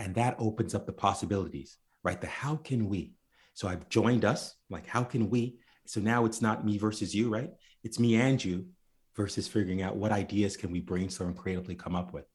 And 0.00 0.16
that 0.16 0.34
opens 0.40 0.74
up 0.74 0.86
the 0.86 0.92
possibilities, 0.92 1.78
right? 2.02 2.20
The 2.20 2.26
how 2.26 2.56
can 2.56 2.88
we? 2.88 3.14
So 3.54 3.68
I've 3.68 3.88
joined 3.88 4.24
us, 4.24 4.56
like, 4.68 4.88
how 4.88 5.04
can 5.04 5.30
we? 5.30 5.60
So 5.86 6.00
now 6.00 6.24
it's 6.24 6.42
not 6.42 6.66
me 6.66 6.78
versus 6.78 7.14
you, 7.14 7.28
right? 7.28 7.50
It's 7.84 8.00
me 8.00 8.16
and 8.16 8.44
you 8.44 8.66
versus 9.14 9.46
figuring 9.46 9.82
out 9.82 9.94
what 9.94 10.10
ideas 10.10 10.56
can 10.56 10.72
we 10.72 10.80
brainstorm 10.80 11.32
creatively 11.32 11.76
come 11.76 11.94
up 11.94 12.12
with. 12.12 12.26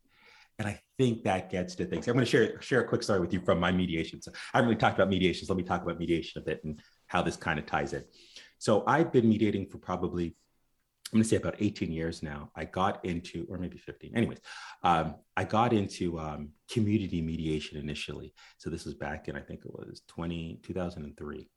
And 0.61 0.69
I 0.69 0.79
think 0.99 1.23
that 1.23 1.49
gets 1.49 1.73
to 1.73 1.85
things. 1.85 2.07
I'm 2.07 2.13
going 2.13 2.23
to 2.23 2.29
share 2.29 2.61
share 2.61 2.81
a 2.81 2.87
quick 2.87 3.01
story 3.01 3.19
with 3.19 3.33
you 3.33 3.41
from 3.41 3.59
my 3.59 3.71
mediation. 3.71 4.21
So 4.21 4.31
I 4.53 4.59
haven't 4.59 4.69
really 4.69 4.79
talked 4.79 4.95
about 4.95 5.09
mediations. 5.09 5.49
Let 5.49 5.57
me 5.57 5.63
talk 5.63 5.81
about 5.81 5.97
mediation 5.97 6.39
a 6.39 6.45
bit 6.45 6.63
and 6.63 6.79
how 7.07 7.23
this 7.23 7.35
kind 7.35 7.57
of 7.57 7.65
ties 7.65 7.93
in. 7.93 8.03
So 8.59 8.83
I've 8.85 9.11
been 9.11 9.27
mediating 9.27 9.65
for 9.65 9.79
probably, 9.79 10.25
I'm 10.25 11.17
going 11.17 11.23
to 11.23 11.27
say 11.27 11.37
about 11.37 11.55
18 11.59 11.91
years 11.91 12.21
now. 12.21 12.51
I 12.55 12.65
got 12.65 13.03
into, 13.03 13.47
or 13.49 13.57
maybe 13.57 13.79
15. 13.79 14.15
Anyways, 14.15 14.37
um, 14.83 15.15
I 15.35 15.45
got 15.45 15.73
into 15.73 16.19
um, 16.19 16.49
community 16.69 17.23
mediation 17.23 17.79
initially. 17.79 18.31
So 18.59 18.69
this 18.69 18.85
was 18.85 18.93
back 18.93 19.29
in, 19.29 19.35
I 19.35 19.41
think 19.41 19.61
it 19.65 19.73
was 19.73 20.03
20, 20.09 20.59
2003. 20.61 21.49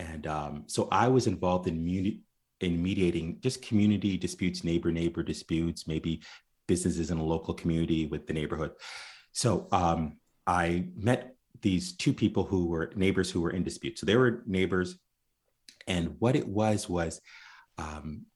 And 0.00 0.26
um, 0.26 0.64
so 0.66 0.88
I 0.90 1.06
was 1.06 1.28
involved 1.28 1.68
in 1.68 1.84
muni- 1.84 2.22
in 2.60 2.82
mediating 2.82 3.38
just 3.40 3.62
community 3.62 4.18
disputes, 4.18 4.64
neighbor 4.64 4.90
neighbor 4.90 5.22
disputes, 5.22 5.86
maybe 5.86 6.20
businesses 6.72 7.10
in 7.10 7.18
a 7.18 7.30
local 7.34 7.54
community 7.60 8.02
with 8.12 8.22
the 8.26 8.36
neighborhood. 8.40 8.72
So 9.32 9.50
um, 9.72 10.00
I 10.46 10.66
met 11.10 11.20
these 11.62 11.96
two 12.02 12.14
people 12.22 12.44
who 12.50 12.60
were 12.72 12.86
neighbors 12.94 13.28
who 13.30 13.40
were 13.44 13.54
in 13.58 13.64
dispute. 13.64 13.98
So 13.98 14.06
they 14.06 14.16
were 14.22 14.42
neighbors. 14.46 14.88
And 15.94 16.04
what 16.22 16.36
it 16.40 16.46
was 16.46 16.88
was 16.88 17.20
um, 17.76 18.26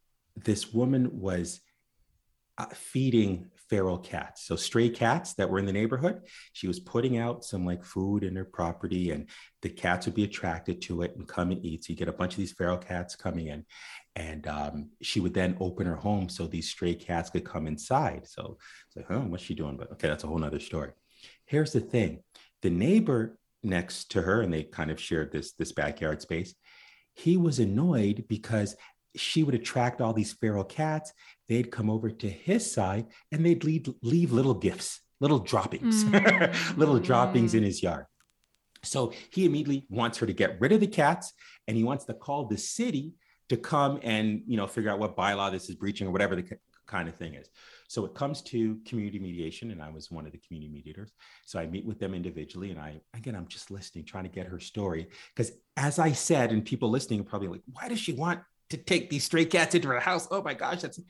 this 0.48 0.62
woman 0.78 1.02
was 1.28 1.60
uh, 2.58 2.72
feeding 2.92 3.32
feral 3.68 3.98
cats. 3.98 4.46
So 4.46 4.56
stray 4.56 4.88
cats 4.88 5.34
that 5.34 5.48
were 5.48 5.58
in 5.58 5.66
the 5.66 5.72
neighborhood, 5.72 6.22
she 6.52 6.66
was 6.66 6.80
putting 6.80 7.18
out 7.18 7.44
some 7.44 7.64
like 7.64 7.84
food 7.84 8.24
in 8.24 8.36
her 8.36 8.44
property 8.44 9.10
and 9.10 9.28
the 9.62 9.70
cats 9.70 10.06
would 10.06 10.14
be 10.14 10.24
attracted 10.24 10.82
to 10.82 11.02
it 11.02 11.16
and 11.16 11.26
come 11.26 11.50
and 11.50 11.64
eat. 11.64 11.84
So 11.84 11.92
you 11.92 11.96
get 11.96 12.08
a 12.08 12.12
bunch 12.12 12.34
of 12.34 12.38
these 12.38 12.52
feral 12.52 12.78
cats 12.78 13.16
coming 13.16 13.48
in 13.48 13.64
and 14.16 14.46
um, 14.46 14.90
she 15.02 15.20
would 15.20 15.34
then 15.34 15.56
open 15.60 15.86
her 15.86 15.96
home 15.96 16.28
so 16.28 16.46
these 16.46 16.68
stray 16.68 16.94
cats 16.94 17.30
could 17.30 17.44
come 17.44 17.66
inside. 17.66 18.26
So 18.26 18.58
it's 18.86 18.96
like, 18.96 19.06
oh, 19.10 19.20
what's 19.20 19.42
she 19.42 19.54
doing? 19.54 19.76
But 19.76 19.92
okay, 19.92 20.08
that's 20.08 20.24
a 20.24 20.26
whole 20.26 20.38
nother 20.38 20.60
story. 20.60 20.92
Here's 21.46 21.72
the 21.72 21.80
thing: 21.80 22.22
the 22.62 22.70
neighbor 22.70 23.38
next 23.62 24.10
to 24.12 24.22
her, 24.22 24.42
and 24.42 24.52
they 24.52 24.64
kind 24.64 24.90
of 24.90 25.00
shared 25.00 25.32
this 25.32 25.52
this 25.52 25.72
backyard 25.72 26.22
space. 26.22 26.54
He 27.14 27.36
was 27.36 27.58
annoyed 27.58 28.24
because 28.28 28.76
she 29.16 29.42
would 29.42 29.54
attract 29.54 30.00
all 30.00 30.12
these 30.12 30.32
feral 30.32 30.64
cats. 30.64 31.12
They'd 31.48 31.70
come 31.70 31.90
over 31.90 32.10
to 32.10 32.28
his 32.28 32.70
side 32.70 33.06
and 33.30 33.44
they'd 33.44 33.64
leave, 33.64 33.88
leave 34.02 34.32
little 34.32 34.54
gifts, 34.54 35.00
little 35.20 35.38
droppings, 35.38 36.04
mm. 36.04 36.76
little 36.76 36.98
droppings 36.98 37.54
in 37.54 37.62
his 37.62 37.82
yard. 37.82 38.06
So 38.82 39.12
he 39.30 39.44
immediately 39.46 39.86
wants 39.88 40.18
her 40.18 40.26
to 40.26 40.32
get 40.32 40.60
rid 40.60 40.72
of 40.72 40.80
the 40.80 40.86
cats 40.86 41.32
and 41.66 41.76
he 41.76 41.84
wants 41.84 42.04
to 42.06 42.14
call 42.14 42.46
the 42.46 42.58
city 42.58 43.14
to 43.48 43.56
come 43.56 44.00
and 44.02 44.42
you 44.46 44.56
know 44.56 44.66
figure 44.66 44.90
out 44.90 44.98
what 44.98 45.16
bylaw 45.16 45.50
this 45.50 45.68
is 45.68 45.74
breaching 45.74 46.06
or 46.06 46.10
whatever 46.10 46.34
the 46.36 46.44
kind 46.86 47.08
of 47.08 47.14
thing 47.14 47.34
is. 47.34 47.48
So 47.88 48.04
it 48.04 48.14
comes 48.14 48.42
to 48.42 48.78
community 48.86 49.18
mediation, 49.18 49.70
and 49.70 49.82
I 49.82 49.90
was 49.90 50.10
one 50.10 50.26
of 50.26 50.32
the 50.32 50.38
community 50.38 50.72
mediators. 50.72 51.12
So 51.44 51.58
I 51.58 51.66
meet 51.66 51.84
with 51.84 51.98
them 51.98 52.14
individually, 52.14 52.70
and 52.70 52.80
I 52.80 53.00
again 53.14 53.34
I'm 53.34 53.48
just 53.48 53.70
listening, 53.70 54.04
trying 54.04 54.24
to 54.24 54.30
get 54.30 54.46
her 54.46 54.60
story. 54.60 55.08
Because 55.34 55.52
as 55.76 55.98
I 55.98 56.12
said, 56.12 56.50
and 56.50 56.64
people 56.64 56.90
listening 56.90 57.20
are 57.20 57.24
probably 57.24 57.48
like, 57.48 57.62
why 57.72 57.88
does 57.88 57.98
she 57.98 58.12
want 58.12 58.40
to 58.76 58.82
take 58.82 59.10
these 59.10 59.24
stray 59.24 59.44
cats 59.44 59.74
into 59.74 59.88
her 59.88 60.00
house? 60.00 60.28
Oh 60.30 60.42
my 60.42 60.54
gosh, 60.54 60.82
that's 60.82 61.00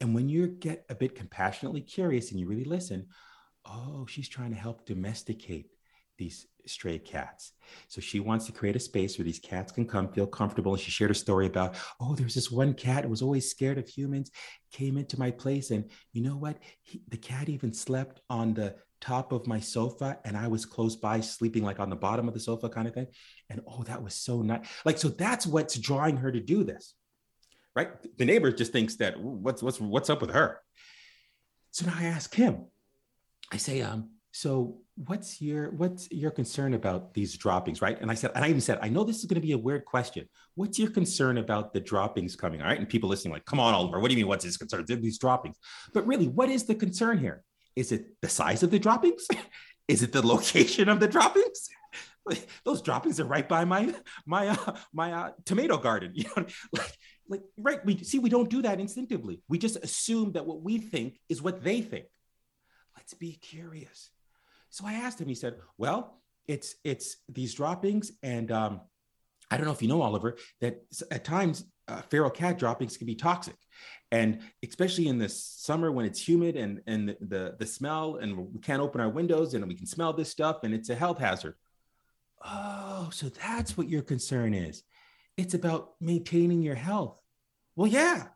and 0.00 0.14
when 0.14 0.28
you 0.28 0.46
get 0.46 0.84
a 0.88 0.94
bit 0.94 1.14
compassionately 1.14 1.82
curious 1.82 2.30
and 2.30 2.40
you 2.40 2.48
really 2.48 2.64
listen, 2.64 3.06
oh, 3.66 4.06
she's 4.08 4.28
trying 4.28 4.50
to 4.50 4.56
help 4.56 4.86
domesticate 4.86 5.66
these 6.16 6.46
stray 6.66 6.98
cats. 6.98 7.52
So 7.88 8.00
she 8.00 8.20
wants 8.20 8.46
to 8.46 8.52
create 8.52 8.76
a 8.76 8.80
space 8.80 9.18
where 9.18 9.24
these 9.24 9.38
cats 9.38 9.72
can 9.72 9.86
come 9.86 10.12
feel 10.12 10.26
comfortable. 10.26 10.72
And 10.72 10.80
she 10.80 10.90
shared 10.90 11.10
a 11.10 11.14
story 11.14 11.46
about, 11.46 11.76
oh, 12.00 12.14
there's 12.14 12.34
this 12.34 12.50
one 12.50 12.74
cat 12.74 13.04
who 13.04 13.10
was 13.10 13.22
always 13.22 13.50
scared 13.50 13.78
of 13.78 13.88
humans, 13.88 14.30
came 14.72 14.96
into 14.96 15.18
my 15.18 15.30
place. 15.30 15.70
And 15.70 15.90
you 16.12 16.22
know 16.22 16.36
what? 16.36 16.58
He, 16.82 17.02
the 17.08 17.16
cat 17.16 17.48
even 17.48 17.72
slept 17.72 18.20
on 18.30 18.54
the 18.54 18.76
top 19.00 19.32
of 19.32 19.46
my 19.46 19.60
sofa 19.60 20.18
and 20.26 20.36
I 20.36 20.48
was 20.48 20.66
close 20.66 20.96
by 20.96 21.20
sleeping 21.20 21.64
like 21.64 21.80
on 21.80 21.88
the 21.88 21.96
bottom 21.96 22.28
of 22.28 22.34
the 22.34 22.40
sofa 22.40 22.68
kind 22.68 22.86
of 22.86 22.94
thing. 22.94 23.06
And 23.48 23.62
oh, 23.66 23.82
that 23.84 24.02
was 24.02 24.14
so 24.14 24.42
nice. 24.42 24.66
Like, 24.84 24.98
so 24.98 25.08
that's 25.08 25.46
what's 25.46 25.78
drawing 25.78 26.18
her 26.18 26.30
to 26.30 26.40
do 26.40 26.64
this. 26.64 26.94
Right. 27.74 27.90
The 28.18 28.24
neighbor 28.24 28.50
just 28.50 28.72
thinks 28.72 28.96
that 28.96 29.20
what's 29.20 29.62
what's 29.62 29.80
what's 29.80 30.10
up 30.10 30.20
with 30.20 30.32
her. 30.32 30.60
So 31.70 31.86
now 31.86 31.94
I 31.96 32.04
ask 32.04 32.34
him, 32.34 32.66
I 33.52 33.58
say, 33.58 33.80
um, 33.80 34.10
so 34.32 34.78
what's 35.06 35.40
your 35.40 35.70
what's 35.70 36.10
your 36.10 36.30
concern 36.30 36.74
about 36.74 37.14
these 37.14 37.36
droppings? 37.36 37.80
Right? 37.80 38.00
And 38.00 38.10
i 38.10 38.14
said 38.14 38.32
and 38.34 38.44
i 38.44 38.48
even 38.48 38.60
said 38.60 38.78
i 38.82 38.88
know 38.88 39.02
this 39.02 39.18
is 39.18 39.24
going 39.24 39.40
to 39.40 39.46
be 39.46 39.52
a 39.52 39.58
weird 39.58 39.84
question. 39.84 40.28
What's 40.54 40.78
your 40.78 40.90
concern 40.90 41.38
about 41.38 41.72
the 41.72 41.80
droppings 41.80 42.36
coming 42.36 42.60
all 42.60 42.68
right? 42.68 42.78
And 42.78 42.88
people 42.88 43.08
listening 43.08 43.32
like 43.32 43.44
come 43.44 43.60
on 43.60 43.74
oliver 43.74 43.98
what 43.98 44.08
do 44.08 44.14
you 44.14 44.18
mean 44.18 44.28
what's 44.28 44.44
his 44.44 44.56
concern? 44.56 44.84
These 44.86 45.18
droppings. 45.18 45.56
But 45.94 46.06
really 46.06 46.28
what 46.28 46.48
is 46.48 46.64
the 46.64 46.74
concern 46.74 47.18
here? 47.18 47.42
Is 47.76 47.92
it 47.92 48.20
the 48.20 48.28
size 48.28 48.62
of 48.62 48.70
the 48.70 48.78
droppings? 48.78 49.26
Is 49.88 50.04
it 50.04 50.12
the 50.12 50.24
location 50.24 50.88
of 50.88 51.00
the 51.00 51.08
droppings? 51.08 51.68
Those 52.64 52.80
droppings 52.80 53.18
are 53.18 53.24
right 53.24 53.48
by 53.48 53.64
my 53.64 53.92
my 54.24 54.48
uh, 54.48 54.76
my 54.92 55.12
uh, 55.12 55.30
tomato 55.44 55.78
garden 55.78 56.12
you 56.14 56.24
know? 56.36 56.46
Like 56.72 56.96
like 57.30 57.42
right 57.56 57.84
we 57.86 57.96
see 58.04 58.18
we 58.18 58.28
don't 58.28 58.50
do 58.50 58.60
that 58.60 58.80
instinctively 58.80 59.40
we 59.48 59.56
just 59.56 59.76
assume 59.82 60.32
that 60.32 60.44
what 60.44 60.60
we 60.60 60.76
think 60.76 61.18
is 61.30 61.40
what 61.40 61.64
they 61.64 61.80
think 61.80 62.04
let's 62.96 63.14
be 63.14 63.32
curious 63.32 64.10
so 64.70 64.86
I 64.86 64.94
asked 64.94 65.20
him, 65.20 65.28
he 65.28 65.34
said, 65.34 65.56
well, 65.76 66.22
it's 66.46 66.76
it's 66.84 67.16
these 67.28 67.54
droppings 67.54 68.12
and 68.22 68.50
um, 68.50 68.80
I 69.50 69.56
don't 69.56 69.66
know 69.66 69.72
if 69.72 69.82
you 69.82 69.88
know, 69.88 70.02
Oliver, 70.02 70.36
that 70.60 70.80
at 71.10 71.24
times 71.24 71.64
uh, 71.88 72.02
feral 72.02 72.30
cat 72.30 72.58
droppings 72.58 72.96
can 72.96 73.06
be 73.06 73.16
toxic. 73.16 73.56
And 74.12 74.40
especially 74.66 75.08
in 75.08 75.18
the 75.18 75.28
summer 75.28 75.92
when 75.92 76.06
it's 76.06 76.26
humid 76.26 76.56
and, 76.56 76.80
and 76.86 77.08
the, 77.08 77.16
the, 77.20 77.56
the 77.58 77.66
smell 77.66 78.16
and 78.16 78.36
we 78.52 78.60
can't 78.60 78.82
open 78.82 79.00
our 79.00 79.08
windows 79.08 79.54
and 79.54 79.66
we 79.66 79.74
can 79.74 79.86
smell 79.86 80.12
this 80.12 80.30
stuff 80.30 80.58
and 80.62 80.72
it's 80.72 80.88
a 80.88 80.94
health 80.94 81.18
hazard. 81.18 81.54
Oh, 82.44 83.10
so 83.12 83.28
that's 83.28 83.76
what 83.76 83.88
your 83.88 84.02
concern 84.02 84.54
is. 84.54 84.82
It's 85.36 85.54
about 85.54 85.94
maintaining 86.00 86.62
your 86.62 86.74
health. 86.74 87.19
Well, 87.76 87.86
yeah, 87.86 88.28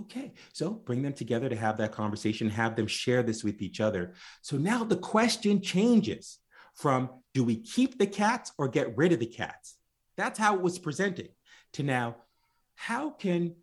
Okay, 0.00 0.32
so 0.52 0.70
bring 0.70 1.02
them 1.02 1.12
together 1.12 1.48
to 1.48 1.56
have 1.56 1.76
that 1.78 1.90
conversation, 1.90 2.48
have 2.50 2.76
them 2.76 2.86
share 2.86 3.24
this 3.24 3.42
with 3.42 3.60
each 3.60 3.80
other. 3.80 4.14
So 4.42 4.56
now 4.56 4.84
the 4.84 4.96
question 4.96 5.60
changes 5.60 6.38
from 6.74 7.10
do 7.34 7.42
we 7.42 7.56
keep 7.56 7.98
the 7.98 8.06
cats 8.06 8.52
or 8.58 8.68
get 8.68 8.96
rid 8.96 9.12
of 9.12 9.18
the 9.18 9.26
cats? 9.26 9.76
That's 10.16 10.38
how 10.38 10.54
it 10.54 10.62
was 10.62 10.78
presented 10.78 11.30
to 11.74 11.82
now, 11.82 12.16
how 12.76 13.10
can 13.10 13.56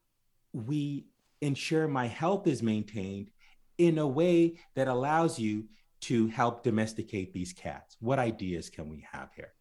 we 0.52 1.08
ensure 1.42 1.88
my 1.88 2.08
health 2.08 2.48
is 2.48 2.62
maintained 2.62 3.32
in 3.78 3.98
a 3.98 4.08
way 4.08 4.60
that 4.76 4.90
allows 4.90 5.40
you 5.40 5.66
to 6.02 6.28
help 6.28 6.64
domesticate 6.64 7.34
these 7.34 7.54
cats? 7.54 7.96
What 8.02 8.20
ideas 8.20 8.70
can 8.70 8.90
we 8.90 9.06
have 9.10 9.30
here? 9.36 9.54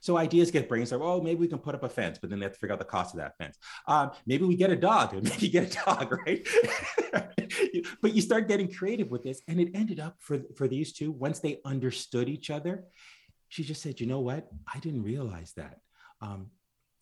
So 0.00 0.16
ideas 0.16 0.50
get 0.50 0.68
brainstormed. 0.68 1.02
Oh, 1.02 1.20
maybe 1.20 1.40
we 1.40 1.48
can 1.48 1.58
put 1.58 1.74
up 1.74 1.82
a 1.82 1.88
fence, 1.88 2.18
but 2.20 2.30
then 2.30 2.38
they 2.38 2.44
have 2.46 2.52
to 2.52 2.58
figure 2.58 2.72
out 2.72 2.78
the 2.78 2.84
cost 2.84 3.14
of 3.14 3.18
that 3.18 3.36
fence. 3.38 3.58
Um, 3.86 4.10
maybe 4.26 4.44
we 4.44 4.56
get 4.56 4.70
a 4.70 4.76
dog, 4.76 5.12
maybe 5.22 5.48
get 5.48 5.72
a 5.72 5.84
dog, 5.84 6.12
right? 6.26 6.46
but 8.02 8.14
you 8.14 8.20
start 8.20 8.48
getting 8.48 8.72
creative 8.72 9.10
with 9.10 9.22
this, 9.22 9.42
and 9.48 9.60
it 9.60 9.70
ended 9.74 10.00
up 10.00 10.16
for 10.20 10.40
for 10.56 10.68
these 10.68 10.92
two 10.92 11.10
once 11.10 11.40
they 11.40 11.60
understood 11.64 12.28
each 12.28 12.50
other. 12.50 12.84
She 13.48 13.64
just 13.64 13.82
said, 13.82 14.00
"You 14.00 14.06
know 14.06 14.20
what? 14.20 14.48
I 14.72 14.78
didn't 14.78 15.02
realize 15.02 15.52
that. 15.56 15.78
Um, 16.20 16.50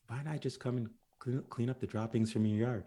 why 0.06 0.22
I 0.28 0.38
just 0.38 0.60
come 0.60 0.76
and 0.76 0.88
clean, 1.18 1.42
clean 1.48 1.70
up 1.70 1.80
the 1.80 1.86
droppings 1.86 2.32
from 2.32 2.46
your 2.46 2.68
yard?" 2.68 2.84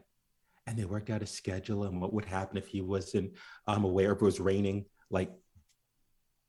And 0.68 0.78
they 0.78 0.86
worked 0.86 1.10
out 1.10 1.24
a 1.24 1.28
schedule 1.28 1.84
and 1.84 2.00
what 2.00 2.14
would 2.14 2.26
happen 2.26 2.58
if 2.58 2.68
he 2.68 2.82
wasn't 2.82 3.32
um, 3.66 3.84
aware 3.86 4.12
if 4.12 4.22
it 4.22 4.26
was 4.26 4.40
raining, 4.40 4.86
like, 5.10 5.32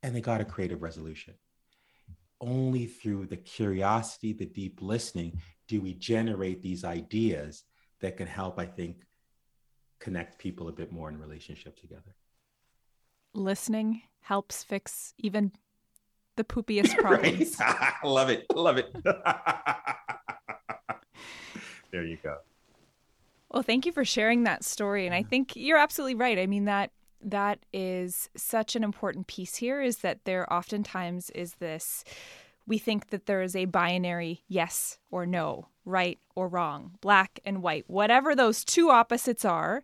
and 0.02 0.14
they 0.14 0.20
got 0.20 0.42
a 0.42 0.44
creative 0.44 0.82
resolution 0.82 1.34
only 2.40 2.86
through 2.86 3.26
the 3.26 3.36
curiosity, 3.36 4.32
the 4.32 4.46
deep 4.46 4.80
listening, 4.80 5.40
do 5.68 5.80
we 5.80 5.94
generate 5.94 6.62
these 6.62 6.84
ideas 6.84 7.64
that 8.00 8.16
can 8.16 8.26
help, 8.26 8.58
I 8.58 8.66
think, 8.66 9.04
connect 10.00 10.38
people 10.38 10.68
a 10.68 10.72
bit 10.72 10.90
more 10.90 11.08
in 11.08 11.20
relationship 11.20 11.78
together. 11.78 12.16
Listening 13.34 14.02
helps 14.22 14.64
fix 14.64 15.14
even 15.18 15.52
the 16.36 16.44
poopiest 16.52 16.96
problems. 16.98 17.56
I 17.60 17.94
love 18.02 18.30
it. 18.30 18.46
Love 18.54 18.78
it. 18.78 18.92
there 21.92 22.04
you 22.04 22.18
go. 22.22 22.38
Well, 23.50 23.62
thank 23.62 23.84
you 23.84 23.92
for 23.92 24.04
sharing 24.04 24.44
that 24.44 24.64
story. 24.64 25.06
And 25.06 25.14
I 25.14 25.20
mm-hmm. 25.20 25.28
think 25.28 25.56
you're 25.56 25.78
absolutely 25.78 26.14
right. 26.14 26.38
I 26.38 26.46
mean, 26.46 26.64
that 26.64 26.90
that 27.22 27.58
is 27.72 28.28
such 28.36 28.76
an 28.76 28.84
important 28.84 29.26
piece 29.26 29.56
here 29.56 29.80
is 29.80 29.98
that 29.98 30.24
there 30.24 30.50
oftentimes 30.52 31.30
is 31.30 31.54
this 31.54 32.04
we 32.66 32.78
think 32.78 33.08
that 33.08 33.26
there 33.26 33.42
is 33.42 33.56
a 33.56 33.64
binary 33.64 34.44
yes 34.46 34.98
or 35.10 35.26
no, 35.26 35.66
right 35.84 36.20
or 36.36 36.46
wrong, 36.46 36.92
black 37.00 37.40
and 37.44 37.62
white, 37.62 37.84
whatever 37.88 38.36
those 38.36 38.64
two 38.64 38.90
opposites 38.90 39.44
are. 39.44 39.82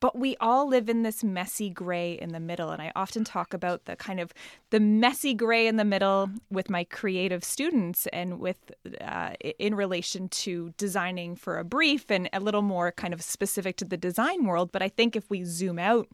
But 0.00 0.16
we 0.16 0.36
all 0.40 0.68
live 0.68 0.88
in 0.88 1.02
this 1.02 1.24
messy 1.24 1.70
gray 1.70 2.12
in 2.12 2.30
the 2.30 2.40
middle. 2.40 2.70
And 2.70 2.80
I 2.80 2.92
often 2.94 3.24
talk 3.24 3.52
about 3.52 3.86
the 3.86 3.96
kind 3.96 4.20
of 4.20 4.32
the 4.70 4.78
messy 4.80 5.34
gray 5.34 5.66
in 5.66 5.76
the 5.76 5.84
middle 5.84 6.30
with 6.50 6.70
my 6.70 6.84
creative 6.84 7.42
students 7.42 8.06
and 8.12 8.38
with 8.38 8.72
uh, 9.00 9.30
in 9.58 9.74
relation 9.74 10.28
to 10.28 10.72
designing 10.76 11.34
for 11.34 11.58
a 11.58 11.64
brief 11.64 12.10
and 12.10 12.28
a 12.32 12.40
little 12.40 12.62
more 12.62 12.92
kind 12.92 13.12
of 13.12 13.22
specific 13.22 13.76
to 13.78 13.84
the 13.84 13.96
design 13.96 14.44
world. 14.44 14.70
But 14.70 14.82
I 14.82 14.88
think 14.88 15.16
if 15.16 15.28
we 15.30 15.44
zoom 15.44 15.78
out, 15.78 16.08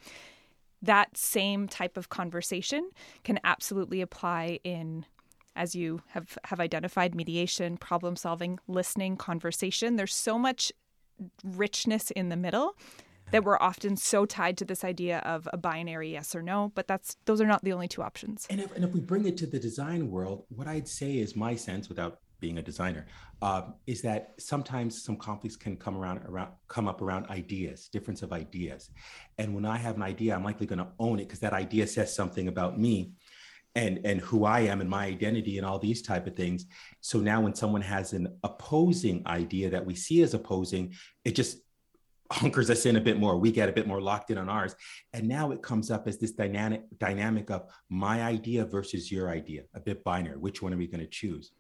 that 0.80 1.16
same 1.16 1.66
type 1.68 1.96
of 1.96 2.08
conversation 2.08 2.90
can 3.22 3.40
absolutely 3.44 4.00
apply 4.00 4.60
in 4.64 5.06
as 5.56 5.74
you 5.74 6.02
have 6.08 6.36
have 6.44 6.60
identified 6.60 7.14
mediation 7.14 7.76
problem 7.76 8.16
solving 8.16 8.58
listening 8.66 9.16
conversation 9.16 9.96
there's 9.96 10.14
so 10.14 10.38
much 10.38 10.72
richness 11.44 12.10
in 12.10 12.28
the 12.28 12.36
middle 12.36 12.76
that 13.30 13.44
we're 13.44 13.58
often 13.58 13.96
so 13.96 14.24
tied 14.24 14.56
to 14.58 14.64
this 14.64 14.84
idea 14.84 15.18
of 15.18 15.48
a 15.52 15.56
binary 15.56 16.12
yes 16.12 16.34
or 16.34 16.42
no 16.42 16.72
but 16.74 16.86
that's 16.86 17.16
those 17.24 17.40
are 17.40 17.46
not 17.46 17.62
the 17.64 17.72
only 17.72 17.88
two 17.88 18.02
options 18.02 18.46
and 18.50 18.60
if, 18.60 18.74
and 18.74 18.84
if 18.84 18.92
we 18.92 19.00
bring 19.00 19.26
it 19.26 19.36
to 19.36 19.46
the 19.46 19.58
design 19.58 20.10
world 20.10 20.44
what 20.48 20.66
i'd 20.68 20.88
say 20.88 21.18
is 21.18 21.36
my 21.36 21.54
sense 21.54 21.88
without 21.88 22.20
being 22.40 22.58
a 22.58 22.62
designer 22.62 23.06
uh, 23.40 23.62
is 23.86 24.02
that 24.02 24.34
sometimes 24.38 25.02
some 25.02 25.16
conflicts 25.16 25.56
can 25.56 25.76
come 25.76 25.96
around 25.96 26.18
around 26.26 26.50
come 26.68 26.88
up 26.88 27.00
around 27.00 27.26
ideas 27.26 27.88
difference 27.88 28.22
of 28.22 28.32
ideas 28.32 28.90
and 29.38 29.54
when 29.54 29.64
i 29.64 29.76
have 29.76 29.96
an 29.96 30.02
idea 30.02 30.34
i'm 30.34 30.44
likely 30.44 30.66
going 30.66 30.78
to 30.78 30.88
own 30.98 31.18
it 31.18 31.26
because 31.26 31.40
that 31.40 31.52
idea 31.52 31.86
says 31.86 32.14
something 32.14 32.48
about 32.48 32.78
me 32.78 33.12
and 33.74 34.00
and 34.04 34.20
who 34.20 34.44
I 34.44 34.60
am 34.60 34.80
and 34.80 34.88
my 34.88 35.06
identity 35.06 35.58
and 35.58 35.66
all 35.66 35.78
these 35.78 36.02
type 36.02 36.26
of 36.26 36.36
things. 36.36 36.66
So 37.00 37.18
now 37.18 37.40
when 37.40 37.54
someone 37.54 37.82
has 37.82 38.12
an 38.12 38.38
opposing 38.44 39.22
idea 39.26 39.70
that 39.70 39.84
we 39.84 39.94
see 39.94 40.22
as 40.22 40.34
opposing, 40.34 40.94
it 41.24 41.34
just 41.34 41.58
hunkers 42.32 42.70
us 42.70 42.86
in 42.86 42.96
a 42.96 43.00
bit 43.00 43.18
more. 43.18 43.36
We 43.36 43.52
get 43.52 43.68
a 43.68 43.72
bit 43.72 43.86
more 43.86 44.00
locked 44.00 44.30
in 44.30 44.38
on 44.38 44.48
ours. 44.48 44.74
And 45.12 45.28
now 45.28 45.50
it 45.50 45.62
comes 45.62 45.90
up 45.90 46.08
as 46.08 46.18
this 46.18 46.32
dynamic 46.32 46.82
dynamic 46.98 47.50
of 47.50 47.70
my 47.88 48.22
idea 48.22 48.64
versus 48.64 49.10
your 49.10 49.28
idea, 49.28 49.62
a 49.74 49.80
bit 49.80 50.04
binary. 50.04 50.38
Which 50.38 50.62
one 50.62 50.72
are 50.72 50.78
we 50.78 50.86
going 50.86 51.00
to 51.00 51.06
choose? 51.06 51.52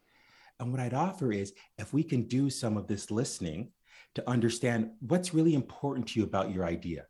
And 0.60 0.70
what 0.70 0.80
I'd 0.80 0.94
offer 0.94 1.32
is 1.32 1.52
if 1.78 1.92
we 1.92 2.02
can 2.02 2.22
do 2.22 2.48
some 2.48 2.76
of 2.76 2.86
this 2.86 3.10
listening 3.10 3.70
to 4.14 4.28
understand 4.28 4.90
what's 5.00 5.34
really 5.34 5.54
important 5.54 6.08
to 6.08 6.20
you 6.20 6.24
about 6.24 6.52
your 6.52 6.64
idea. 6.64 7.06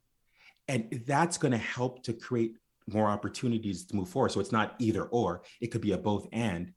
And 0.66 1.02
that's 1.06 1.36
going 1.36 1.52
to 1.52 1.58
help 1.58 2.02
to 2.04 2.14
create 2.14 2.56
more 2.86 3.08
opportunities 3.08 3.84
to 3.86 3.96
move 3.96 4.08
forward. 4.08 4.32
So 4.32 4.40
it's 4.40 4.52
not 4.52 4.74
either 4.78 5.04
or, 5.04 5.42
it 5.60 5.68
could 5.68 5.80
be 5.80 5.92
a 5.92 5.98
both 5.98 6.26
and. 6.32 6.72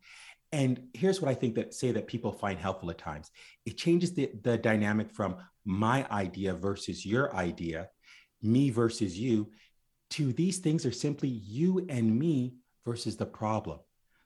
And 0.51 0.87
here's 0.93 1.21
what 1.21 1.29
I 1.29 1.33
think 1.33 1.55
that 1.55 1.73
say 1.73 1.91
that 1.91 2.07
people 2.07 2.31
find 2.31 2.57
helpful 2.59 2.89
at 2.89 2.97
times. 2.97 3.31
It 3.65 3.77
changes 3.77 4.13
the, 4.13 4.31
the 4.43 4.57
dynamic 4.57 5.11
from 5.11 5.37
my 5.67 6.07
idea 6.09 6.53
versus 6.53 7.05
your 7.05 7.35
idea, 7.35 7.89
me 8.41 8.69
versus 8.69 9.19
you, 9.19 9.51
to 10.11 10.31
these 10.31 10.59
things 10.59 10.85
are 10.85 10.91
simply 10.93 11.27
you 11.27 11.85
and 11.89 12.17
me 12.17 12.55
versus 12.85 13.17
the 13.17 13.25
problem. 13.25 13.79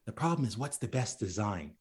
The 0.06 0.12
problem 0.12 0.48
is 0.48 0.58
what's 0.58 0.78
the 0.78 0.88
best 0.88 1.20
design? 1.20 1.74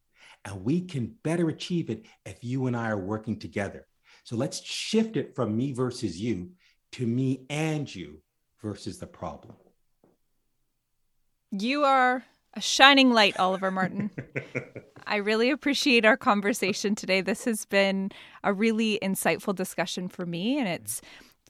And 0.47 0.65
we 0.65 0.81
can 0.81 1.15
better 1.23 1.51
achieve 1.51 1.91
it 1.91 2.07
if 2.25 2.43
you 2.43 2.67
and 2.67 2.77
I 2.77 2.89
are 2.89 2.99
working 2.99 3.39
together. 3.39 3.87
So 4.25 4.35
let's 4.35 4.65
shift 4.65 5.19
it 5.19 5.35
from 5.37 5.55
me 5.55 5.73
versus 5.73 6.19
you 6.19 6.53
to 6.93 7.07
me 7.07 7.45
and 7.51 7.93
you 7.95 8.23
versus 8.63 8.99
the 8.99 9.07
problem. 9.07 9.55
You 11.51 11.85
are 11.85 12.25
a 12.55 12.61
shining 12.61 13.13
light, 13.13 13.39
Oliver 13.39 13.71
Martin. 13.71 14.11
I 15.07 15.17
really 15.17 15.51
appreciate 15.51 16.05
our 16.05 16.17
conversation 16.17 16.95
today. 16.95 17.21
This 17.21 17.45
has 17.45 17.65
been 17.67 18.11
a 18.45 18.53
really 18.53 18.99
insightful 19.03 19.55
discussion 19.55 20.09
for 20.09 20.27
me, 20.27 20.59
and 20.59 20.69
it's 20.69 21.01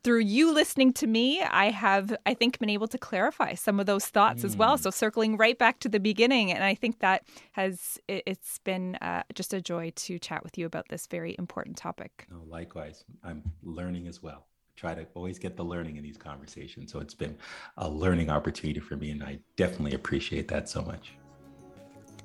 through 0.02 0.20
you 0.20 0.52
listening 0.52 0.92
to 0.94 1.06
me, 1.06 1.42
I 1.42 1.70
have, 1.70 2.16
I 2.24 2.32
think, 2.34 2.58
been 2.58 2.70
able 2.70 2.88
to 2.88 2.98
clarify 2.98 3.54
some 3.54 3.78
of 3.78 3.86
those 3.86 4.06
thoughts 4.06 4.42
mm. 4.42 4.46
as 4.46 4.56
well. 4.56 4.76
Mm. 4.76 4.80
So 4.80 4.90
circling 4.90 5.36
right 5.36 5.58
back 5.58 5.78
to 5.80 5.88
the 5.88 6.00
beginning, 6.00 6.52
and 6.52 6.64
I 6.64 6.74
think 6.74 7.00
that 7.00 7.24
has 7.52 7.98
it, 8.08 8.26
has 8.26 8.60
been 8.64 8.96
uh, 8.96 9.24
just 9.34 9.52
a 9.52 9.60
joy 9.60 9.92
to 9.96 10.18
chat 10.18 10.42
with 10.42 10.56
you 10.56 10.64
about 10.64 10.88
this 10.88 11.06
very 11.06 11.36
important 11.38 11.76
topic. 11.76 12.26
No, 12.30 12.42
likewise, 12.46 13.04
I'm 13.22 13.42
learning 13.62 14.06
as 14.06 14.22
well. 14.22 14.46
Try 14.80 14.94
to 14.94 15.06
always 15.14 15.38
get 15.38 15.58
the 15.58 15.62
learning 15.62 15.98
in 15.98 16.02
these 16.02 16.16
conversations. 16.16 16.90
So 16.90 17.00
it's 17.00 17.12
been 17.12 17.36
a 17.76 17.86
learning 17.86 18.30
opportunity 18.30 18.80
for 18.80 18.96
me, 18.96 19.10
and 19.10 19.22
I 19.22 19.38
definitely 19.56 19.92
appreciate 19.92 20.48
that 20.48 20.70
so 20.70 20.80
much. 20.80 21.12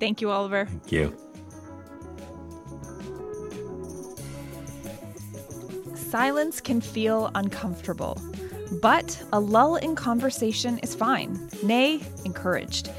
Thank 0.00 0.22
you, 0.22 0.30
Oliver. 0.30 0.64
Thank 0.64 0.90
you. 0.90 1.14
silence 6.16 6.62
can 6.62 6.80
feel 6.80 7.30
uncomfortable. 7.34 8.18
But 8.80 9.22
a 9.34 9.40
lull 9.40 9.76
in 9.76 9.94
conversation 9.94 10.78
is 10.78 10.94
fine, 10.94 11.50
nay, 11.62 12.00
encouraged, 12.24 12.90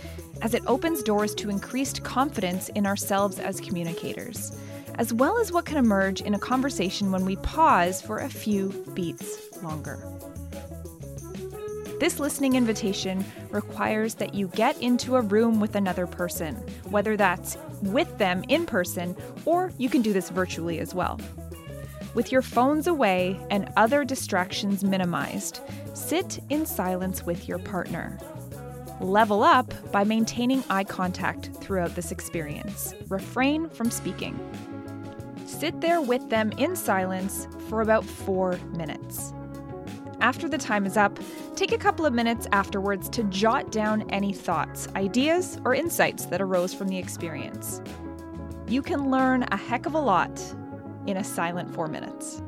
as 0.44 0.54
it 0.54 0.62
opens 0.68 1.02
doors 1.02 1.34
to 1.36 1.50
increased 1.50 2.04
confidence 2.04 2.70
in 2.70 2.86
ourselves 2.86 3.40
as 3.40 3.60
communicators, 3.60 4.56
as 4.98 5.14
well 5.14 5.38
as 5.38 5.52
what 5.52 5.66
can 5.66 5.78
emerge 5.78 6.22
in 6.22 6.34
a 6.34 6.40
conversation 6.40 7.12
when 7.12 7.26
we 7.26 7.36
pause 7.38 8.02
for 8.02 8.20
a 8.20 8.30
few 8.30 8.70
beats 8.94 9.62
longer. 9.62 10.00
This 12.00 12.20
listening 12.20 12.56
invitation 12.56 13.26
requires 13.50 14.14
that 14.16 14.36
you 14.36 14.50
get 14.50 14.80
into 14.82 15.16
a 15.16 15.22
room 15.22 15.60
with 15.60 15.76
another 15.76 16.06
person, 16.06 16.56
whether 16.90 17.18
that's 17.18 17.58
with 17.82 18.18
them 18.20 18.44
in 18.50 18.68
person 18.68 19.16
or 19.46 19.72
you 19.80 19.90
can 19.90 20.04
do 20.04 20.14
this 20.14 20.30
virtually 20.30 20.80
as 20.80 20.94
well. 20.94 21.20
With 22.14 22.32
your 22.32 22.42
phones 22.42 22.88
away 22.88 23.40
and 23.50 23.72
other 23.78 24.04
distractions 24.04 24.84
minimized, 24.84 25.62
sit 25.94 26.40
in 26.50 26.66
silence 26.66 27.26
with 27.26 27.48
your 27.48 27.60
partner. 27.60 28.18
Level 29.00 29.44
up 29.44 29.72
by 29.92 30.04
maintaining 30.04 30.64
eye 30.70 30.84
contact 30.84 31.50
throughout 31.62 31.96
this 31.96 32.12
experience. 32.12 32.96
Refrain 33.10 33.70
from 33.70 33.92
speaking. 33.92 34.40
Sit 35.48 35.80
there 35.80 36.02
with 36.02 36.30
them 36.30 36.52
in 36.58 36.76
silence 36.76 37.48
for 37.70 37.80
about 37.80 38.04
four 38.04 38.60
minutes. 38.76 39.34
After 40.20 40.50
the 40.50 40.58
time 40.58 40.86
is 40.86 40.98
up, 40.98 41.18
take 41.56 41.72
a 41.72 41.78
couple 41.78 42.06
of 42.06 42.14
minutes 42.14 42.48
afterwards 42.52 43.08
to 43.12 43.24
jot 43.24 43.72
down 43.72 44.04
any 44.10 44.34
thoughts, 44.34 44.90
ideas, 44.98 45.58
or 45.64 45.74
insights 45.74 46.26
that 46.26 46.42
arose 46.42 46.74
from 46.74 46.90
the 46.90 46.98
experience. 46.98 47.82
You 48.68 48.82
can 48.82 49.10
learn 49.10 49.46
a 49.50 49.56
heck 49.56 49.86
of 49.86 49.94
a 49.94 50.00
lot 50.00 50.38
in 51.06 51.16
a 51.16 51.24
silent 51.24 51.74
four 51.74 51.88
minutes. 51.88 52.42